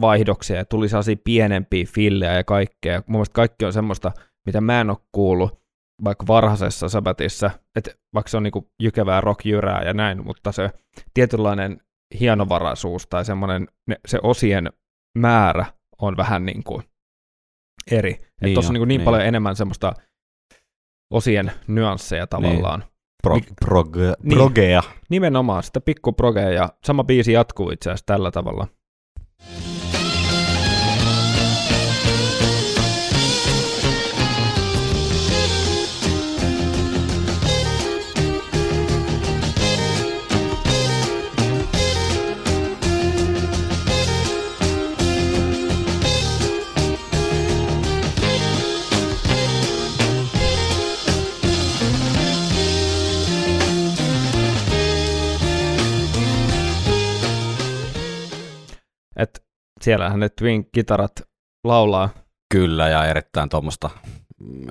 vaihdoksia 0.00 0.56
ja 0.56 0.64
tuli 0.64 0.88
sellaisia 0.88 1.16
pienempiä 1.24 1.86
fillejä 1.94 2.34
ja 2.34 2.44
kaikkea. 2.44 3.02
Mun 3.06 3.16
mielestä 3.18 3.34
kaikki 3.34 3.64
on 3.64 3.72
semmoista, 3.72 4.12
mitä 4.46 4.60
mä 4.60 4.80
en 4.80 4.90
ole 4.90 4.98
kuullut 5.12 5.58
vaikka 6.04 6.26
varhaisessa 6.26 6.88
sabatissa, 6.88 7.50
että 7.76 7.90
vaikka 8.14 8.30
se 8.30 8.36
on 8.36 8.42
niinku 8.42 8.70
jykevää 8.82 9.20
rockjyrää 9.20 9.82
ja 9.82 9.94
näin, 9.94 10.24
mutta 10.24 10.52
se 10.52 10.70
tietynlainen 11.14 11.80
hienovaraisuus 12.20 13.06
tai 13.06 13.24
semmoinen, 13.24 13.68
ne, 13.86 13.96
se 14.08 14.18
osien 14.22 14.72
määrä 15.18 15.66
on 16.02 16.16
vähän 16.16 16.46
niin 16.46 16.64
kuin 16.64 16.82
eri. 17.90 18.18
Niin 18.42 18.54
Tuossa 18.54 18.70
on 18.70 18.74
niin, 18.74 18.88
niin 18.88 18.98
niin. 18.98 19.04
paljon 19.04 19.26
enemmän 19.26 19.56
semmoista 19.56 19.92
osien 21.10 21.52
nyansseja 21.66 22.26
tavallaan. 22.26 22.84
Pro, 23.22 23.36
Mik- 23.36 23.52
proge, 23.60 24.12
Niin. 24.22 24.38
progea. 24.38 24.82
Nimenomaan 25.10 25.62
sitä 25.62 25.80
pikkuprogea 25.80 26.50
ja 26.50 26.68
sama 26.84 27.04
biisi 27.04 27.32
jatkuu 27.32 27.70
itse 27.70 27.90
asiassa 27.90 28.06
tällä 28.06 28.30
tavalla. 28.30 28.66
Et 59.18 59.44
siellähän 59.80 60.20
ne 60.20 60.28
Twin-kitarat 60.28 61.22
laulaa. 61.64 62.08
Kyllä, 62.54 62.88
ja 62.88 63.06
erittäin 63.06 63.48
tuommoista 63.48 63.90
mm, 64.40 64.66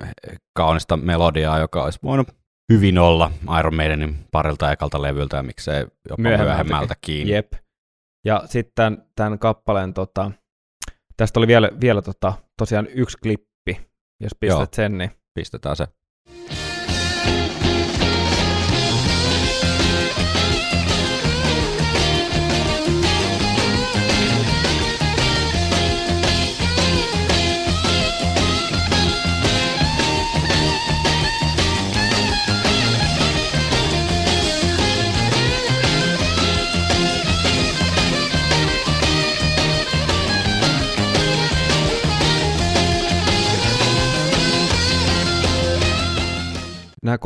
kaunista 0.56 0.96
melodiaa, 0.96 1.58
joka 1.58 1.84
olisi 1.84 1.98
voinut 2.02 2.28
hyvin 2.72 2.98
olla 2.98 3.30
Iron 3.58 3.74
Maidenin 3.74 4.16
parilta 4.32 4.72
ekalta 4.72 5.02
levyltä, 5.02 5.36
ja 5.36 5.42
miksei 5.42 5.86
jopa 6.08 6.22
myöhemmältäkin. 6.22 7.28
Jep. 7.28 7.52
Ja 8.26 8.42
sitten 8.46 8.72
tämän, 8.74 9.02
tämän 9.16 9.38
kappaleen, 9.38 9.94
tota, 9.94 10.30
tästä 11.16 11.40
oli 11.40 11.46
vielä, 11.46 11.70
vielä 11.80 12.02
tota, 12.02 12.32
tosiaan 12.56 12.86
yksi 12.86 13.18
klippi, 13.22 13.88
jos 14.20 14.32
pistät 14.40 14.58
Joo. 14.58 14.66
sen, 14.72 14.98
niin 14.98 15.10
Pistetään 15.38 15.76
se. 15.76 15.86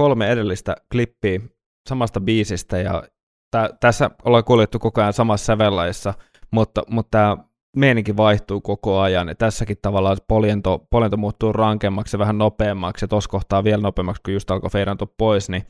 Kolme 0.02 0.30
edellistä 0.30 0.76
klippiä 0.92 1.40
samasta 1.88 2.20
biisistä 2.20 2.78
ja 2.78 3.02
tä, 3.50 3.70
tässä 3.80 4.10
ollaan 4.24 4.44
kuljettu 4.44 4.78
koko 4.78 5.00
ajan 5.00 5.12
samassa 5.12 5.44
sävellaissa, 5.44 6.14
mutta, 6.50 6.82
mutta 6.90 7.10
tämä 7.10 7.36
meininki 7.76 8.16
vaihtuu 8.16 8.60
koko 8.60 9.00
ajan 9.00 9.28
ja 9.28 9.34
tässäkin 9.34 9.76
tavallaan 9.82 10.16
se 10.16 10.24
poljento, 10.28 10.86
poljento 10.90 11.16
muuttuu 11.16 11.52
rankemmaksi 11.52 12.16
ja 12.16 12.18
vähän 12.18 12.38
nopeammaksi 12.38 13.04
ja 13.04 13.08
tuossa 13.08 13.30
kohtaa 13.30 13.64
vielä 13.64 13.82
nopeammaksi, 13.82 14.22
kun 14.24 14.34
just 14.34 14.50
alkoi 14.50 14.70
feidantua 14.70 15.08
pois, 15.18 15.48
niin 15.48 15.62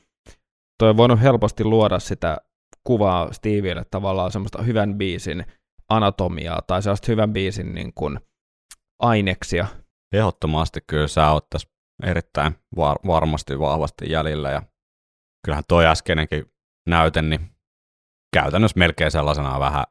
toi 0.79 0.91
on 0.91 0.97
voinut 0.97 1.23
helposti 1.23 1.65
luoda 1.65 1.99
sitä 1.99 2.37
kuvaa 2.85 3.33
Steville 3.33 3.85
tavallaan 3.91 4.33
semmoista 4.33 4.63
hyvän 4.63 4.95
biisin 4.95 5.45
anatomiaa 5.89 6.63
tai 6.67 6.83
sellaista 6.83 7.13
hyvän 7.13 7.33
biisin 7.33 7.75
niin 7.75 7.93
kuin 7.95 8.21
aineksia. 8.99 9.67
Ehdottomasti 10.13 10.81
kyllä 10.87 11.09
sä 11.09 11.31
oot 11.31 11.51
tässä 11.51 11.72
erittäin 12.03 12.55
var- 12.77 12.99
varmasti 13.07 13.59
vahvasti 13.59 14.11
jäljellä, 14.11 14.51
ja 14.51 14.63
kyllähän 15.45 15.65
toi 15.69 15.87
äskeinenkin 15.87 16.45
näyte, 16.89 17.23
niin 17.23 17.41
käytännössä 18.35 18.79
melkein 18.79 19.11
sellaisena 19.11 19.61
vähän 19.61 19.85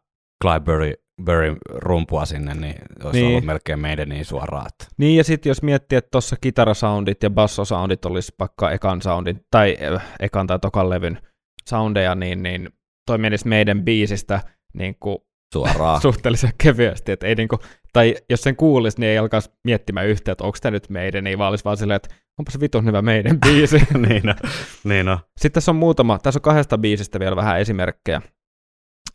Clyde 0.43 0.95
Burry 1.26 1.57
rumpua 1.70 2.26
sinne, 2.26 2.53
niin 2.53 2.76
olisi 3.03 3.12
Niin. 3.12 3.14
niin. 3.14 3.28
ollut 3.28 3.45
melkein 3.45 3.80
meidän 3.80 4.09
niin 4.09 4.26
suoraan. 4.26 4.68
Että 4.68 4.86
Niin, 4.97 5.18
ja 5.18 5.24
sitten 5.24 5.49
jos 5.49 5.64
miettii, 5.64 5.97
että 5.97 6.09
tuossa 6.12 6.36
kitarasoundit 6.41 7.24
ja 7.24 7.30
bassosoundit 7.30 8.05
olisi 8.05 8.34
vaikka 8.39 8.72
ekan 8.72 9.01
soundin, 9.01 9.45
tai 9.51 9.78
äh, 9.95 10.03
ekan 10.20 10.47
tai 10.47 10.59
tokan 10.59 10.89
levyn 10.89 11.22
soundeja, 11.70 12.16
niin, 12.16 12.43
niin 12.43 12.70
toi 13.07 13.18
menisi 13.18 13.47
meidän 13.47 13.84
biisistä 13.84 14.41
niin 14.74 14.95
kuin 14.99 15.18
suoraan. 15.53 16.01
suhteellisen 16.07 16.51
kevyesti, 16.64 17.12
että 17.12 17.28
ei 17.28 17.36
niinku, 17.36 17.59
tai 17.94 18.16
jos 18.30 18.42
sen 18.42 18.56
kuulisi, 18.56 19.00
niin 19.00 19.10
ei 19.10 19.18
alkaisi 19.18 19.52
miettimään 19.64 20.08
yhtään, 20.08 20.32
että 20.32 20.44
onko 20.44 20.58
tämä 20.62 20.72
nyt 20.72 20.89
meidän, 20.89 21.24
niin 21.24 21.38
vaan 21.38 21.50
olisi 21.50 21.66
vaan 21.66 21.78
silleen, 21.78 21.96
että 21.96 22.16
onpa 22.39 22.52
se 22.52 22.60
vitun 22.60 22.86
hyvä 22.86 23.02
meidän 23.02 23.39
biisi. 23.46 23.78
niin 24.08 24.30
on. 24.30 24.36
Niin 24.84 25.10
on. 25.10 25.20
Sitten 25.38 25.52
tässä 25.54 25.72
on 25.72 25.76
muutama, 25.76 26.20
tässä 26.20 26.38
on 26.38 26.42
kahdesta 26.42 26.78
biisistä 26.78 27.20
vielä 27.20 27.36
vähän 27.36 27.60
esimerkkejä. 27.60 28.22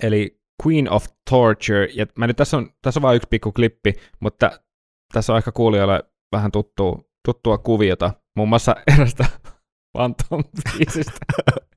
Eli 0.02 0.40
Queen 0.66 0.90
of 0.90 1.06
Torture, 1.30 1.88
ja 1.94 2.06
mä 2.18 2.26
nyt 2.26 2.36
tässä 2.36 2.56
on, 2.56 2.70
tässä 2.82 2.98
on 2.98 3.02
vain 3.02 3.16
yksi 3.16 3.28
pikku 3.30 3.52
klippi, 3.52 3.92
mutta 4.20 4.60
tässä 5.12 5.32
on 5.32 5.38
ehkä 5.38 5.52
kuulijoille 5.52 6.04
vähän 6.32 6.52
tuttua, 6.52 7.02
tuttua 7.28 7.58
kuviota, 7.58 8.10
muun 8.36 8.48
muassa 8.48 8.76
erästä 8.96 9.24
Phantom 9.96 10.44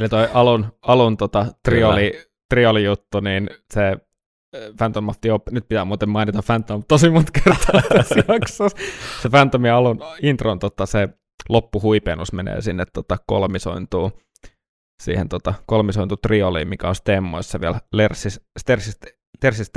Eli 0.00 0.08
toi 0.08 0.28
alun, 0.34 0.66
alun 0.82 1.16
tota, 1.16 1.46
trioli, 1.64 2.20
trioli 2.48 2.84
juttu, 2.84 3.20
niin 3.20 3.50
se 3.74 3.86
äh, 3.88 3.96
Phantom 4.76 5.08
of 5.08 5.20
the 5.20 5.32
Op- 5.32 5.50
nyt 5.50 5.68
pitää 5.68 5.84
muuten 5.84 6.08
mainita 6.08 6.42
Phantom 6.46 6.82
tosi 6.88 7.10
monta 7.10 7.32
kertaa 7.44 7.82
tässä 7.88 8.14
jaksossa. 8.28 8.78
Se 9.22 9.28
Phantomin 9.28 9.72
alun 9.72 10.00
intron 10.22 10.58
tota, 10.58 10.86
se 10.86 11.08
loppuhuipennus 11.48 12.32
menee 12.32 12.60
sinne 12.60 12.84
tota, 12.92 13.16
kolmisointuu 13.26 14.12
siihen 15.02 15.28
tota, 15.28 15.54
kolmisointu 15.66 16.16
trioliin, 16.16 16.68
mikä 16.68 16.88
on 16.88 16.94
stemmoissa 16.94 17.60
vielä 17.60 17.80
Lersis, 17.92 18.40
Stersis, 18.58 18.98
Tersis. 19.40 19.70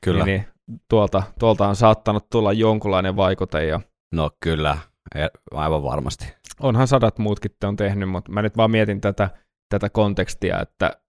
Kyllä. 0.00 0.24
Niin, 0.24 0.40
niin 0.40 0.48
tuolta, 0.90 1.22
tuolta 1.38 1.68
on 1.68 1.76
saattanut 1.76 2.30
tulla 2.30 2.52
jonkunlainen 2.52 3.16
vaikute 3.16 3.64
ja 3.64 3.80
No 4.14 4.30
kyllä, 4.40 4.78
e- 5.14 5.26
aivan 5.54 5.82
varmasti. 5.82 6.34
Onhan 6.60 6.88
sadat 6.88 7.18
muutkin 7.18 7.50
te 7.60 7.66
on 7.66 7.76
tehnyt, 7.76 8.08
mutta 8.08 8.32
mä 8.32 8.42
nyt 8.42 8.56
vaan 8.56 8.70
mietin 8.70 9.00
tätä, 9.00 9.30
tätä 9.68 9.90
kontekstia, 9.90 10.60
että, 10.60 11.00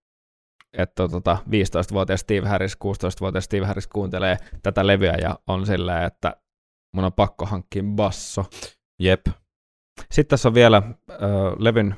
että 0.78 1.08
tota, 1.08 1.38
15-vuotias 1.48 2.20
Steve 2.20 2.48
Harris, 2.48 2.78
16-vuotias 2.86 3.44
Steve 3.44 3.66
Harris 3.66 3.88
kuuntelee 3.88 4.38
tätä 4.64 4.88
levyä 4.88 5.14
ja 5.22 5.40
on 5.48 5.66
silleen, 5.66 6.04
että 6.04 6.36
mun 6.96 7.06
on 7.06 7.14
pakko 7.14 7.46
hankkia 7.46 7.84
basso. 7.96 8.46
Jep, 9.02 9.26
Sitten 10.12 10.30
tässä 10.30 10.50
on 10.50 10.54
vielä 10.54 10.78
äh, 10.78 11.18
levyn 11.60 11.96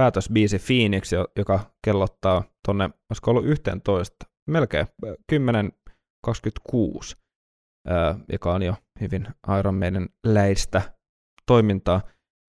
päätösbiisi 0.00 0.58
Phoenix, 0.58 1.12
jo- 1.12 1.28
joka 1.36 1.60
kellottaa 1.84 2.44
tonne, 2.66 2.84
olisiko 3.10 3.30
ollut 3.30 3.46
11, 3.46 4.26
melkein 4.50 4.86
äh, 5.06 5.14
10.26, 5.32 7.16
äh, 7.90 8.16
joka 8.32 8.54
on 8.54 8.62
jo 8.62 8.74
hyvin 9.00 9.28
Iron 9.58 9.74
Maiden 9.74 10.08
läistä 10.26 10.82
toimintaa, 11.46 12.00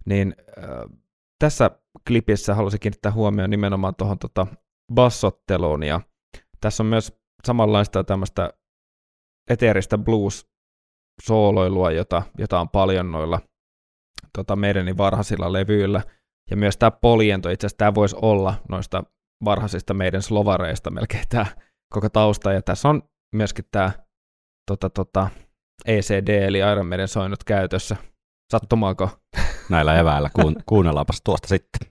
niin 0.05 0.35
äh, 0.57 0.99
tässä 1.39 1.71
klipissä 2.07 2.55
halusin 2.55 2.79
kiinnittää 2.79 3.11
huomioon 3.11 3.49
nimenomaan 3.49 3.95
tuohon 3.95 4.19
tota 4.19 4.47
bassotteluun, 4.93 5.83
ja 5.83 6.01
tässä 6.61 6.83
on 6.83 6.87
myös 6.87 7.13
samanlaista 7.47 8.03
tämmöistä 8.03 8.53
eteeristä 9.49 9.97
blues-sooloilua, 9.97 11.91
jota, 11.91 12.23
jota 12.37 12.59
on 12.59 12.69
paljon 12.69 13.11
noilla 13.11 13.39
tota, 14.37 14.55
meidänin 14.55 14.97
varhaisilla 14.97 15.53
levyillä, 15.53 16.01
ja 16.49 16.57
myös 16.57 16.77
tämä 16.77 16.91
poliento, 16.91 17.49
itse 17.49 17.67
asiassa 17.67 17.77
tämä 17.77 17.95
voisi 17.95 18.15
olla 18.21 18.55
noista 18.69 19.03
varhaisista 19.45 19.93
meidän 19.93 20.21
slovareista 20.21 20.91
melkein 20.91 21.25
tämä 21.29 21.45
koko 21.93 22.09
tausta, 22.09 22.53
ja 22.53 22.61
tässä 22.61 22.89
on 22.89 23.03
myöskin 23.35 23.65
tämä 23.71 23.91
tota, 24.67 24.89
tota, 24.89 25.29
ECD, 25.85 26.27
eli 26.27 26.57
Iron 26.57 26.87
Maiden 26.87 27.07
soinut 27.07 27.43
käytössä. 27.43 28.10
Sattumaako? 28.51 29.09
näillä 29.69 29.99
eväillä. 29.99 30.29
Kuun, 30.33 30.55
kuunnellaanpas 30.65 31.21
tuosta 31.23 31.47
sitten. 31.47 31.90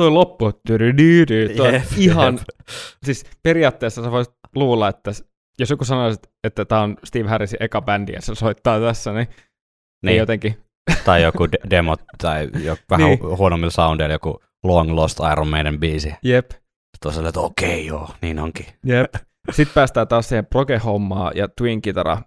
Toi 0.00 0.10
loppu, 0.10 0.52
tydydydy, 0.66 1.54
toi 1.56 1.72
Jep, 1.72 1.82
ihan, 1.96 2.34
jep. 2.34 2.42
siis 3.04 3.24
periaatteessa 3.42 4.02
sä 4.02 4.10
voisit 4.10 4.34
luulla, 4.54 4.88
että 4.88 5.10
jos 5.58 5.70
joku 5.70 5.84
sanoisi, 5.84 6.20
että 6.44 6.64
tämä 6.64 6.80
on 6.80 6.96
Steve 7.04 7.28
Harrisin 7.28 7.62
eka 7.62 7.82
bändi 7.82 8.12
ja 8.12 8.22
se 8.22 8.34
soittaa 8.34 8.80
tässä, 8.80 9.12
niin, 9.12 9.28
niin. 10.02 10.12
ei 10.12 10.16
jotenkin, 10.16 10.56
tai 11.04 11.22
joku 11.22 11.46
de- 11.52 11.70
demo 11.70 11.96
tai 12.22 12.48
joku 12.64 12.82
vähän 12.90 13.08
Niin. 13.08 13.18
huonommilla 13.38 13.70
soundeilla 13.70 14.12
joku 14.14 14.40
Long 14.64 14.90
Lost 14.90 15.18
Iron 15.32 15.48
Maiden 15.48 15.80
biisi. 15.80 16.14
jep, 16.24 16.50
Tuossa 17.02 17.28
että 17.28 17.40
okei 17.40 17.86
joo, 17.86 18.10
niin 18.22 18.38
onkin. 18.38 18.66
jep. 18.86 19.14
Sitten 19.50 19.74
päästään 19.74 20.08
taas 20.08 20.28
siihen 20.28 20.46
proge-hommaa 20.46 21.32
ja 21.34 21.48
twin 21.48 21.82
kitara 21.82 22.22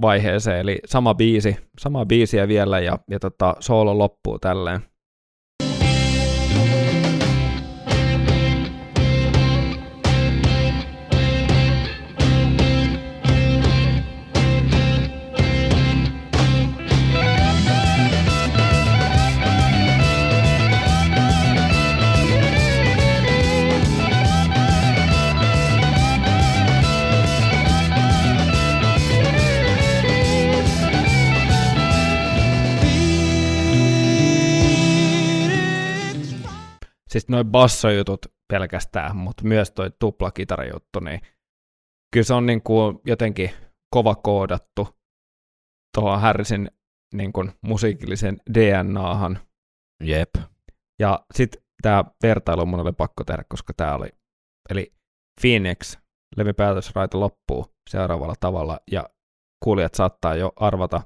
vaiheeseen, 0.00 0.58
eli 0.58 0.78
sama 0.86 1.14
biisi, 1.14 1.56
sama 1.80 2.06
biisiä 2.06 2.48
vielä 2.48 2.80
ja, 2.80 2.98
ja 3.10 3.18
tota, 3.18 3.56
soolo 3.60 3.98
loppuu 3.98 4.38
tälleen. 4.38 4.80
Siis 37.08 37.28
noin 37.28 37.46
bassojutut 37.46 38.26
pelkästään, 38.52 39.16
mutta 39.16 39.44
myös 39.44 39.70
toi 39.70 39.90
tuplakitarajuttu, 39.98 41.00
niin 41.00 41.20
kyllä 42.12 42.24
se 42.24 42.34
on 42.34 42.46
niin 42.46 42.62
kuin 42.62 42.98
jotenkin 43.06 43.50
kova 43.90 44.14
koodattu 44.14 44.88
tuohon 45.94 46.20
Harrisin 46.20 46.70
niin 47.14 47.32
kuin 47.32 47.52
musiikillisen 47.62 48.36
DNAhan. 48.54 49.38
Jep. 50.04 50.30
Ja 51.00 51.24
sitten 51.34 51.62
tämä 51.82 52.04
vertailu 52.22 52.66
mun 52.66 52.80
oli 52.80 52.92
pakko 52.92 53.24
tehdä, 53.24 53.44
koska 53.48 53.72
tämä 53.76 53.94
oli, 53.94 54.08
eli 54.70 54.92
Phoenix, 55.40 55.98
levin 56.36 56.54
päätösraita 56.54 57.20
loppuu 57.20 57.66
seuraavalla 57.90 58.34
tavalla, 58.40 58.80
ja 58.90 59.10
kuulijat 59.64 59.94
saattaa 59.94 60.34
jo 60.34 60.52
arvata, 60.56 61.02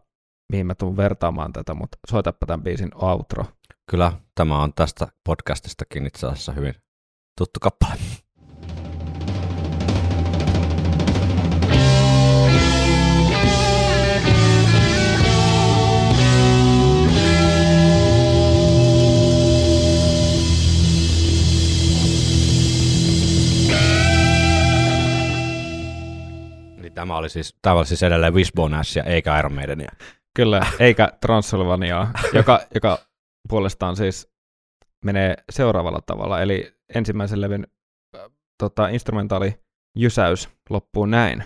mihin 0.52 0.66
mä 0.66 0.74
tuun 0.74 0.96
vertaamaan 0.96 1.52
tätä, 1.52 1.74
mutta 1.74 1.98
soitapa 2.10 2.46
tämän 2.46 2.62
biisin 2.62 2.90
outro. 2.94 3.44
Kyllä 3.92 4.12
tämä 4.34 4.62
on 4.62 4.74
tästä 4.74 5.08
podcastistakin 5.24 6.06
itse 6.06 6.26
asiassa 6.26 6.52
hyvin 6.52 6.74
tuttu 7.38 7.60
kappale. 7.60 7.94
Tämä 26.94 27.16
oli 27.16 27.28
siis, 27.28 27.58
tämä 27.62 27.76
oli 27.76 27.86
siis 27.86 28.02
edelleen 28.02 28.34
Wishbone 28.34 28.76
eikä 29.06 29.38
Iron 29.38 29.52
Maidenia. 29.52 29.90
Kyllä, 30.36 30.66
eikä 30.78 31.08
Transylvaniaa, 31.20 32.10
joka, 32.32 32.60
joka 32.74 32.98
puolestaan 33.52 33.96
siis 33.96 34.32
menee 35.04 35.34
seuraavalla 35.50 36.00
tavalla. 36.06 36.40
Eli 36.40 36.74
ensimmäisen 36.94 37.40
levyn 37.40 37.66
äh, 38.16 38.30
tota, 38.58 38.88
instrumentaali 38.88 39.54
jysäys 39.96 40.48
loppuu 40.70 41.06
näin. 41.06 41.44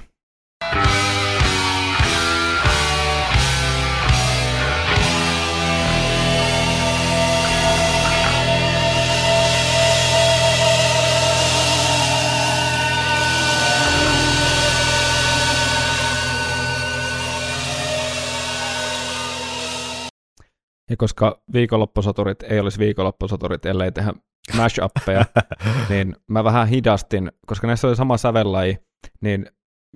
Ja 20.96 20.98
koska 20.98 21.40
viikonloppusoturit 21.52 22.42
ei 22.42 22.60
olisi 22.60 22.78
viikonloppusoturit, 22.78 23.66
ellei 23.66 23.92
tehdä 23.92 24.12
mashupeja, 24.56 25.24
niin 25.90 26.16
mä 26.30 26.44
vähän 26.44 26.68
hidastin, 26.68 27.32
koska 27.46 27.66
näissä 27.66 27.88
oli 27.88 27.96
sama 27.96 28.16
sävellaji, 28.16 28.78
niin, 29.20 29.46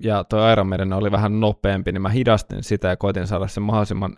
ja 0.01 0.25
toi 0.25 0.53
Iron 0.53 0.67
Maiden 0.67 0.93
oli 0.93 1.13
vähän 1.13 1.41
nopeampi, 1.41 1.93
niin 1.93 2.03
mä 2.03 2.09
hidastin 2.09 2.63
sitä 2.65 2.89
ja 2.89 2.97
koitin 2.97 3.27
saada 3.27 3.49
sen 3.49 3.63
mahdollisimman 3.63 4.17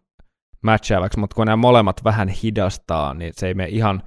matchaavaksi, 0.63 1.19
mutta 1.19 1.35
kun 1.35 1.47
nämä 1.47 1.57
molemmat 1.57 2.05
vähän 2.05 2.29
hidastaa, 2.29 3.15
niin 3.15 3.33
se 3.37 3.47
ei 3.47 3.55
mene 3.55 3.69
ihan 3.69 4.03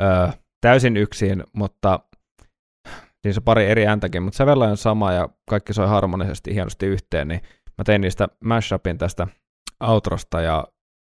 ö, 0.00 0.32
täysin 0.60 0.96
yksin, 0.96 1.44
mutta 1.52 2.00
niin 3.24 3.34
se 3.34 3.40
pari 3.40 3.66
eri 3.66 3.86
ääntäkin, 3.86 4.22
mutta 4.22 4.36
sävellaji 4.36 4.70
on 4.70 4.76
sama 4.76 5.12
ja 5.12 5.28
kaikki 5.50 5.72
soi 5.72 5.88
harmonisesti 5.88 6.54
hienosti 6.54 6.86
yhteen, 6.86 7.28
niin 7.28 7.40
mä 7.78 7.84
tein 7.84 8.00
niistä 8.00 8.28
mashupin 8.44 8.98
tästä 8.98 9.26
outrosta 9.80 10.40
ja 10.40 10.64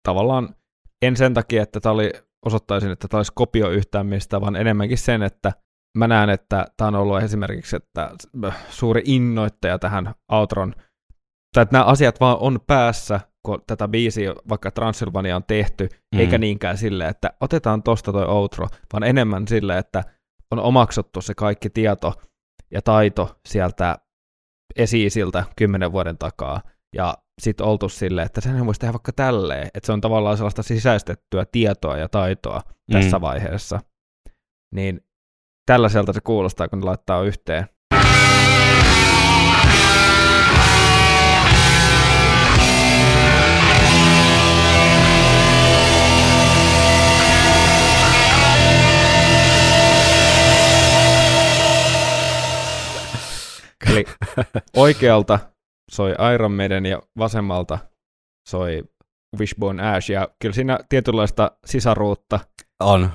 tavallaan 0.09 0.55
en 1.03 1.17
sen 1.17 1.35
takia, 1.35 1.63
että 1.63 1.81
tämä 1.81 1.93
oli, 1.93 2.13
osoittaisin, 2.47 2.91
että 2.91 3.09
tämä 3.09 3.19
olisi 3.19 3.33
kopio 3.35 3.71
yhtään 3.71 4.07
mistä, 4.07 4.41
vaan 4.41 4.57
enemmänkin 4.57 4.99
sen, 4.99 5.23
että 5.23 5.53
mä 5.99 6.09
näen, 6.09 6.31
että 6.31 6.67
tämä 6.77 6.89
on 6.89 6.95
ollut 6.95 7.23
esimerkiksi 7.23 7.77
että 7.77 8.11
suuri 8.69 9.03
innoittaja 9.05 9.79
tähän 9.79 10.15
outron, 10.33 10.75
tai 11.55 11.63
että 11.63 11.73
nämä 11.73 11.85
asiat 11.85 12.21
vaan 12.21 12.37
on 12.41 12.61
päässä, 12.67 13.21
kun 13.43 13.63
tätä 13.67 13.89
biisiä 13.89 14.35
vaikka 14.49 14.71
Transylvania 14.71 15.37
on 15.37 15.45
tehty, 15.45 15.89
mm. 16.15 16.21
eikä 16.21 16.39
niinkään 16.39 16.79
silleen, 16.79 17.11
että 17.11 17.31
otetaan 17.41 17.83
tosta 17.83 18.13
toi 18.13 18.25
outro, 18.27 18.67
vaan 18.93 19.03
enemmän 19.03 19.49
silleen, 19.49 19.79
että 19.79 20.05
on 20.51 20.59
omaksuttu 20.59 21.21
se 21.21 21.35
kaikki 21.35 21.71
tieto 21.71 22.15
ja 22.71 22.83
taito 22.83 23.41
sieltä 23.49 23.99
esiisiltä 24.77 25.45
kymmenen 25.57 25.93
vuoden 25.93 26.19
takaa, 26.19 26.61
ja 26.95 27.19
sitten 27.43 27.67
oltu 27.67 27.89
silleen, 27.89 28.27
että 28.27 28.41
sen 28.41 28.67
voisi 28.67 28.81
tehdä 28.81 28.93
vaikka 28.93 29.13
tälleen, 29.13 29.69
että 29.75 29.87
se 29.87 29.93
on 29.93 30.01
tavallaan 30.01 30.37
sellaista 30.37 30.63
sisäistettyä 30.63 31.47
tietoa 31.53 31.97
ja 31.97 32.09
taitoa 32.09 32.63
tässä 32.93 33.19
mm. 33.19 33.23
vaiheessa. 33.23 33.81
Niin 34.75 35.01
tällaiselta 35.67 36.13
se 36.13 36.21
kuulostaa, 36.21 36.69
kun 36.69 36.79
ne 36.79 36.85
laittaa 36.85 37.23
yhteen. 37.23 37.67
Eli 53.91 54.05
oikealta 54.77 55.39
soi 55.91 56.15
Iron 56.35 56.53
Maiden 56.53 56.87
ja 56.87 57.03
vasemmalta 57.19 57.79
soi 58.49 58.85
Wishbone 59.39 59.97
Ash, 59.97 60.11
ja 60.11 60.29
kyllä 60.39 60.55
siinä 60.55 60.79
tietynlaista 60.89 61.51
sisaruutta. 61.67 62.41
On, 62.81 63.11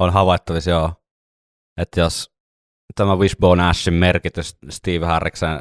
on 0.00 0.12
havaittavissa 0.12 0.70
joo. 0.70 0.92
Että 1.80 2.00
jos 2.00 2.30
tämä 2.94 3.16
Wishbone 3.16 3.68
Ashin 3.68 3.94
merkitys 3.94 4.58
Steve 4.70 5.06
Harriksen 5.06 5.60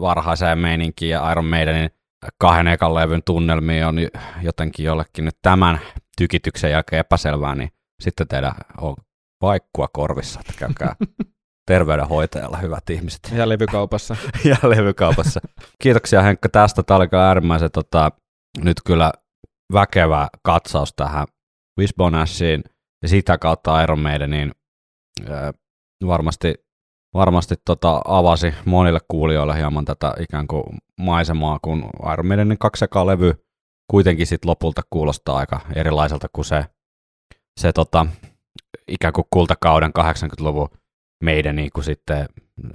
varhaiseen 0.00 0.58
meininkiin 0.58 1.10
ja 1.10 1.32
Iron 1.32 1.44
Maidenin 1.44 1.90
kahden 2.38 2.68
ekan 2.68 2.94
levyn 2.94 3.22
tunnelmiin 3.22 3.86
on 3.86 3.96
jotenkin 4.42 4.86
jollekin 4.86 5.24
nyt 5.24 5.38
tämän 5.42 5.80
tykityksen 6.16 6.70
jälkeen 6.70 7.00
epäselvää, 7.00 7.54
niin 7.54 7.70
sitten 8.02 8.28
teidän 8.28 8.52
on 8.80 8.96
vaikkua 9.42 9.88
korvissa, 9.92 10.40
että 10.40 10.52
käykää 10.58 10.96
terveydenhoitajalla, 11.66 12.56
hyvät 12.56 12.90
ihmiset. 12.90 13.20
Ja 13.32 13.48
levykaupassa. 13.48 14.16
ja 14.44 14.56
levykaupassa. 14.62 15.40
Kiitoksia 15.82 16.22
Henkka 16.22 16.48
tästä. 16.48 16.82
Tämä 16.82 16.98
oli 16.98 17.08
äärimmäisen 17.12 17.70
tota, 17.70 18.10
nyt 18.64 18.76
kyllä 18.86 19.12
väkevä 19.72 20.28
katsaus 20.42 20.94
tähän 20.96 21.26
Wishbone 21.78 22.20
Ashiin 22.20 22.64
ja 23.02 23.08
sitä 23.08 23.38
kautta 23.38 23.82
Iron 23.82 23.98
Maideniin 23.98 24.52
äh, 25.30 25.54
varmasti, 26.06 26.54
varmasti 27.14 27.54
tota, 27.64 28.02
avasi 28.04 28.54
monille 28.64 29.00
kuulijoille 29.08 29.56
hieman 29.56 29.84
tätä 29.84 30.14
ikään 30.20 30.46
kuin 30.46 30.64
maisemaa, 31.00 31.58
kun 31.62 31.90
Iron 32.12 32.26
Maidenin 32.26 32.58
kaksi 32.58 32.84
levy 33.04 33.46
kuitenkin 33.90 34.26
sit 34.26 34.44
lopulta 34.44 34.82
kuulostaa 34.90 35.36
aika 35.36 35.60
erilaiselta 35.74 36.26
kuin 36.32 36.44
se, 36.44 36.64
se 37.60 37.72
tota, 37.72 38.06
ikään 38.88 39.12
kuin 39.12 39.26
kultakauden 39.30 39.92
80-luvun 39.98 40.68
meidän 41.22 41.56
niin 41.56 41.70
kuin 41.74 41.84
sitten 41.84 42.18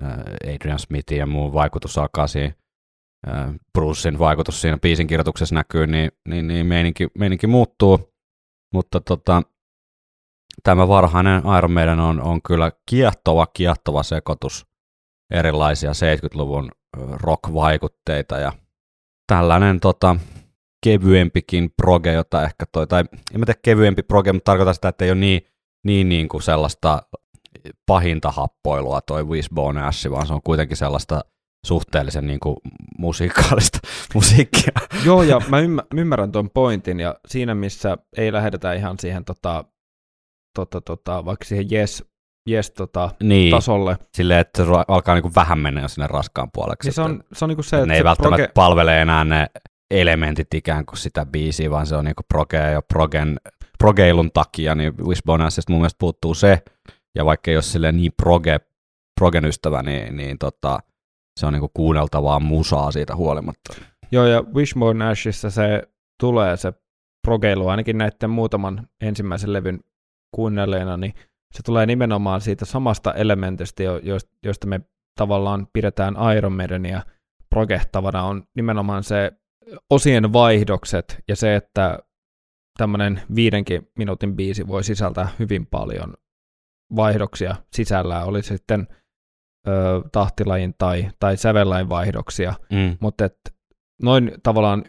äh, 0.03 0.53
Adrian 0.55 0.79
Smithin 0.79 1.17
ja 1.17 1.25
muun 1.25 1.53
vaikutus 1.53 1.97
alkaa 1.97 2.27
siinä, 2.27 2.53
äh, 3.27 3.53
Brucein 3.73 4.19
vaikutus 4.19 4.61
siinä 4.61 4.77
biisin 4.77 5.07
kirjoituksessa 5.07 5.55
näkyy, 5.55 5.87
niin, 5.87 6.11
niin, 6.27 6.47
niin 6.47 6.65
meininki, 6.65 7.07
meininki 7.17 7.47
muuttuu, 7.47 8.13
mutta 8.73 9.01
tota, 9.01 9.41
tämä 10.63 10.87
varhainen 10.87 11.41
Iron 11.57 11.71
Maiden 11.71 11.99
on, 11.99 12.21
on 12.21 12.41
kyllä 12.41 12.71
kiehtova, 12.89 13.47
kiehtova 13.53 14.03
sekoitus 14.03 14.65
erilaisia 15.31 15.91
70-luvun 15.91 16.71
rock-vaikutteita 16.97 18.39
ja 18.39 18.53
tällainen 19.27 19.79
tota, 19.79 20.15
kevyempikin 20.83 21.73
proge, 21.77 22.13
jota 22.13 22.43
ehkä 22.43 22.65
toi, 22.71 22.87
tai 22.87 23.03
en 23.33 23.39
mä 23.39 23.45
tiedä 23.45 23.59
kevyempi 23.63 24.03
proge, 24.03 24.33
mutta 24.33 24.51
tarkoitan 24.51 24.75
sitä, 24.75 24.87
että 24.87 25.05
ei 25.05 25.11
ole 25.11 25.19
niin, 25.19 25.41
niin, 25.83 26.09
niin 26.09 26.29
kuin 26.29 26.41
sellaista 26.41 27.03
pahinta 27.85 28.31
happoilua 28.31 29.01
toi 29.01 29.27
Wishbone 29.27 29.81
Ash, 29.81 30.09
vaan 30.09 30.27
se 30.27 30.33
on 30.33 30.41
kuitenkin 30.43 30.77
sellaista 30.77 31.21
suhteellisen 31.67 32.27
niin 32.27 32.39
kuin 32.39 32.55
musiikaalista 32.97 33.79
musiikkia. 34.15 34.71
Joo, 35.05 35.23
ja 35.23 35.41
mä 35.49 35.57
ymmärrän 35.95 36.31
tuon 36.31 36.49
pointin, 36.49 36.99
ja 36.99 37.15
siinä 37.27 37.55
missä 37.55 37.97
ei 38.17 38.31
lähdetä 38.31 38.73
ihan 38.73 38.99
siihen 38.99 39.25
tota, 39.25 39.65
tota, 40.55 40.81
tota, 40.81 41.25
vaikka 41.25 41.45
siihen 41.45 41.65
yes, 41.71 42.03
yes 42.49 42.71
tota, 42.71 43.09
niin, 43.23 43.51
tasolle. 43.51 43.97
Silleen, 44.13 44.39
että 44.39 44.65
se 44.65 44.71
alkaa 44.87 45.15
niin 45.15 45.21
kuin 45.21 45.35
vähän 45.35 45.59
mennä 45.59 45.81
jo 45.81 45.87
sinne 45.87 46.07
raskaan 46.07 46.49
puoleksi. 46.53 46.87
Niin 46.87 46.93
se 46.93 47.01
on, 47.01 47.23
se 47.33 47.45
on 47.45 47.49
niin 47.49 47.57
kuin 47.57 47.65
se, 47.65 47.75
että 47.75 47.87
ne 47.87 47.93
se 47.93 47.97
ei 47.97 48.03
välttämättä 48.03 48.37
proge... 48.37 48.51
palvele 48.53 49.01
enää 49.01 49.23
ne 49.23 49.47
elementit 49.91 50.53
ikään 50.53 50.85
kuin 50.85 50.97
sitä 50.97 51.25
biisiä, 51.25 51.69
vaan 51.69 51.87
se 51.87 51.95
on 51.95 52.05
niin 52.05 52.15
kuin 52.15 52.25
proge 52.29 52.57
ja 52.57 52.81
progen, 52.81 53.39
progeilun 53.77 54.31
takia, 54.31 54.75
niin 54.75 54.97
Wishbone 54.97 55.43
mun 55.69 55.79
mielestä 55.79 55.97
puuttuu 55.99 56.33
se, 56.33 56.61
ja 57.15 57.25
vaikka 57.25 57.51
ei 57.51 57.57
ole 57.57 57.63
silleen 57.63 57.97
niin 57.97 58.11
proge, 58.17 58.59
progen 59.19 59.45
ystävä, 59.45 59.83
niin, 59.83 60.17
niin 60.17 60.37
tota, 60.37 60.79
se 61.39 61.45
on 61.45 61.53
niinku 61.53 61.71
kuunneltavaa 61.73 62.39
musaa 62.39 62.91
siitä 62.91 63.15
huolimatta. 63.15 63.73
Joo, 64.11 64.25
ja 64.25 64.43
Wishbone 64.53 65.05
Nashissa 65.05 65.49
se 65.49 65.83
tulee 66.19 66.57
se 66.57 66.73
progeilu, 67.27 67.67
ainakin 67.67 67.97
näiden 67.97 68.29
muutaman 68.29 68.87
ensimmäisen 69.01 69.53
levyn 69.53 69.79
kuunnelleena, 70.35 70.97
niin 70.97 71.13
se 71.53 71.63
tulee 71.65 71.85
nimenomaan 71.85 72.41
siitä 72.41 72.65
samasta 72.65 73.13
elementistä, 73.13 73.83
josta 74.43 74.67
me 74.67 74.81
tavallaan 75.19 75.67
pidetään 75.73 76.15
Iron 76.37 76.53
Maidenia 76.53 77.01
progehtavana, 77.49 78.23
on 78.23 78.43
nimenomaan 78.55 79.03
se 79.03 79.31
osien 79.89 80.33
vaihdokset 80.33 81.23
ja 81.27 81.35
se, 81.35 81.55
että 81.55 81.99
tämmöinen 82.77 83.21
viidenkin 83.35 83.91
minuutin 83.97 84.35
biisi 84.35 84.67
voi 84.67 84.83
sisältää 84.83 85.29
hyvin 85.39 85.65
paljon 85.65 86.13
vaihdoksia 86.95 87.55
sisällä, 87.73 88.25
oli 88.25 88.43
se 88.43 88.57
sitten 88.57 88.87
ö, 89.67 89.71
tahtilajin 90.11 90.75
tai, 90.77 91.09
tai 91.19 91.37
sävellain 91.37 91.89
vaihdoksia, 91.89 92.53
mm. 92.71 92.97
mutta 92.99 93.25
et 93.25 93.37
noin 94.01 94.31
tavallaan 94.43 94.83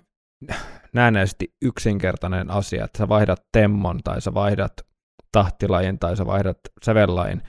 näennäisesti 0.92 1.54
yksinkertainen 1.62 2.50
asia, 2.50 2.84
että 2.84 2.98
sä 2.98 3.08
vaihdat 3.08 3.46
temmon 3.52 4.00
tai 4.04 4.20
sä 4.20 4.34
vaihdat 4.34 4.72
tahtilajin 5.32 5.98
tai 5.98 6.16
sä 6.16 6.26
vaihdat 6.26 6.58
sävellain, 6.84 7.42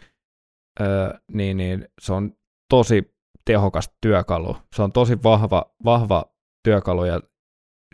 ö, 0.81 1.13
niin, 1.33 1.57
niin 1.57 1.87
se 2.01 2.13
on 2.13 2.31
tosi 2.69 3.13
tehokas 3.45 3.89
työkalu. 4.01 4.57
Se 4.75 4.81
on 4.81 4.91
tosi 4.91 5.23
vahva, 5.23 5.65
vahva 5.85 6.25
työkalu 6.63 7.05
ja 7.05 7.19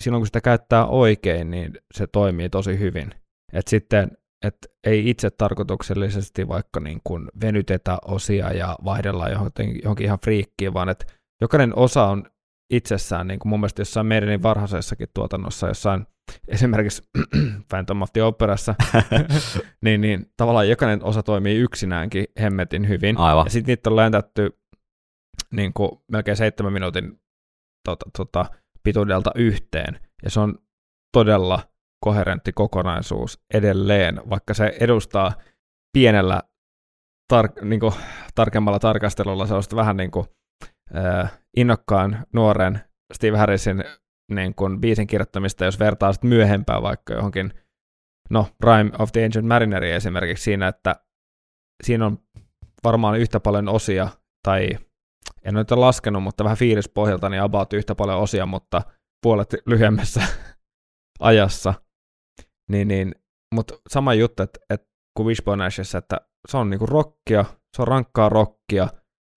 silloin 0.01 0.21
kun 0.21 0.27
sitä 0.27 0.41
käyttää 0.41 0.85
oikein, 0.85 1.51
niin 1.51 1.73
se 1.93 2.07
toimii 2.07 2.49
tosi 2.49 2.79
hyvin. 2.79 3.11
Et 3.53 3.67
sitten 3.67 4.17
että 4.45 4.67
ei 4.83 5.09
itse 5.09 5.29
tarkoituksellisesti 5.29 6.47
vaikka 6.47 6.79
niin 6.79 7.01
kuin 7.03 7.29
venytetä 7.41 7.97
osia 8.05 8.53
ja 8.53 8.77
vaihdellaan 8.85 9.31
johonkin, 9.31 9.79
johonkin 9.83 10.05
ihan 10.05 10.19
friikkiin, 10.23 10.73
vaan 10.73 10.89
että 10.89 11.05
jokainen 11.41 11.75
osa 11.75 12.05
on 12.05 12.23
itsessään, 12.73 13.27
niin 13.27 13.39
kuin 13.39 13.49
mun 13.49 13.59
mielestä 13.59 13.81
jossain 13.81 14.07
meidän 14.07 14.43
varhaisessakin 14.43 15.07
tuotannossa, 15.13 15.67
jossain 15.67 16.07
esimerkiksi 16.47 17.01
Phantom 17.69 18.01
of 18.01 18.13
the 18.13 18.23
Operassa, 18.23 18.75
niin, 19.85 20.01
niin 20.01 20.31
tavallaan 20.37 20.69
jokainen 20.69 21.03
osa 21.03 21.23
toimii 21.23 21.57
yksinäänkin 21.57 22.25
hemmetin 22.41 22.87
hyvin. 22.87 23.17
Aivan. 23.17 23.45
Ja 23.45 23.51
sitten 23.51 23.71
niitä 23.71 23.89
on 23.89 23.95
läntätty 23.95 24.59
niin 25.51 25.73
kuin 25.73 25.91
melkein 26.11 26.37
seitsemän 26.37 26.73
minuutin 26.73 27.21
tota, 27.85 28.05
tota, 28.17 28.45
pituudelta 28.83 29.31
yhteen, 29.35 29.99
ja 30.23 30.29
se 30.29 30.39
on 30.39 30.59
todella 31.13 31.63
koherentti 32.05 32.51
kokonaisuus 32.53 33.39
edelleen, 33.53 34.21
vaikka 34.29 34.53
se 34.53 34.77
edustaa 34.79 35.31
pienellä 35.93 36.43
tar- 37.33 37.65
niin 37.65 37.79
kuin, 37.79 37.93
tarkemmalla 38.35 38.79
tarkastelulla 38.79 39.47
sellaista 39.47 39.75
vähän 39.75 39.97
niin 39.97 40.11
kuin, 40.11 40.25
äh, 40.95 41.39
innokkaan 41.57 42.25
nuoren 42.33 42.81
Steve 43.13 43.37
Harrisin 43.37 43.83
niin 44.31 44.55
kuin, 44.55 44.81
biisin 44.81 45.07
kirjoittamista, 45.07 45.65
jos 45.65 45.79
vertaa 45.79 46.13
sitten 46.13 46.29
myöhempään 46.29 46.81
vaikka 46.81 47.13
johonkin, 47.13 47.53
no, 48.29 48.47
Rime 48.63 48.91
of 48.99 49.11
the 49.11 49.25
Ancient 49.25 49.47
Marineri 49.47 49.91
esimerkiksi 49.91 50.43
siinä, 50.43 50.67
että 50.67 50.95
siinä 51.83 52.05
on 52.05 52.17
varmaan 52.83 53.19
yhtä 53.19 53.39
paljon 53.39 53.69
osia, 53.69 54.09
tai 54.43 54.69
en 55.43 55.57
ole 55.57 55.65
laskenut, 55.75 56.23
mutta 56.23 56.43
vähän 56.43 56.57
fiilispohjalta, 56.57 57.29
niin 57.29 57.41
about 57.41 57.73
yhtä 57.73 57.95
paljon 57.95 58.19
osia, 58.19 58.45
mutta 58.45 58.81
puolet 59.23 59.55
lyhyemmässä 59.65 60.21
ajassa. 61.19 61.73
Niin, 62.69 62.87
niin, 62.87 63.15
mutta 63.55 63.73
sama 63.89 64.13
juttu, 64.13 64.43
että, 64.43 64.59
että 64.69 64.87
kuin 65.17 65.27
Wishbone 65.27 65.65
Ashissa, 65.65 65.97
että 65.97 66.21
se 66.47 66.57
on 66.57 66.69
niinku 66.69 66.85
rockia, 66.85 67.45
se 67.75 67.81
on 67.81 67.87
rankkaa 67.87 68.29
rockia, 68.29 68.87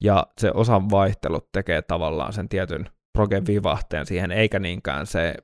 ja 0.05 0.27
se 0.41 0.51
osan 0.55 0.91
vaihtelut 0.91 1.49
tekee 1.53 1.83
tavallaan 1.83 2.33
sen 2.33 2.49
tietyn 2.49 2.87
progen 3.19 3.47
vivahteen 3.47 4.07
siihen, 4.07 4.31
eikä 4.33 4.59
niinkään 4.59 5.07
se 5.07 5.35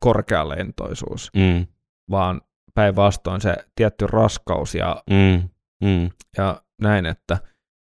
korkealentoisuus, 0.00 1.30
mm. 1.36 1.66
vaan 2.10 2.40
päinvastoin 2.74 3.40
se 3.40 3.56
tietty 3.74 4.06
raskaus 4.06 4.74
ja 4.74 5.02
mm. 5.10 5.48
Mm. 5.84 6.10
ja 6.38 6.62
näin, 6.82 7.06
että 7.06 7.38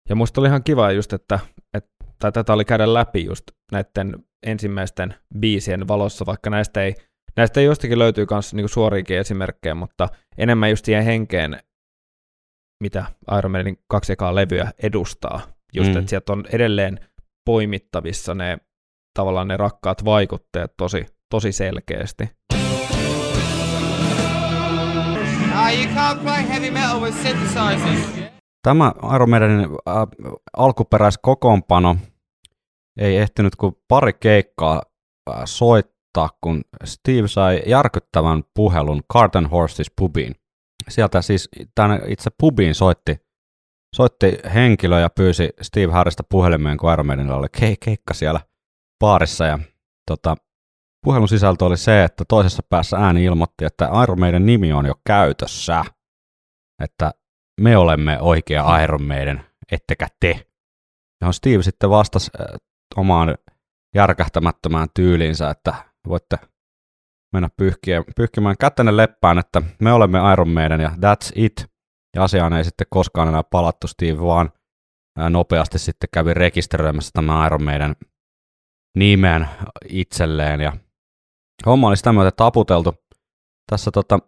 ja 0.09 0.15
musta 0.15 0.41
oli 0.41 0.49
ihan 0.49 0.65
kiva 0.65 0.93
just, 0.93 1.13
että, 1.13 1.39
että 1.75 2.33
tätä 2.33 2.53
oli 2.53 2.65
käydä 2.65 2.95
läpi 2.95 3.25
just 3.25 3.43
näiden 3.73 4.25
ensimmäisten 4.47 5.15
biisien 5.39 5.89
valossa, 5.89 6.27
vaikka 6.27 6.51
näistä 6.51 6.83
ei, 6.83 6.95
näistä 7.39 7.61
jostakin 7.61 7.99
löytyy 7.99 8.27
myös 8.31 8.55
niinku 8.55 8.69
suoriakin 8.69 9.19
esimerkkejä, 9.19 9.75
mutta 9.75 10.09
enemmän 10.39 10.71
just 10.71 10.85
siihen 10.85 11.05
henkeen, 11.05 11.59
mitä 12.83 13.05
Iron 13.39 13.51
Maidenin 13.51 13.79
kaksi 13.89 14.13
ekaa 14.13 14.35
levyä 14.35 14.73
edustaa. 14.83 15.41
Just, 15.75 15.91
Mm. 15.93 15.99
että 15.99 16.11
sieltä 16.11 16.33
on 16.33 16.45
edelleen 16.53 16.99
poimittavissa 17.47 18.35
ne 18.35 18.59
tavallaan 19.19 19.49
ne 19.49 19.57
rakkaat 19.57 20.05
vaikutteet 20.05 20.73
tosi, 20.77 21.07
tosi 21.31 21.53
selkeästi. 21.53 22.31
Ah. 22.55 22.59
Tämä 28.63 28.93
Iron 29.15 29.31
Maidenin 29.31 29.61
äh, 29.61 29.97
alkuperäiskokoonpano 30.57 31.97
ei 32.99 33.17
ehtinyt 33.17 33.57
kuin 33.57 33.75
pari 33.89 34.13
keikkaa 34.13 34.83
äh, 35.31 35.43
soittaa, 35.45 35.98
kun 36.41 36.63
Steve 36.85 37.29
sai 37.29 37.63
järkyttävän 37.67 38.43
puhelun 38.55 39.03
Carton 39.13 39.47
Horses 39.47 39.93
pubiin. 39.99 40.35
Sieltä 40.89 41.23
siis 41.23 41.49
tänne 41.75 42.01
itse 42.07 42.31
pubiin 42.39 42.75
soitti, 42.75 43.17
soitti 43.97 44.39
henkilö 44.55 45.01
ja 45.01 45.11
pyysi 45.11 45.51
Steve 45.63 45.93
Harrista 45.93 46.23
puhelimeen, 46.31 46.77
kun 46.79 46.93
Iron 46.93 47.31
oli 47.31 47.47
ke- 47.57 47.77
keikka 47.85 48.15
siellä 48.15 48.41
baarissa. 49.01 49.45
Ja 49.45 49.59
tota, 50.11 50.37
puhelun 51.05 51.29
sisältö 51.29 51.65
oli 51.65 51.77
se, 51.77 52.05
että 52.05 52.25
toisessa 52.29 52.63
päässä 52.71 52.97
ääni 52.97 53.25
ilmoitti, 53.25 53.65
että 53.65 53.91
Iron 54.03 54.21
Maiden 54.21 54.47
nimi 54.47 54.73
on 54.73 54.87
jo 54.87 54.95
käytössä. 55.07 55.85
Että 56.83 57.11
me 57.61 57.77
olemme 57.77 58.19
oikea 58.21 58.81
Iron 58.81 59.03
Maiden, 59.03 59.45
ettekä 59.73 60.07
te. 60.21 60.47
Johon 61.21 61.35
Steve 61.35 61.63
sitten 61.63 61.91
vastasi 61.91 62.31
omaan 62.97 63.39
järkähtämättömään 63.95 64.89
tyyliinsä, 64.95 65.51
että 65.51 65.75
voitte 66.09 66.37
mennä 67.33 67.49
pyyhkiä, 67.57 68.05
pyyhkimään 68.17 68.57
kätenne 68.61 68.97
leppään, 68.97 69.39
että 69.39 69.63
me 69.81 69.93
olemme 69.93 70.19
Iron 70.33 70.49
Maiden 70.49 70.81
ja 70.81 70.89
that's 70.89 71.33
it. 71.35 71.67
Ja 72.17 72.25
asiaan 72.25 72.53
ei 72.53 72.65
sitten 72.65 72.87
koskaan 72.91 73.29
enää 73.29 73.43
palattu 73.43 73.87
Steve, 73.87 74.21
vaan 74.21 74.51
nopeasti 75.31 75.79
sitten 75.79 76.09
kävi 76.13 76.35
rekisteröimässä 76.35 77.11
tämä 77.15 77.47
Iron 77.47 77.63
Maiden 77.63 77.97
nimen 78.99 79.49
itselleen. 79.89 80.61
Ja 80.61 80.73
homma 81.67 81.89
oli 81.89 81.97
sitä 81.97 82.13
myötä 82.13 82.31
taputeltu. 82.31 82.95
Tässä 83.71 83.91
tota, 83.91 84.19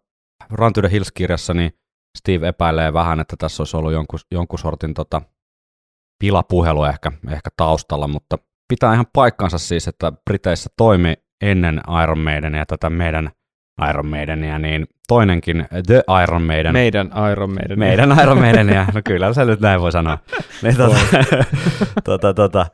Run 0.51 0.73
to 0.73 0.81
the 0.81 0.91
Hills-kirjassa 0.91 1.55
niin 1.55 1.73
Steve 2.19 2.49
epäilee 2.49 2.93
vähän, 2.93 3.21
että 3.21 3.37
tässä 3.39 3.61
olisi 3.61 3.77
ollut 3.77 3.93
jonkun, 3.93 4.19
jonkun 4.31 4.59
sortin 4.59 4.95
tota, 4.95 5.23
pilapuhelu 6.19 6.85
ehkä, 6.85 7.13
ehkä 7.29 7.51
taustalla, 7.57 8.09
mutta 8.09 8.39
pitää 8.69 8.95
ihan 8.95 9.07
paikkansa 9.13 9.59
siis, 9.59 9.89
että 9.89 10.13
Briteissä 10.31 10.71
toimi 10.77 11.15
ennen 11.43 11.81
Iron 12.03 12.19
Maidenia 12.19 12.67
tätä 12.67 12.91
meidän 12.91 13.31
Iron 13.91 14.07
Maidenia, 14.07 14.59
niin 14.59 14.87
toinenkin 15.09 15.67
The 15.87 16.03
Iron 16.23 16.43
Maiden. 16.43 16.73
Meidän 16.73 17.11
Iron 17.33 17.51
Maiden. 17.51 17.79
Meidän 17.79 18.19
Iron 18.23 18.39
Maidenia, 18.39 18.87
no 18.95 19.01
kyllä 19.05 19.33
se 19.33 19.45
nyt 19.45 19.61
näin 19.61 19.81
voi 19.81 19.93
sanoa. 19.93 20.19
Niin, 20.63 20.77
tota, 20.77 20.99
tota, 22.05 22.35
tota, 22.35 22.67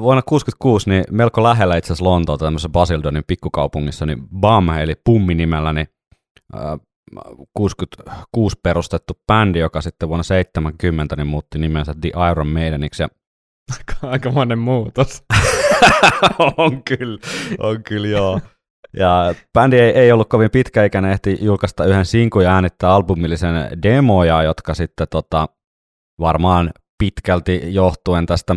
vuonna 0.00 0.22
66 0.22 0.90
niin 0.90 1.04
melko 1.10 1.42
lähellä 1.42 1.76
itse 1.76 1.86
asiassa 1.86 2.04
Lontoota 2.04 2.44
tämmöisessä 2.44 2.68
Basildonin 2.68 3.24
pikkukaupungissa, 3.26 4.06
niin 4.06 4.28
BAM, 4.40 4.68
eli 4.68 4.94
Pummi 5.04 5.34
nimellä, 5.34 5.72
niin 5.72 5.86
äh, 6.54 6.80
66 7.54 8.60
perustettu 8.62 9.14
bändi, 9.26 9.58
joka 9.58 9.80
sitten 9.80 10.08
vuonna 10.08 10.22
70 10.22 11.16
niin 11.16 11.26
muutti 11.26 11.58
nimensä 11.58 11.94
The 12.00 12.10
Iron 12.30 12.48
Maideniksi. 12.48 13.02
Ja 13.02 13.08
Aika 14.02 14.30
monen 14.30 14.58
muutos. 14.58 15.24
on 16.56 16.82
kyllä, 16.82 17.18
on 17.58 17.82
kyllä 17.82 18.08
joo. 18.08 18.40
Ja 18.96 19.34
bändi 19.52 19.78
ei, 19.78 19.90
ei 19.90 20.12
ollut 20.12 20.28
kovin 20.28 20.50
pitkäikäinen, 20.50 21.10
ehti 21.10 21.38
julkaista 21.40 21.84
yhden 21.84 22.06
sinkun 22.06 22.44
ja 22.44 22.54
äänittää 22.54 22.90
albumillisen 22.90 23.82
demoja, 23.82 24.42
jotka 24.42 24.74
sitten 24.74 25.06
tota, 25.10 25.48
varmaan 26.20 26.70
pitkälti 26.98 27.60
johtuen 27.74 28.26
tästä, 28.26 28.56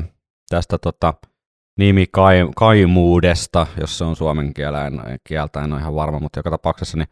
tästä 0.49 0.77
tota, 0.77 1.13
nimikaimuudesta, 1.79 3.67
jos 3.79 3.97
se 3.97 4.03
on 4.03 4.15
suomen 4.15 4.53
kielä, 4.53 4.87
en, 4.87 5.01
kieltä, 5.27 5.61
en 5.61 5.73
ole 5.73 5.81
ihan 5.81 5.95
varma, 5.95 6.19
mutta 6.19 6.39
joka 6.39 6.49
tapauksessa 6.49 6.97
niin 6.97 7.07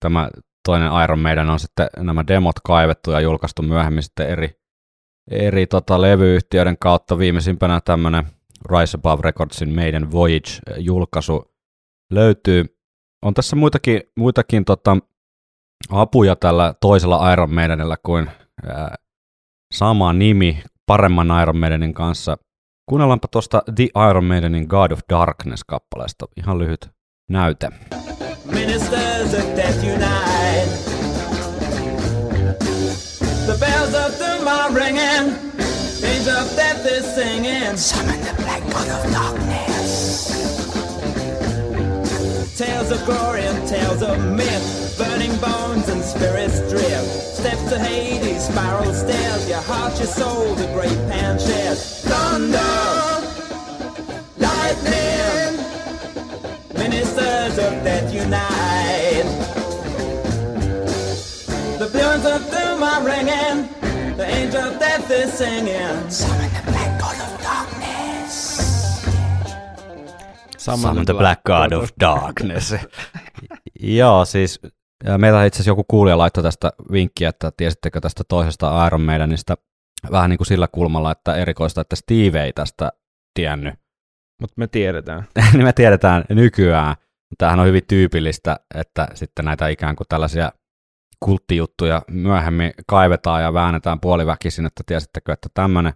tämä 0.00 0.30
toinen 0.68 0.90
Iron 1.04 1.18
Maiden 1.18 1.50
on 1.50 1.60
sitten 1.60 1.88
nämä 1.96 2.24
demot 2.26 2.56
kaivettu 2.64 3.10
ja 3.10 3.20
julkaistu 3.20 3.62
myöhemmin 3.62 4.02
sitten 4.02 4.28
eri, 4.28 4.50
eri 5.30 5.66
tota, 5.66 6.00
levyyhtiöiden 6.00 6.76
kautta. 6.80 7.18
Viimeisimpänä 7.18 7.80
tämmöinen 7.80 8.26
Rise 8.70 8.98
Above 8.98 9.22
Recordsin 9.22 9.74
Maiden 9.74 10.12
Voyage-julkaisu 10.12 11.54
löytyy. 12.12 12.64
On 13.22 13.34
tässä 13.34 13.56
muitakin, 13.56 14.00
muitakin 14.16 14.64
tota, 14.64 14.96
apuja 15.90 16.36
tällä 16.36 16.74
toisella 16.80 17.32
Iron 17.32 17.54
Maidenillä 17.54 17.96
kuin 18.02 18.30
ää, 18.66 18.94
sama 19.74 20.12
nimi 20.12 20.62
paremman 20.86 21.42
Iron 21.42 21.56
Maidenin 21.56 21.94
kanssa. 21.94 22.36
Kuunnellaanpa 22.88 23.28
tuosta 23.28 23.62
The 23.74 23.88
Iron 24.10 24.24
Maidenin 24.24 24.66
God 24.68 24.90
of 24.90 25.00
Darkness-kappaleesta 25.12 26.26
ihan 26.36 26.58
lyhyt 26.58 26.90
näyte. 27.30 27.68
ministers 28.52 29.34
of 29.34 29.56
death 29.56 29.84
unite. 29.84 30.68
The 33.46 33.56
bells 33.60 33.85
singing. 37.76 38.06
Summon 38.06 38.20
the 38.20 38.42
black 38.42 38.62
god 38.70 38.88
of 38.88 39.12
darkness. 39.12 40.36
Tales 42.58 42.90
of 42.90 43.04
glory 43.04 43.42
and 43.42 43.68
tales 43.68 44.02
of 44.02 44.18
myth, 44.34 44.94
burning 44.98 45.36
bones 45.38 45.88
and 45.88 46.02
spirits 46.02 46.60
drift. 46.70 47.36
Steps 47.36 47.68
to 47.70 47.78
Hades, 47.78 48.48
spiral 48.48 48.92
stairs, 48.94 49.48
your 49.48 49.60
heart, 49.60 49.98
your 49.98 50.06
soul, 50.06 50.54
the 50.54 50.66
great 50.72 50.98
pan 51.10 51.38
shares. 51.38 52.02
Thunder, 52.02 52.58
lightning, 54.38 55.56
ministers 56.74 57.58
of 57.58 57.72
death 57.84 58.12
unite. 58.12 59.26
The 61.78 61.90
bells 61.92 62.24
of 62.24 62.50
doom 62.50 62.82
are 62.82 63.04
ringing, 63.04 63.68
the 64.16 64.26
angel 64.26 64.62
of 64.62 64.78
death 64.78 65.10
is 65.10 65.32
singing. 65.34 66.10
Summon 66.10 66.50
the 66.64 66.75
Summon 70.66 71.04
the 71.06 71.14
Black 71.14 71.44
God 71.44 71.72
of 71.72 71.90
Darkness. 72.00 72.74
Joo, 73.80 74.24
siis 74.24 74.60
meillä 75.18 75.44
itse 75.44 75.56
asiassa 75.56 75.70
joku 75.70 75.84
kuulija 75.88 76.18
laittoi 76.18 76.42
tästä 76.42 76.72
vinkkiä, 76.92 77.28
että 77.28 77.52
tiesittekö 77.56 78.00
tästä 78.00 78.24
toisesta 78.28 78.86
Iron 78.86 79.00
Maidenista 79.00 79.54
vähän 80.10 80.30
niin 80.30 80.38
kuin 80.38 80.46
sillä 80.46 80.68
kulmalla, 80.72 81.10
että 81.10 81.34
erikoista, 81.34 81.80
että 81.80 81.96
Steve 81.96 82.44
ei 82.44 82.52
tästä 82.52 82.92
tiennyt. 83.34 83.74
Mutta 84.40 84.54
me 84.56 84.66
tiedetään. 84.66 85.24
niin 85.52 85.64
me 85.64 85.72
tiedetään 85.72 86.24
nykyään. 86.28 86.96
Tämähän 87.38 87.60
on 87.60 87.66
hyvin 87.66 87.86
tyypillistä, 87.88 88.60
että 88.74 89.08
sitten 89.14 89.44
näitä 89.44 89.68
ikään 89.68 89.96
kuin 89.96 90.06
tällaisia 90.08 90.52
kulttijuttuja 91.20 92.02
myöhemmin 92.10 92.72
kaivetaan 92.86 93.42
ja 93.42 93.52
väännetään 93.52 94.00
puoliväkisin, 94.00 94.66
että 94.66 94.82
tiesittekö, 94.86 95.32
että 95.32 95.48
tämmöinen, 95.54 95.92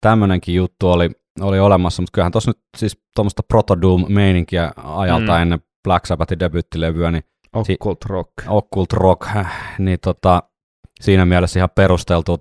tämmöinenkin 0.00 0.54
juttu 0.54 0.90
oli, 0.90 1.10
oli 1.40 1.60
olemassa, 1.60 2.02
mutta 2.02 2.12
kyllähän 2.12 2.32
tuossa 2.32 2.50
nyt 2.50 2.58
siis 2.76 3.02
tuommoista 3.14 3.42
Proto 3.42 3.80
Doom-meininkiä 3.82 4.72
ajalta 4.84 5.32
Mm. 5.32 5.42
ennen 5.42 5.58
Black 5.84 6.06
Sabbathin 6.06 6.40
debyyttilevyä, 6.40 7.10
niin 7.10 7.24
Occult 7.52 8.04
Rock. 8.04 8.32
Occult 8.48 8.92
Rock, 8.92 9.28
niin 9.78 9.98
tota, 10.02 10.42
siinä 11.00 11.26
mielessä 11.26 11.58
ihan 11.60 11.70
perusteltua 11.74 12.36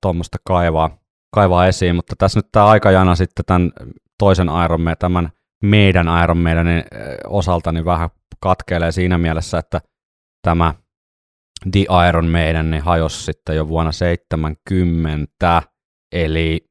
tuommoista 0.00 0.38
kaivaa, 0.46 0.98
kaivaa 1.34 1.66
esiin, 1.66 1.96
mutta 1.96 2.14
tässä 2.18 2.38
nyt 2.38 2.48
tämä 2.52 2.66
aikajana 2.66 3.14
sitten 3.14 3.44
tämän 3.44 3.72
toisen 4.18 4.48
Iron 4.64 4.80
Man, 4.80 4.96
tämän 4.98 5.30
meidän 5.62 6.06
Iron 6.24 6.38
Maidenin 6.38 6.78
eh, 6.78 6.84
osalta 7.26 7.72
niin 7.72 7.84
vähän 7.84 8.10
katkeilee 8.40 8.92
siinä 8.92 9.18
mielessä, 9.18 9.58
että 9.58 9.80
tämä 10.42 10.74
The 11.72 11.84
Iron 12.08 12.28
Maiden 12.28 12.70
niin 12.70 12.82
hajosi 12.82 13.24
sitten 13.24 13.56
jo 13.56 13.68
vuonna 13.68 13.92
70, 13.92 15.62
eli 16.12 16.69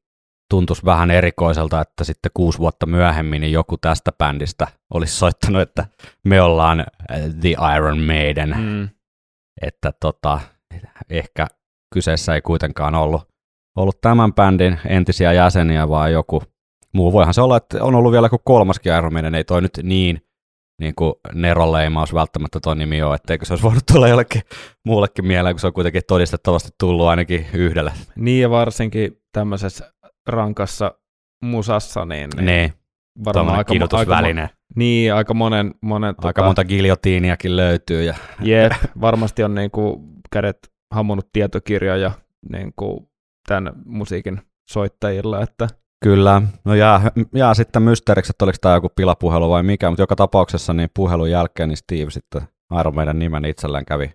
tuntuisi 0.50 0.84
vähän 0.84 1.10
erikoiselta, 1.10 1.80
että 1.80 2.04
sitten 2.04 2.30
kuusi 2.34 2.58
vuotta 2.58 2.86
myöhemmin 2.86 3.40
niin 3.40 3.52
joku 3.52 3.76
tästä 3.76 4.12
bändistä 4.12 4.66
olisi 4.94 5.16
soittanut, 5.16 5.62
että 5.62 5.86
me 6.24 6.42
ollaan 6.42 6.80
eh, 6.80 6.86
The 7.40 7.54
Iron 7.76 7.98
Maiden, 8.00 8.54
mm. 8.58 8.88
Että 9.62 9.92
tota, 10.00 10.40
ehkä 11.10 11.46
kyseessä 11.94 12.34
ei 12.34 12.40
kuitenkaan 12.40 12.94
ollut, 12.94 13.22
ollut 13.76 14.00
tämän 14.00 14.34
bändin 14.34 14.80
entisiä 14.88 15.32
jäseniä, 15.32 15.88
vaan 15.88 16.12
joku 16.12 16.42
muu. 16.94 17.12
Voihan 17.12 17.34
se 17.34 17.40
olla, 17.40 17.56
että 17.56 17.84
on 17.84 17.94
ollut 17.94 18.12
vielä 18.12 18.28
kuin 18.28 18.42
kolmaskin 18.44 18.92
Iron 18.92 19.12
Maiden, 19.12 19.34
ei 19.34 19.44
toi 19.44 19.62
nyt 19.62 19.80
niin 19.82 20.20
niin 20.80 20.94
kuin 20.94 21.14
Nero-leimaus 21.34 22.14
välttämättä 22.14 22.60
tuo 22.62 22.74
nimi 22.74 23.02
ole, 23.02 23.14
etteikö 23.14 23.44
se 23.44 23.52
olisi 23.52 23.62
voinut 23.62 23.86
tulla 23.92 24.08
jollekin 24.08 24.42
muullekin 24.86 25.26
mieleen, 25.26 25.54
kun 25.54 25.60
se 25.60 25.66
on 25.66 25.72
kuitenkin 25.72 26.02
todistettavasti 26.08 26.70
tullut 26.78 27.06
ainakin 27.06 27.46
yhdelle. 27.54 27.92
Niin 28.16 28.42
ja 28.42 28.50
varsinkin 28.50 29.22
tämmöisessä 29.32 29.92
rankassa 30.30 30.94
musassa, 31.44 32.04
niin, 32.04 32.30
niin 32.36 32.46
Niin, 32.46 32.72
varmaan 33.24 33.48
aika, 33.48 33.58
aika, 33.58 33.72
kidutusväline. 33.72 34.46
mo- 34.52 34.56
niin, 34.76 35.14
aika 35.14 35.34
monen, 35.34 35.74
monen 35.82 36.08
Aika 36.18 36.22
tota, 36.22 36.42
monta 36.42 36.64
giljotiiniakin 36.64 37.56
löytyy. 37.56 38.02
Ja, 38.02 38.14
Jep, 38.40 38.72
varmasti 39.00 39.44
on 39.44 39.54
niinku 39.54 40.08
kädet 40.32 40.58
hammunut 40.94 41.28
tietokirjoja 41.32 42.10
niinku 42.52 43.10
tämän 43.48 43.72
musiikin 43.84 44.40
soittajilla, 44.70 45.42
että 45.42 45.68
Kyllä, 46.04 46.42
no 46.64 46.74
jää, 46.74 47.10
jää 47.34 47.54
sitten 47.54 47.82
mysteeriksi, 47.82 48.30
että 48.30 48.44
oliko 48.44 48.58
tämä 48.60 48.74
joku 48.74 48.88
pilapuhelu 48.88 49.50
vai 49.50 49.62
mikä, 49.62 49.90
mutta 49.90 50.02
joka 50.02 50.16
tapauksessa 50.16 50.72
niin 50.72 50.90
puhelun 50.96 51.30
jälkeen 51.30 51.68
niin 51.68 51.76
Steve 51.76 52.10
sitten 52.10 52.42
Iron 52.80 52.94
Maiden 52.94 53.18
nimen 53.18 53.44
itselleen 53.44 53.84
kävi 53.84 54.10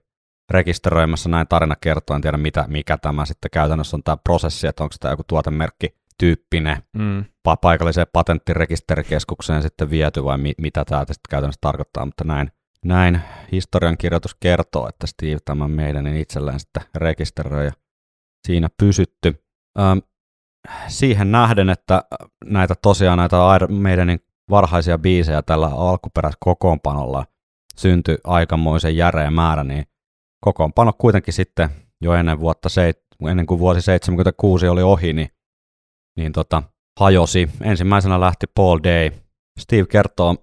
rekisteröimässä 0.51 1.29
näin 1.29 1.47
tarina 1.47 1.75
kertoo, 1.81 2.15
en 2.15 2.21
tiedä 2.21 2.37
mitä, 2.37 2.65
mikä 2.67 2.97
tämä 2.97 3.25
sitten 3.25 3.51
käytännössä 3.51 3.97
on 3.97 4.03
tämä 4.03 4.17
prosessi, 4.17 4.67
että 4.67 4.83
onko 4.83 4.95
tämä 4.99 5.11
joku 5.11 5.23
tuotemerkki 5.27 5.95
tyyppinen 6.19 6.77
mm, 6.97 7.19
pa- 7.21 7.57
paikalliseen 7.61 8.07
patenttirekisterikeskukseen 8.13 9.61
sitten 9.61 9.89
viety 9.89 10.23
vai 10.23 10.37
mi- 10.37 10.55
mitä 10.57 10.85
tämä 10.85 11.01
sitten 11.01 11.29
käytännössä 11.29 11.61
tarkoittaa, 11.61 12.05
mutta 12.05 12.23
näin, 12.23 12.51
näin 12.85 13.21
historiankirjoitus 13.51 14.35
kertoo, 14.39 14.89
että 14.89 15.07
Steve 15.07 15.37
tämän 15.45 15.71
meidän 15.71 16.07
itselleen 16.07 16.59
sitten 16.59 16.83
rekisteröi 16.95 17.65
ja 17.65 17.71
siinä 18.47 18.69
pysytty. 18.77 19.43
Ähm, 19.79 19.97
siihen 20.87 21.31
nähden, 21.31 21.69
että 21.69 22.03
näitä 22.45 22.75
tosiaan 22.81 23.17
näitä 23.17 23.37
Maidenin 23.69 24.19
varhaisia 24.49 24.97
biisejä 24.97 25.41
tällä 25.41 25.67
alkuperäiskokoonpanolla 25.67 27.25
syntyi 27.77 28.17
aikamoisen 28.23 28.97
järeä 28.97 29.31
määrä, 29.31 29.63
niin 29.63 29.85
kokoonpano 30.45 30.93
kuitenkin 30.97 31.33
sitten 31.33 31.69
jo 32.01 32.13
ennen, 32.13 32.39
vuotta 32.39 32.69
seit, 32.69 32.97
ennen 33.29 33.45
kuin 33.45 33.59
vuosi 33.59 33.81
76 33.81 34.67
oli 34.67 34.81
ohi, 34.81 35.13
niin, 35.13 35.29
niin 36.17 36.31
tota, 36.31 36.63
hajosi. 36.99 37.49
Ensimmäisenä 37.61 38.19
lähti 38.19 38.45
Paul 38.55 38.79
Day. 38.83 39.11
Steve 39.59 39.85
kertoo, 39.85 40.35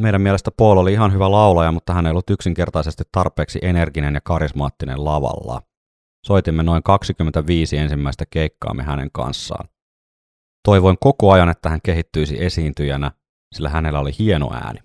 meidän 0.00 0.20
mielestä 0.20 0.50
Paul 0.50 0.76
oli 0.76 0.92
ihan 0.92 1.12
hyvä 1.12 1.30
laulaja, 1.30 1.72
mutta 1.72 1.94
hän 1.94 2.06
ei 2.06 2.10
ollut 2.10 2.30
yksinkertaisesti 2.30 3.04
tarpeeksi 3.12 3.58
energinen 3.62 4.14
ja 4.14 4.20
karismaattinen 4.20 5.04
lavalla. 5.04 5.62
Soitimme 6.26 6.62
noin 6.62 6.82
25 6.82 7.76
ensimmäistä 7.76 8.24
keikkaamme 8.30 8.82
hänen 8.82 9.10
kanssaan. 9.12 9.68
Toivoin 10.64 10.96
koko 11.00 11.32
ajan, 11.32 11.48
että 11.48 11.70
hän 11.70 11.80
kehittyisi 11.82 12.44
esiintyjänä, 12.44 13.10
sillä 13.54 13.68
hänellä 13.68 14.00
oli 14.00 14.10
hieno 14.18 14.50
ääni. 14.54 14.80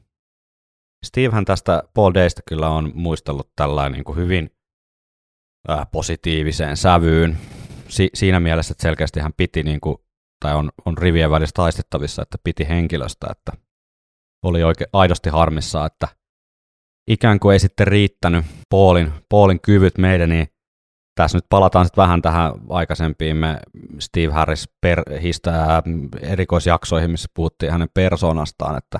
Stevehän 1.05 1.45
tästä 1.45 1.83
Paul 1.93 2.13
Daysta 2.13 2.41
kyllä 2.47 2.69
on 2.69 2.91
muistellut 2.93 3.51
tällainen 3.55 3.91
niin 3.91 4.03
kuin 4.03 4.17
hyvin 4.17 4.49
äh, 5.69 5.87
positiiviseen 5.91 6.77
sävyyn. 6.77 7.37
Si- 7.87 8.09
siinä 8.13 8.39
mielessä, 8.39 8.71
että 8.71 8.81
selkeästi 8.81 9.19
hän 9.19 9.33
piti, 9.37 9.63
niin 9.63 9.79
kuin, 9.79 9.97
tai 10.39 10.55
on, 10.55 10.71
on 10.85 10.97
rivien 10.97 11.31
välissä 11.31 11.53
taistettavissa, 11.53 12.21
että 12.21 12.37
piti 12.43 12.67
henkilöstä, 12.69 13.27
että 13.31 13.51
oli 14.43 14.63
oikein 14.63 14.89
aidosti 14.93 15.29
harmissa, 15.29 15.85
että 15.85 16.07
ikään 17.07 17.39
kuin 17.39 17.53
ei 17.53 17.59
sitten 17.59 17.87
riittänyt 17.87 18.45
Paulin, 18.69 19.13
Paulin 19.29 19.61
kyvyt 19.61 19.97
meidän, 19.97 20.29
niin 20.29 20.47
tässä 21.15 21.37
nyt 21.37 21.45
palataan 21.49 21.85
sitten 21.85 22.01
vähän 22.01 22.21
tähän 22.21 22.53
aikaisempiin. 22.69 23.37
Me 23.37 23.59
Steve 23.99 24.33
Harris 24.33 24.69
per, 24.81 25.19
histä, 25.21 25.83
erikoisjaksoihin, 26.21 27.11
missä 27.11 27.27
puhuttiin 27.33 27.71
hänen 27.71 27.89
persoonastaan, 27.93 28.77
että 28.77 28.99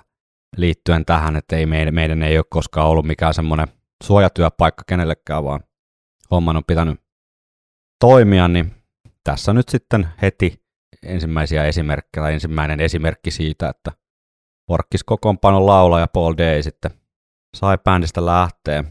liittyen 0.57 1.05
tähän, 1.05 1.35
että 1.35 1.55
ei 1.55 1.65
meidän, 1.65 1.93
meidän 1.93 2.23
ei 2.23 2.37
ole 2.37 2.45
koskaan 2.49 2.87
ollut 2.87 3.05
mikään 3.05 3.33
semmoinen 3.33 3.67
suojatyöpaikka 4.03 4.83
kenellekään, 4.87 5.43
vaan 5.43 5.63
homman 6.31 6.57
on 6.57 6.63
pitänyt 6.67 7.01
toimia, 7.99 8.47
niin 8.47 8.71
tässä 9.23 9.53
nyt 9.53 9.69
sitten 9.69 10.07
heti 10.21 10.64
ensimmäisiä 11.05 11.65
esimerkkejä, 11.65 12.23
tai 12.23 12.33
ensimmäinen 12.33 12.79
esimerkki 12.79 13.31
siitä, 13.31 13.69
että 13.69 13.91
Orkkis 14.69 15.03
kokoonpanon 15.03 15.65
laulaja 15.65 16.07
Paul 16.07 16.33
Day 16.37 16.63
sitten 16.63 16.91
sai 17.57 17.77
bändistä 17.77 18.25
lähteä. 18.25 18.83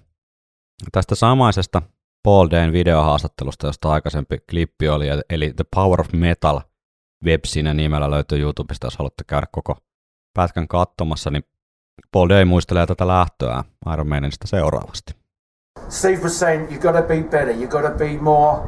Tästä 0.92 1.14
samaisesta 1.14 1.82
Paul 2.22 2.48
Dayn 2.50 2.72
videohaastattelusta, 2.72 3.66
josta 3.66 3.92
aikaisempi 3.92 4.38
klippi 4.50 4.88
oli, 4.88 5.06
eli 5.30 5.52
The 5.52 5.64
Power 5.74 6.00
of 6.00 6.12
Metal 6.12 6.60
websinä 7.24 7.74
nimellä 7.74 8.10
löytyy 8.10 8.40
YouTubesta, 8.40 8.86
jos 8.86 8.96
haluatte 8.96 9.24
käydä 9.26 9.46
koko 9.52 9.76
pätkän 10.34 10.68
katsomassa, 10.68 11.30
niin 11.30 11.44
Paul 12.12 12.28
Day 12.28 12.44
muistelee 12.44 12.86
tätä 12.86 13.06
lähtöä 13.06 13.64
Iron 13.92 14.08
Maidenista 14.08 14.46
seuraavasti. 14.46 15.14
Steve 15.88 16.22
was 16.22 16.38
saying 16.38 16.70
you 16.70 16.80
got 16.80 16.96
to 16.96 17.02
be 17.02 17.22
better. 17.22 17.50
You 17.50 17.68
got 17.68 17.82
to 17.82 17.98
be 17.98 18.18
more 18.20 18.62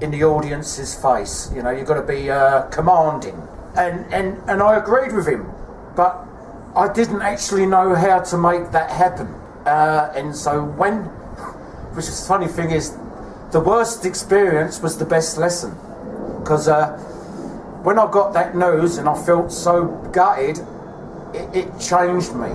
in 0.00 0.10
the 0.10 0.24
audience's 0.24 0.94
face. 0.94 1.50
You 1.54 1.62
know, 1.62 1.70
you've 1.70 1.86
got 1.86 2.00
to 2.00 2.06
be 2.06 2.30
uh, 2.30 2.62
commanding. 2.70 3.42
And 3.76 4.12
and 4.12 4.38
and 4.48 4.62
I 4.62 4.76
agreed 4.76 5.12
with 5.12 5.26
him, 5.28 5.50
but 5.94 6.26
I 6.74 6.92
didn't 6.92 7.22
actually 7.22 7.66
know 7.66 7.94
how 7.94 8.20
to 8.20 8.38
make 8.38 8.70
that 8.72 8.90
happen. 8.90 9.26
Uh, 9.66 10.12
and 10.14 10.34
so 10.34 10.64
when, 10.64 11.04
which 11.94 12.06
is 12.06 12.20
the 12.20 12.26
funny 12.26 12.46
thing 12.48 12.70
is, 12.70 12.96
the 13.52 13.60
worst 13.60 14.04
experience 14.04 14.80
was 14.80 14.98
the 14.98 15.04
best 15.04 15.38
lesson, 15.38 15.76
because 16.40 16.68
uh, 16.68 16.96
when 17.82 17.98
I 17.98 18.10
got 18.10 18.32
that 18.32 18.56
news 18.56 18.98
and 18.98 19.08
I 19.08 19.14
felt 19.24 19.52
so 19.52 19.86
gutted, 20.12 20.58
it, 21.34 21.54
it 21.54 21.80
changed 21.80 22.34
me. 22.34 22.50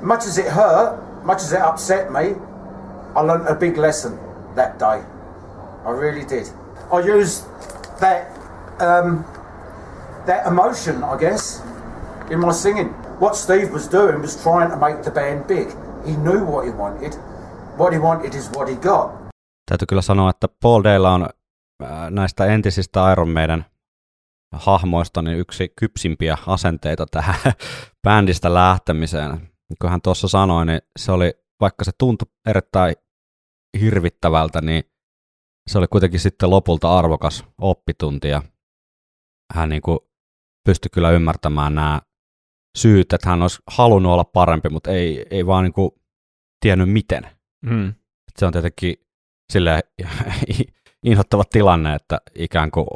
Much 0.00 0.26
as 0.26 0.38
it 0.38 0.46
hurt, 0.46 1.24
much 1.24 1.42
as 1.42 1.52
it 1.52 1.60
upset 1.60 2.12
me, 2.12 2.34
I 3.16 3.20
learnt 3.20 3.48
a 3.48 3.54
big 3.54 3.76
lesson 3.76 4.18
that 4.54 4.78
day. 4.78 5.02
I 5.84 5.90
really 5.90 6.24
did. 6.24 6.48
I 6.94 7.00
used 7.00 7.44
that 8.00 8.26
um, 8.80 9.24
that 10.26 10.46
emotion, 10.46 11.04
I 11.04 11.16
guess, 11.18 11.62
in 12.30 12.40
my 12.40 12.52
singing. 12.52 12.94
What 13.20 13.36
Steve 13.36 13.72
was 13.72 13.92
doing 13.92 14.22
was 14.22 14.42
trying 14.42 14.70
to 14.70 14.76
make 14.76 15.02
the 15.02 15.10
band 15.10 15.46
big. 15.46 15.68
He 16.06 16.16
knew 16.16 16.44
what 16.44 16.64
he 16.66 16.70
wanted. 16.70 17.12
What 17.78 17.92
he 17.92 17.98
wanted 17.98 18.34
is 18.34 18.50
what 18.56 18.68
he 18.68 18.74
got. 18.74 19.10
Täytyy 19.70 19.86
kyllä 19.88 20.02
sanoa, 20.02 20.30
että 20.30 20.48
Paul 20.62 20.82
Daylla 20.84 21.14
on 21.14 21.28
äh, 21.82 22.10
näistä 22.10 22.46
entisistä 22.46 23.12
Iron 23.12 23.28
Maiden 23.28 23.64
hahmoista 24.52 25.22
niin 25.22 25.38
yksi 25.38 25.72
kypsimpiä 25.76 26.38
asenteita 26.46 27.06
tähän 27.10 27.36
bändistä 28.04 28.54
lähtemiseen. 28.54 29.30
Niin 29.68 29.76
kuin 29.80 29.90
hän 29.90 30.02
tuossa 30.02 30.28
sanoi, 30.28 30.66
niin 30.66 30.80
se 30.98 31.12
oli, 31.12 31.34
vaikka 31.60 31.84
se 31.84 31.92
tuntui 31.98 32.28
erittäin 32.46 32.94
hirvittävältä, 33.80 34.60
niin 34.60 34.84
se 35.70 35.78
oli 35.78 35.86
kuitenkin 35.86 36.20
sitten 36.20 36.50
lopulta 36.50 36.98
arvokas 36.98 37.44
oppitunti 37.58 38.28
ja 38.28 38.42
hän 39.54 39.68
niin 39.68 39.82
kuin 39.82 39.98
pystyi 40.64 40.88
kyllä 40.92 41.10
ymmärtämään 41.10 41.74
nämä 41.74 42.00
syyt, 42.78 43.12
että 43.12 43.28
hän 43.30 43.42
olisi 43.42 43.58
halunnut 43.66 44.12
olla 44.12 44.24
parempi, 44.24 44.68
mutta 44.68 44.90
ei, 44.90 45.26
ei 45.30 45.46
vaan 45.46 45.64
niin 45.64 45.72
kuin 45.72 45.90
tiennyt 46.60 46.90
miten. 46.90 47.26
mm, 47.66 47.94
Se 48.38 48.46
on 48.46 48.52
tietenkin 48.52 48.94
sille 49.52 49.80
inhottava 51.06 51.44
tilanne, 51.44 51.94
että 51.94 52.20
ikään 52.34 52.70
kuin 52.70 52.86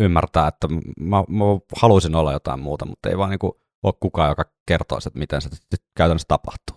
ymmärtää, 0.00 0.48
että 0.48 0.68
mä, 1.00 1.16
mä 1.28 1.44
haluaisin 1.76 2.14
olla 2.14 2.32
jotain 2.32 2.60
muuta, 2.60 2.86
mutta 2.86 3.08
ei 3.08 3.18
vaan 3.18 3.30
niin 3.30 3.38
kuin 3.38 3.52
ole 3.82 3.94
kukaan, 4.00 4.28
joka 4.28 4.44
kertoisi, 4.68 5.08
että 5.08 5.18
miten 5.18 5.42
se 5.42 5.48
käytännössä 5.96 6.28
tapahtuu. 6.28 6.76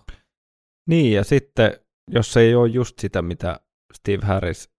Niin, 0.90 1.14
ja 1.14 1.24
sitten 1.24 1.80
jos 2.12 2.34
se 2.34 2.40
ei 2.40 2.56
ole 2.56 2.68
just 2.68 3.00
sitä, 3.00 3.22
mitä 3.22 3.60
Steve 3.94 4.26
Harris 4.26 4.70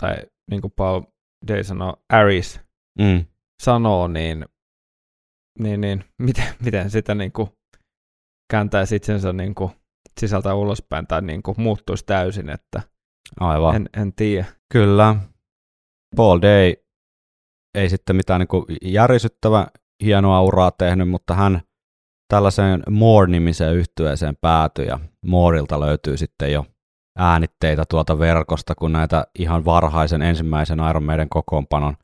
tai 0.00 0.16
niin 0.50 0.60
kuin 0.60 0.72
Paul 0.76 1.02
Day 1.48 1.64
sanoo, 1.64 1.96
Aris 2.12 2.60
Mm. 2.98 3.24
sanoo, 3.62 4.08
niin, 4.08 4.44
niin, 5.58 5.80
niin 5.80 6.04
miten, 6.18 6.44
miten 6.64 6.90
sitä 6.90 7.14
niin 7.14 7.32
kuin 7.32 7.48
kääntäisi 8.52 8.96
itsensä 8.96 9.32
niin 9.32 9.54
kuin 9.54 9.70
sisältä 10.20 10.54
ulospäin 10.54 11.06
tai 11.06 11.22
niin 11.22 11.42
kuin 11.42 11.60
muuttuisi 11.60 12.06
täysin, 12.06 12.50
että 12.50 12.82
Aivan. 13.40 13.76
en, 13.76 13.88
en 13.96 14.12
tiedä. 14.12 14.46
Kyllä. 14.72 15.16
Paul 16.16 16.38
Day 16.42 16.74
ei 17.74 17.88
sitten 17.88 18.16
mitään 18.16 18.40
niin 18.40 18.48
kuin 18.48 18.64
järisyttävä 18.82 19.66
hienoa 20.04 20.42
uraa 20.42 20.70
tehnyt, 20.70 21.08
mutta 21.08 21.34
hän 21.34 21.60
tällaiseen 22.28 22.82
More-nimiseen 22.90 23.74
yhtyeeseen 23.76 24.36
päätyi 24.40 24.86
ja 24.86 24.98
Moorilta 25.26 25.80
löytyy 25.80 26.16
sitten 26.16 26.52
jo 26.52 26.66
äänitteitä 27.20 27.84
tuolta 27.88 28.18
verkosta, 28.18 28.74
kun 28.74 28.92
näitä 28.92 29.26
ihan 29.38 29.64
varhaisen 29.64 30.22
ensimmäisen 30.22 30.78
Iron 30.90 31.04
Maiden 31.04 31.28
kokoonpanon 31.28 31.96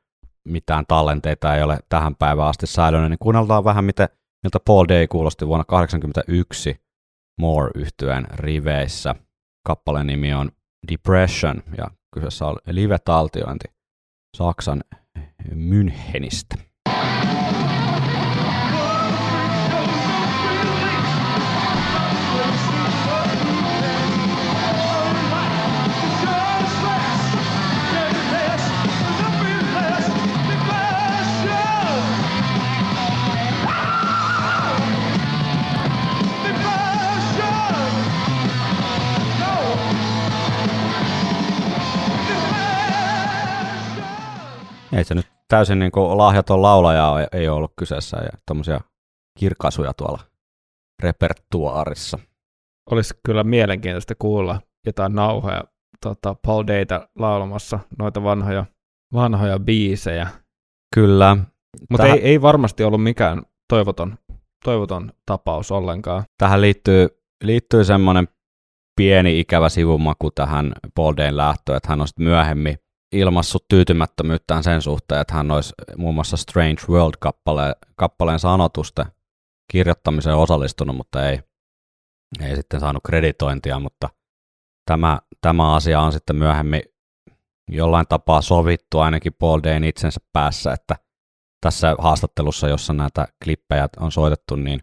mitään 0.44 0.84
tallenteita 0.88 1.54
ei 1.54 1.62
ole 1.62 1.78
tähän 1.88 2.16
päivään 2.16 2.48
asti 2.48 2.66
säilynyt, 2.66 3.10
niin 3.10 3.18
kuunnellaan 3.18 3.64
vähän, 3.64 3.84
miten, 3.84 4.08
miltä 4.42 4.60
Paul 4.60 4.84
Day 4.88 5.06
kuulosti 5.06 5.46
vuonna 5.46 5.64
1981 5.64 6.80
more 7.40 7.70
yhtyeen 7.74 8.26
riveissä. 8.34 9.14
Kappaleen 9.66 10.06
nimi 10.06 10.34
on 10.34 10.50
Depression 10.92 11.62
ja 11.78 11.90
kyseessä 12.14 12.46
on 12.46 12.56
live-taltiointi 12.66 13.68
Saksan 14.36 14.84
Münchenistä. 15.54 16.65
Ei 44.92 45.04
se 45.04 45.14
nyt 45.14 45.26
täysin 45.48 45.78
niin 45.78 45.92
kuin 45.92 46.18
lahjaton 46.18 46.62
laulaja 46.62 47.14
ei 47.32 47.48
ole 47.48 47.56
ollut 47.56 47.72
kyseessä 47.78 48.16
ja 48.16 48.30
tuommoisia 48.46 48.80
kirkaisuja 49.38 49.92
tuolla 49.94 50.22
repertuaarissa. 51.02 52.18
Olisi 52.90 53.14
kyllä 53.26 53.44
mielenkiintoista 53.44 54.14
kuulla 54.18 54.60
jotain 54.86 55.14
nauhoja 55.14 55.64
tota, 56.00 56.36
Paul 56.46 56.64
Dayta 56.66 57.08
laulamassa 57.18 57.78
noita 57.98 58.22
vanhoja, 58.22 58.64
vanhoja 59.14 59.58
biisejä. 59.58 60.28
Kyllä. 60.94 61.36
Mutta 61.90 62.02
Tähän- 62.02 62.18
ei, 62.18 62.24
ei 62.24 62.42
varmasti 62.42 62.84
ollut 62.84 63.02
mikään 63.02 63.42
toivoton, 63.68 64.18
toivoton 64.64 65.12
tapaus 65.26 65.72
ollenkaan. 65.72 66.24
Tähän 66.38 66.60
liittyy, 66.60 67.08
liittyy 67.44 67.84
semmoinen 67.84 68.28
pieni 68.96 69.40
ikävä 69.40 69.68
sivumaku 69.68 70.30
tähän 70.30 70.72
Paul 70.94 71.14
Dayn 71.16 71.36
lähtöön, 71.36 71.76
että 71.76 71.88
hän 71.88 72.00
on 72.00 72.08
sitten 72.08 72.24
myöhemmin 72.26 72.78
ilmassut 73.12 73.64
tyytymättömyyttään 73.68 74.62
sen 74.64 74.82
suhteen, 74.82 75.20
että 75.20 75.34
hän 75.34 75.50
olisi 75.50 75.74
muun 75.96 76.14
muassa 76.14 76.36
Strange 76.36 76.82
World-kappaleen 76.88 77.74
kappaleen 77.96 78.38
sanotusten 78.38 79.06
kirjoittamiseen 79.72 80.36
osallistunut, 80.36 80.96
mutta 80.96 81.28
ei, 81.28 81.40
ei 82.40 82.56
sitten 82.56 82.80
saanut 82.80 83.02
kreditointia, 83.06 83.80
mutta 83.80 84.08
tämä, 84.90 85.18
tämä 85.40 85.74
asia 85.74 86.00
on 86.00 86.12
sitten 86.12 86.36
myöhemmin 86.36 86.82
jollain 87.70 88.06
tapaa 88.08 88.42
sovittu 88.42 88.98
ainakin 88.98 89.32
Paul 89.38 89.60
Dayn 89.62 89.84
itsensä 89.84 90.20
päässä, 90.32 90.72
että 90.72 90.96
tässä 91.60 91.96
haastattelussa, 91.98 92.68
jossa 92.68 92.92
näitä 92.92 93.28
klippejä 93.44 93.88
on 94.00 94.12
soitettu, 94.12 94.56
niin 94.56 94.80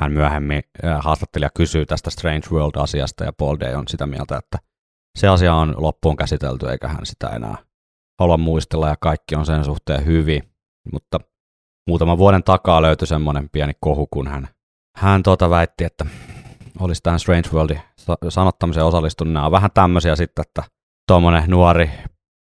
hän 0.00 0.12
myöhemmin 0.12 0.62
haastattelija 1.00 1.50
kysyy 1.56 1.86
tästä 1.86 2.10
Strange 2.10 2.48
World-asiasta 2.52 3.24
ja 3.24 3.32
Paul 3.32 3.56
Day 3.60 3.74
on 3.74 3.88
sitä 3.88 4.06
mieltä, 4.06 4.36
että 4.36 4.58
se 5.20 5.28
asia 5.28 5.54
on 5.54 5.74
loppuun 5.76 6.16
käsitelty 6.16 6.68
eikä 6.68 6.88
hän 6.88 7.06
sitä 7.06 7.28
enää 7.28 7.56
halua 8.20 8.36
muistella 8.36 8.88
ja 8.88 8.96
kaikki 9.00 9.34
on 9.34 9.46
sen 9.46 9.64
suhteen 9.64 10.06
hyvin. 10.06 10.42
Mutta 10.92 11.20
muutaman 11.86 12.18
vuoden 12.18 12.42
takaa 12.42 12.82
löytyi 12.82 13.06
semmoinen 13.06 13.48
pieni 13.50 13.72
kohu, 13.80 14.06
kun 14.06 14.28
hän, 14.28 14.48
hän 14.96 15.22
tuota 15.22 15.50
väitti, 15.50 15.84
että 15.84 16.06
olisi 16.80 17.02
tähän 17.02 17.20
Strange 17.20 17.48
Worldin 17.52 17.80
sa- 17.96 18.18
sanottamiseen 18.28 18.86
osallistunut. 18.86 19.32
Nämä 19.32 19.46
on 19.46 19.52
vähän 19.52 19.70
tämmöisiä 19.74 20.16
sitten, 20.16 20.42
että 20.42 20.62
tuommoinen 21.08 21.50
nuori 21.50 21.90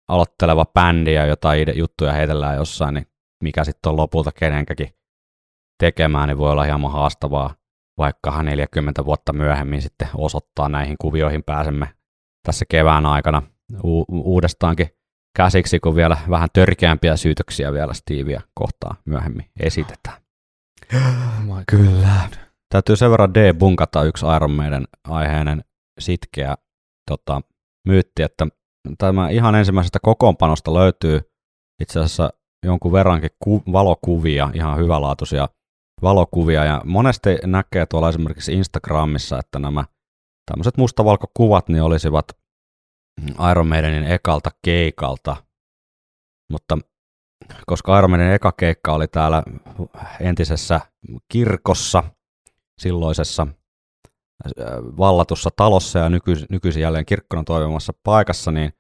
aloitteleva 0.09 0.65
bändi 0.65 1.15
ja 1.15 1.27
jotain 1.27 1.79
juttuja 1.79 2.13
heitellään 2.13 2.57
jossain, 2.57 2.95
niin 2.95 3.07
mikä 3.43 3.65
sitten 3.65 3.91
on 3.91 3.97
lopulta 3.97 4.33
kenenkäkin 4.33 4.89
tekemään, 5.79 6.29
niin 6.29 6.39
voi 6.39 6.51
olla 6.51 6.65
hieman 6.65 6.93
haastavaa, 6.93 7.55
vaikka 7.99 8.43
40 8.43 9.05
vuotta 9.05 9.33
myöhemmin 9.33 9.83
sitten 9.83 10.09
osoittaa 10.15 10.69
näihin 10.69 10.97
kuvioihin 10.99 11.43
pääsemme 11.43 12.00
tässä 12.43 12.65
kevään 12.69 13.07
aikana 13.07 13.43
u- 13.85 14.05
uudestaankin 14.09 14.89
käsiksi, 15.37 15.81
kun 15.81 15.95
vielä 15.95 16.17
vähän 16.31 16.49
törkeämpiä 16.53 17.17
syytöksiä 17.17 17.73
vielä 17.73 17.95
Stevia 17.95 18.41
kohtaan 18.55 18.97
myöhemmin 19.05 19.51
esitetään. 19.61 20.17
Oh 20.95 21.63
Kyllä. 21.71 22.29
Täytyy 22.73 22.97
sen 22.97 23.11
verran 23.11 23.35
debunkata 23.35 24.05
yksi 24.05 24.27
Iron 24.37 24.51
Maiden 24.51 24.89
aiheinen 25.09 25.65
sitkeä 26.01 26.55
tota, 27.11 27.41
myytti, 27.89 28.23
että 28.23 28.47
tämä 28.99 29.29
ihan 29.29 29.55
ensimmäisestä 29.55 29.99
kokoonpanosta 30.03 30.75
löytyy 30.75 31.21
itse 31.83 32.01
asiassa 32.01 32.31
jonkun 32.67 32.93
verrankin 32.93 33.31
ku- 33.45 33.63
valokuvia, 33.73 34.51
ihan 34.55 34.79
hyvälaatuisia 34.79 35.49
valokuvia, 36.03 36.65
ja 36.65 36.83
monesti 36.85 37.39
näkee 37.47 37.87
tuolla 37.87 38.09
esimerkiksi 38.09 38.53
Instagramissa, 38.53 39.39
että 39.39 39.59
nämä 39.59 39.85
tämmöiset 40.47 40.77
mustavalkokuvat 40.77 41.69
niin 41.69 41.83
olisivat 41.83 42.27
Iron 43.51 43.67
Maidenin 43.67 44.05
ekalta 44.05 44.51
keikalta, 44.63 45.37
mutta 46.51 46.79
koska 47.67 47.99
Iron 47.99 48.11
Maiden 48.11 48.33
eka 48.33 48.53
keikka 48.53 48.93
oli 48.93 49.09
täällä 49.09 49.43
entisessä 50.21 50.81
kirkossa, 51.29 52.03
silloisessa 52.81 53.47
äh, 53.47 54.67
vallatussa 54.99 55.51
talossa 55.57 55.99
ja 55.99 56.09
nykyisin, 56.09 56.47
nykyisin 56.51 56.83
jälleen 56.83 57.07
kirkkona 57.07 57.45
toimimassa 57.45 57.93
paikassa, 58.05 58.51
niin 58.51 58.73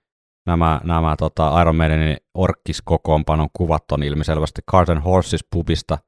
nämä, 0.46 0.80
nämä 0.84 1.16
tota, 1.16 1.60
Iron 1.60 1.76
Maidenin 1.76 2.16
orkkiskokoonpanon 2.34 3.48
kuvat 3.52 3.92
on 3.92 4.02
ilmiselvästi 4.02 4.62
Carton 4.70 5.02
Horses 5.02 5.44
pubista 5.52 5.98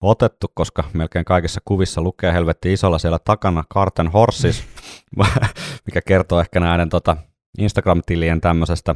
otettu, 0.00 0.46
koska 0.54 0.84
melkein 0.92 1.24
kaikissa 1.24 1.60
kuvissa 1.64 2.00
lukee 2.00 2.32
helvetti 2.32 2.72
isolla 2.72 2.98
siellä 2.98 3.18
takana 3.18 3.64
Carton 3.74 4.12
Horses, 4.12 4.64
mikä 5.86 6.00
kertoo 6.06 6.40
ehkä 6.40 6.60
näiden 6.60 6.88
tota, 6.88 7.16
Instagram-tilien 7.58 8.40
tämmöisestä 8.40 8.94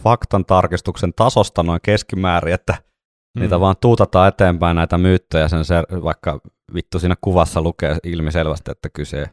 faktan 0.00 0.44
tarkistuksen 0.44 1.12
tasosta 1.14 1.62
noin 1.62 1.80
keskimäärin, 1.82 2.54
että 2.54 2.72
mm. 2.72 3.40
niitä 3.40 3.60
vaan 3.60 3.76
tuutataan 3.80 4.28
eteenpäin 4.28 4.76
näitä 4.76 4.98
myyttejä, 4.98 5.48
sen 5.48 5.64
se, 5.64 5.74
vaikka 6.04 6.40
vittu 6.74 6.98
siinä 6.98 7.14
kuvassa 7.20 7.62
lukee 7.62 7.96
ilmiselvästi, 8.04 8.70
että 8.70 8.88
kyse 8.90 9.26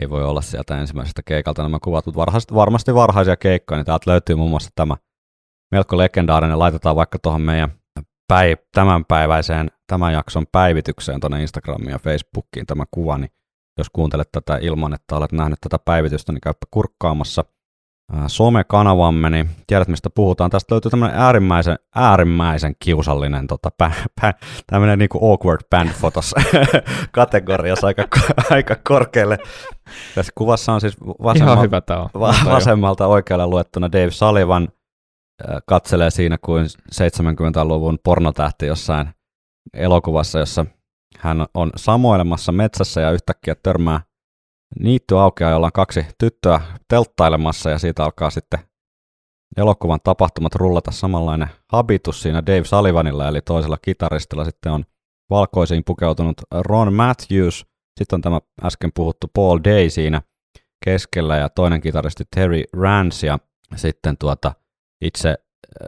ei 0.00 0.10
voi 0.10 0.24
olla 0.24 0.40
sieltä 0.42 0.78
ensimmäisestä 0.78 1.22
keikalta 1.24 1.62
nämä 1.62 1.78
kuvat, 1.84 2.06
mutta 2.06 2.20
varhaisesti, 2.20 2.54
varmasti 2.54 2.94
varhaisia 2.94 3.36
keikkoja, 3.36 3.78
niin 3.78 3.86
täältä 3.86 4.10
löytyy 4.10 4.36
muun 4.36 4.50
muassa 4.50 4.70
tämä 4.74 4.96
melko 5.72 5.98
legendaarinen, 5.98 6.58
laitetaan 6.58 6.96
vaikka 6.96 7.18
tuohon 7.18 7.42
meidän 7.42 7.70
päiv- 8.32 8.66
tämänpäiväiseen, 8.72 9.70
tämän 9.94 10.12
jakson 10.12 10.46
päivitykseen 10.52 11.20
tuonne 11.20 11.42
Instagramiin 11.42 11.90
ja 11.90 11.98
Facebookiin 11.98 12.66
tämä 12.66 12.84
kuva, 12.90 13.18
niin 13.18 13.30
jos 13.78 13.86
kuuntelet 13.92 14.28
tätä 14.32 14.58
ilman, 14.62 14.94
että 14.94 15.16
olet 15.16 15.32
nähnyt 15.32 15.58
tätä 15.60 15.78
päivitystä, 15.78 16.32
niin 16.32 16.40
käypä 16.40 16.66
kurkkaamassa 16.70 17.44
somekanavamme, 18.26 19.30
niin 19.30 19.50
tiedät 19.66 19.88
mistä 19.88 20.10
puhutaan. 20.10 20.50
Tästä 20.50 20.74
löytyy 20.74 20.90
tämmöinen 20.90 21.18
äärimmäisen, 21.18 21.78
äärimmäisen 21.94 22.74
kiusallinen 22.78 23.46
tota, 23.46 23.70
pä, 23.78 23.92
pä, 24.20 24.34
tämmöinen 24.66 24.98
niinku 24.98 25.32
awkward 25.32 25.60
band 25.70 25.90
photos 26.00 26.34
kategoriassa 27.12 27.86
aika, 27.86 28.04
aika 28.50 28.76
korkealle. 28.88 29.38
Tässä 30.14 30.32
kuvassa 30.34 30.72
on 30.72 30.80
siis 30.80 30.96
Ihan 31.02 31.14
vasemmalta, 31.22 31.60
hyvä 31.60 31.80
tää 31.80 32.00
on. 32.00 32.08
va, 32.20 32.34
vasemmalta 32.44 33.06
oikealle 33.06 33.46
luettuna 33.46 33.92
Dave 33.92 34.10
Sullivan 34.10 34.68
katselee 35.66 36.10
siinä 36.10 36.38
kuin 36.38 36.66
70-luvun 36.94 37.98
pornotähti 38.04 38.66
jossain 38.66 39.08
elokuvassa, 39.72 40.38
jossa 40.38 40.66
hän 41.18 41.46
on 41.54 41.70
samoilemassa 41.76 42.52
metsässä 42.52 43.00
ja 43.00 43.10
yhtäkkiä 43.10 43.54
törmää 43.62 44.00
niitty 44.80 45.18
aukeaa, 45.18 45.50
jolla 45.50 45.66
on 45.66 45.72
kaksi 45.72 46.06
tyttöä 46.18 46.60
telttailemassa 46.88 47.70
ja 47.70 47.78
siitä 47.78 48.04
alkaa 48.04 48.30
sitten 48.30 48.60
elokuvan 49.56 50.00
tapahtumat 50.04 50.54
rullata 50.54 50.90
samanlainen 50.90 51.48
habitus 51.72 52.22
siinä 52.22 52.46
Dave 52.46 52.64
Sullivanilla, 52.64 53.28
eli 53.28 53.40
toisella 53.40 53.76
kitaristilla 53.82 54.44
sitten 54.44 54.72
on 54.72 54.84
valkoisiin 55.30 55.82
pukeutunut 55.86 56.40
Ron 56.60 56.92
Matthews, 56.92 57.66
sitten 57.98 58.16
on 58.16 58.20
tämä 58.20 58.40
äsken 58.64 58.90
puhuttu 58.94 59.26
Paul 59.34 59.58
Day 59.64 59.90
siinä 59.90 60.22
keskellä 60.84 61.36
ja 61.36 61.48
toinen 61.48 61.80
kitaristi 61.80 62.24
Terry 62.34 62.62
Rance 62.72 63.26
ja 63.26 63.38
sitten 63.76 64.18
tuota 64.18 64.52
itse 65.00 65.34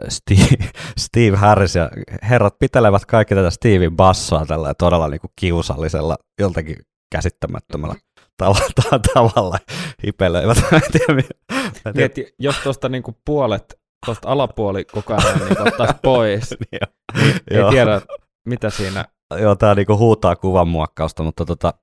Steve, 0.09 0.69
Steve 0.99 1.37
Harris 1.37 1.75
ja 1.75 1.89
herrat 2.29 2.59
pitelevät 2.59 3.05
kaikki 3.05 3.35
tätä 3.35 3.49
Steven 3.49 3.95
bassoa 3.95 4.45
tällä 4.45 4.73
todella 4.73 5.07
niin 5.07 5.21
kuin 5.21 5.31
kiusallisella, 5.39 6.17
joltakin 6.39 6.75
käsittämättömällä 7.11 7.95
tavalla, 8.37 8.67
ta- 8.89 8.99
tavalla 9.13 9.57
hipelöivät. 10.05 10.57
Mä 10.71 10.77
en 10.77 10.91
tiedä, 10.91 11.13
mi- 11.13 11.29
mä 11.53 11.59
en 11.65 11.71
tiedä. 11.83 11.91
Mieti, 11.95 12.33
jos 12.39 12.55
tuosta 12.63 12.89
niinku 12.89 13.15
puolet, 13.25 13.79
tuosta 14.05 14.29
alapuoli 14.29 14.85
koko 14.85 15.13
ajan 15.13 15.39
niin 15.39 15.61
ottaisi 15.67 15.93
pois, 16.03 16.49
Niin, 16.71 16.81
niin 17.23 17.35
ei 17.51 17.57
joo. 17.57 17.71
tiedä, 17.71 18.01
mitä 18.47 18.69
siinä 18.69 19.05
Joo, 19.39 19.55
tämä 19.55 19.75
niinku 19.75 19.97
huutaa 19.97 20.35
kuvan 20.35 20.67
muokkausta, 20.67 21.23
mutta 21.23 21.45
tota, 21.45 21.73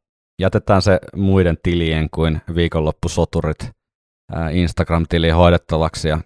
jätetään 0.41 0.83
se 0.83 0.99
muiden 1.17 1.59
tilien 1.63 2.09
kuin 2.11 2.41
viikonloppusoturit 2.55 3.71
Instagram-tiliin 4.53 5.35
hoidettavaksi 5.35 6.09
ja 6.09 6.19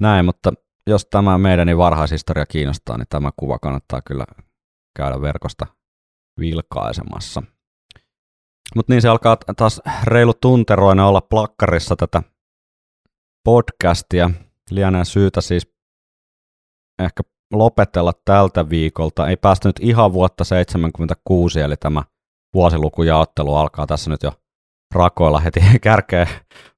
näin, 0.00 0.24
mutta 0.24 0.52
jos 0.86 1.06
tämä 1.06 1.38
meidän 1.38 1.78
varhaishistoria 1.78 2.46
kiinnostaa, 2.46 2.98
niin 2.98 3.06
tämä 3.08 3.30
kuva 3.36 3.58
kannattaa 3.58 4.02
kyllä 4.02 4.24
käydä 4.96 5.20
verkosta 5.20 5.66
vilkaisemassa. 6.40 7.42
Mutta 8.76 8.92
niin 8.92 9.02
se 9.02 9.08
alkaa 9.08 9.36
taas 9.56 9.82
reilu 10.04 10.34
tunteroina 10.34 11.08
olla 11.08 11.20
plakkarissa 11.20 11.96
tätä 11.96 12.22
podcastia. 13.44 14.30
Lienee 14.70 15.04
syytä 15.04 15.40
siis 15.40 15.74
ehkä 17.02 17.22
lopetella 17.52 18.12
tältä 18.24 18.70
viikolta. 18.70 19.28
Ei 19.28 19.36
päästä 19.36 19.68
nyt 19.68 19.76
ihan 19.80 20.12
vuotta 20.12 20.44
76, 20.44 21.60
eli 21.60 21.76
tämä 21.76 22.02
vuosilukujaottelu 22.54 23.54
alkaa 23.54 23.86
tässä 23.86 24.10
nyt 24.10 24.22
jo 24.22 24.32
rakoilla 24.94 25.40
heti 25.40 25.60
kärkeen, 25.80 26.26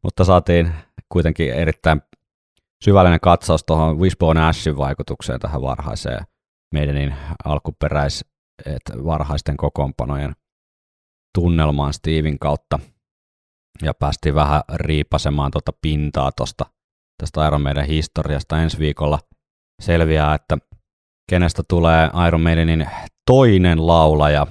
mutta 0.03 0.25
saatiin 0.25 0.75
kuitenkin 1.09 1.53
erittäin 1.53 2.03
syvällinen 2.85 3.21
katsaus 3.21 3.65
tuohon 3.65 3.99
Wishbone 3.99 4.47
Ashin 4.47 4.77
vaikutukseen 4.77 5.41
tähän 5.41 5.63
varhaiseen 5.63 6.21
meidänin 6.75 7.15
alkuperäis 7.45 8.25
et 8.67 9.05
varhaisten 9.05 9.57
kokoonpanojen 9.57 10.33
tunnelmaan 11.39 11.93
Steven 11.93 12.39
kautta 12.39 12.79
ja 13.83 13.95
päästiin 13.95 14.35
vähän 14.35 14.63
riipasemaan 14.75 15.51
tuota 15.51 15.73
pintaa 15.83 16.33
tuosta 16.33 16.67
tästä 17.19 17.47
Iron 17.47 17.63
Maiden 17.63 17.87
historiasta 17.87 18.63
ensi 18.63 18.79
viikolla 18.79 19.19
selviää, 19.83 20.35
että 20.35 20.59
kenestä 21.31 21.63
tulee 21.69 22.11
Iron 22.29 22.41
Maidenin 22.41 22.87
toinen 23.31 23.87
laulaja. 23.87 24.47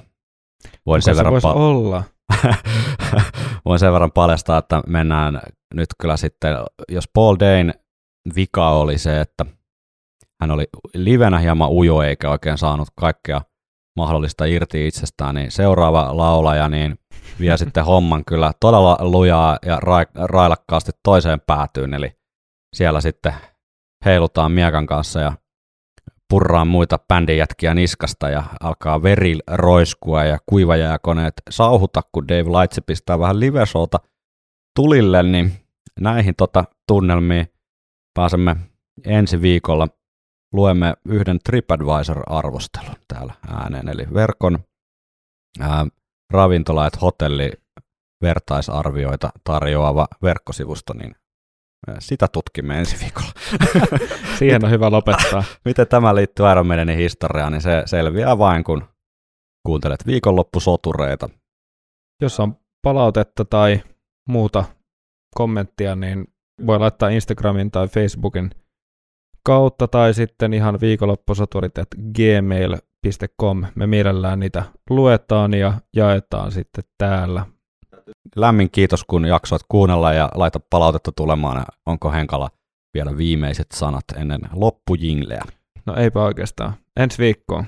Voin 0.86 1.00
Kuka 1.00 1.00
sen, 1.00 1.16
se 1.16 1.24
verran 1.24 1.56
olla? 1.56 2.02
voin 3.64 3.78
sen 3.78 3.92
verran 3.92 4.12
paljastaa, 4.12 4.58
että 4.58 4.82
mennään 4.86 5.40
nyt 5.74 5.88
kyllä 6.00 6.16
sitten, 6.16 6.56
jos 6.88 7.08
Paul 7.14 7.36
Dane 7.40 7.72
vika 8.36 8.70
oli 8.70 8.98
se, 8.98 9.20
että 9.20 9.46
hän 10.40 10.50
oli 10.50 10.64
livenä 10.94 11.38
hieman 11.38 11.70
ujo 11.70 12.02
eikä 12.02 12.30
oikein 12.30 12.58
saanut 12.58 12.88
kaikkea 12.94 13.40
mahdollista 13.96 14.44
irti 14.44 14.86
itsestään, 14.86 15.34
niin 15.34 15.50
seuraava 15.50 16.16
laulaja 16.16 16.68
niin 16.68 16.98
vie 17.40 17.56
sitten 17.66 17.84
homman 17.84 18.24
kyllä 18.24 18.52
todella 18.60 18.98
lujaa 19.00 19.58
ja 19.66 19.76
ra- 19.76 20.24
railakkaasti 20.24 20.92
toiseen 21.02 21.40
päätyyn, 21.46 21.94
eli 21.94 22.12
siellä 22.76 23.00
sitten 23.00 23.34
heilutaan 24.04 24.52
miekan 24.52 24.86
kanssa 24.86 25.20
ja 25.20 25.32
purraan 26.30 26.68
muita 26.68 26.98
bändijätkiä 27.08 27.74
niskasta 27.74 28.28
ja 28.28 28.42
alkaa 28.60 29.02
veri 29.02 29.38
roiskua 29.46 30.24
ja 30.24 30.38
kuivajääkoneet 30.46 31.32
sauhuta, 31.50 32.02
kun 32.12 32.28
Dave 32.28 32.60
Lightsi 32.60 32.80
pistää 32.80 33.18
vähän 33.18 33.40
liveshowta 33.40 33.98
tulille, 34.76 35.22
niin 35.22 35.52
näihin 36.00 36.34
tota 36.36 36.64
tunnelmiin 36.88 37.46
pääsemme 38.16 38.56
ensi 39.04 39.40
viikolla. 39.42 39.88
Luemme 40.52 40.94
yhden 41.08 41.38
TripAdvisor-arvostelun 41.38 42.96
täällä 43.08 43.34
ääneen, 43.48 43.88
eli 43.88 44.06
verkon 44.14 44.58
ää, 45.60 45.86
ravintola- 46.32 46.84
ja 46.84 46.90
hotelli 47.02 47.52
vertaisarvioita 48.22 49.30
tarjoava 49.44 50.06
verkkosivusto, 50.22 50.92
niin 50.94 51.16
sitä 51.98 52.28
tutkimme 52.28 52.78
ensi 52.78 52.96
viikolla. 53.00 53.32
Siihen 54.38 54.64
on 54.64 54.70
hyvä 54.70 54.90
lopettaa. 54.90 55.44
Miten 55.64 55.88
tämä 55.88 56.14
liittyy 56.14 56.50
Iron 56.52 56.66
Maidenin 56.66 56.98
historiaan, 56.98 57.52
niin 57.52 57.62
se 57.62 57.82
selviää 57.86 58.38
vain, 58.38 58.64
kun 58.64 58.84
kuuntelet 59.66 60.06
viikonloppusotureita. 60.06 61.28
Jos 62.22 62.40
on 62.40 62.56
palautetta 62.82 63.44
tai 63.44 63.82
muuta 64.28 64.64
kommenttia, 65.34 65.96
niin 65.96 66.35
voi 66.66 66.78
laittaa 66.78 67.08
Instagramin 67.08 67.70
tai 67.70 67.88
Facebookin 67.88 68.50
kautta 69.42 69.88
tai 69.88 70.14
sitten 70.14 70.54
ihan 70.54 70.80
viikonloppusoturit 70.80 71.74
gmail.com. 72.14 73.64
Me 73.74 73.86
mielellään 73.86 74.40
niitä 74.40 74.62
luetaan 74.90 75.54
ja 75.54 75.72
jaetaan 75.96 76.52
sitten 76.52 76.84
täällä. 76.98 77.46
Lämmin 78.36 78.70
kiitos, 78.70 79.04
kun 79.04 79.24
jaksoit 79.24 79.62
kuunnella 79.68 80.12
ja 80.12 80.30
laita 80.34 80.60
palautetta 80.70 81.12
tulemaan. 81.12 81.64
Onko 81.86 82.10
Henkala 82.10 82.50
vielä 82.94 83.16
viimeiset 83.16 83.66
sanat 83.74 84.04
ennen 84.16 84.40
loppujingleä? 84.52 85.42
No 85.86 85.96
eipä 85.96 86.22
oikeastaan. 86.22 86.72
Ensi 86.96 87.18
viikkoon. 87.18 87.66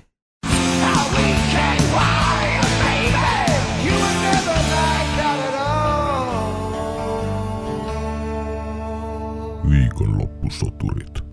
Viikonloppusoturit. 9.71 11.28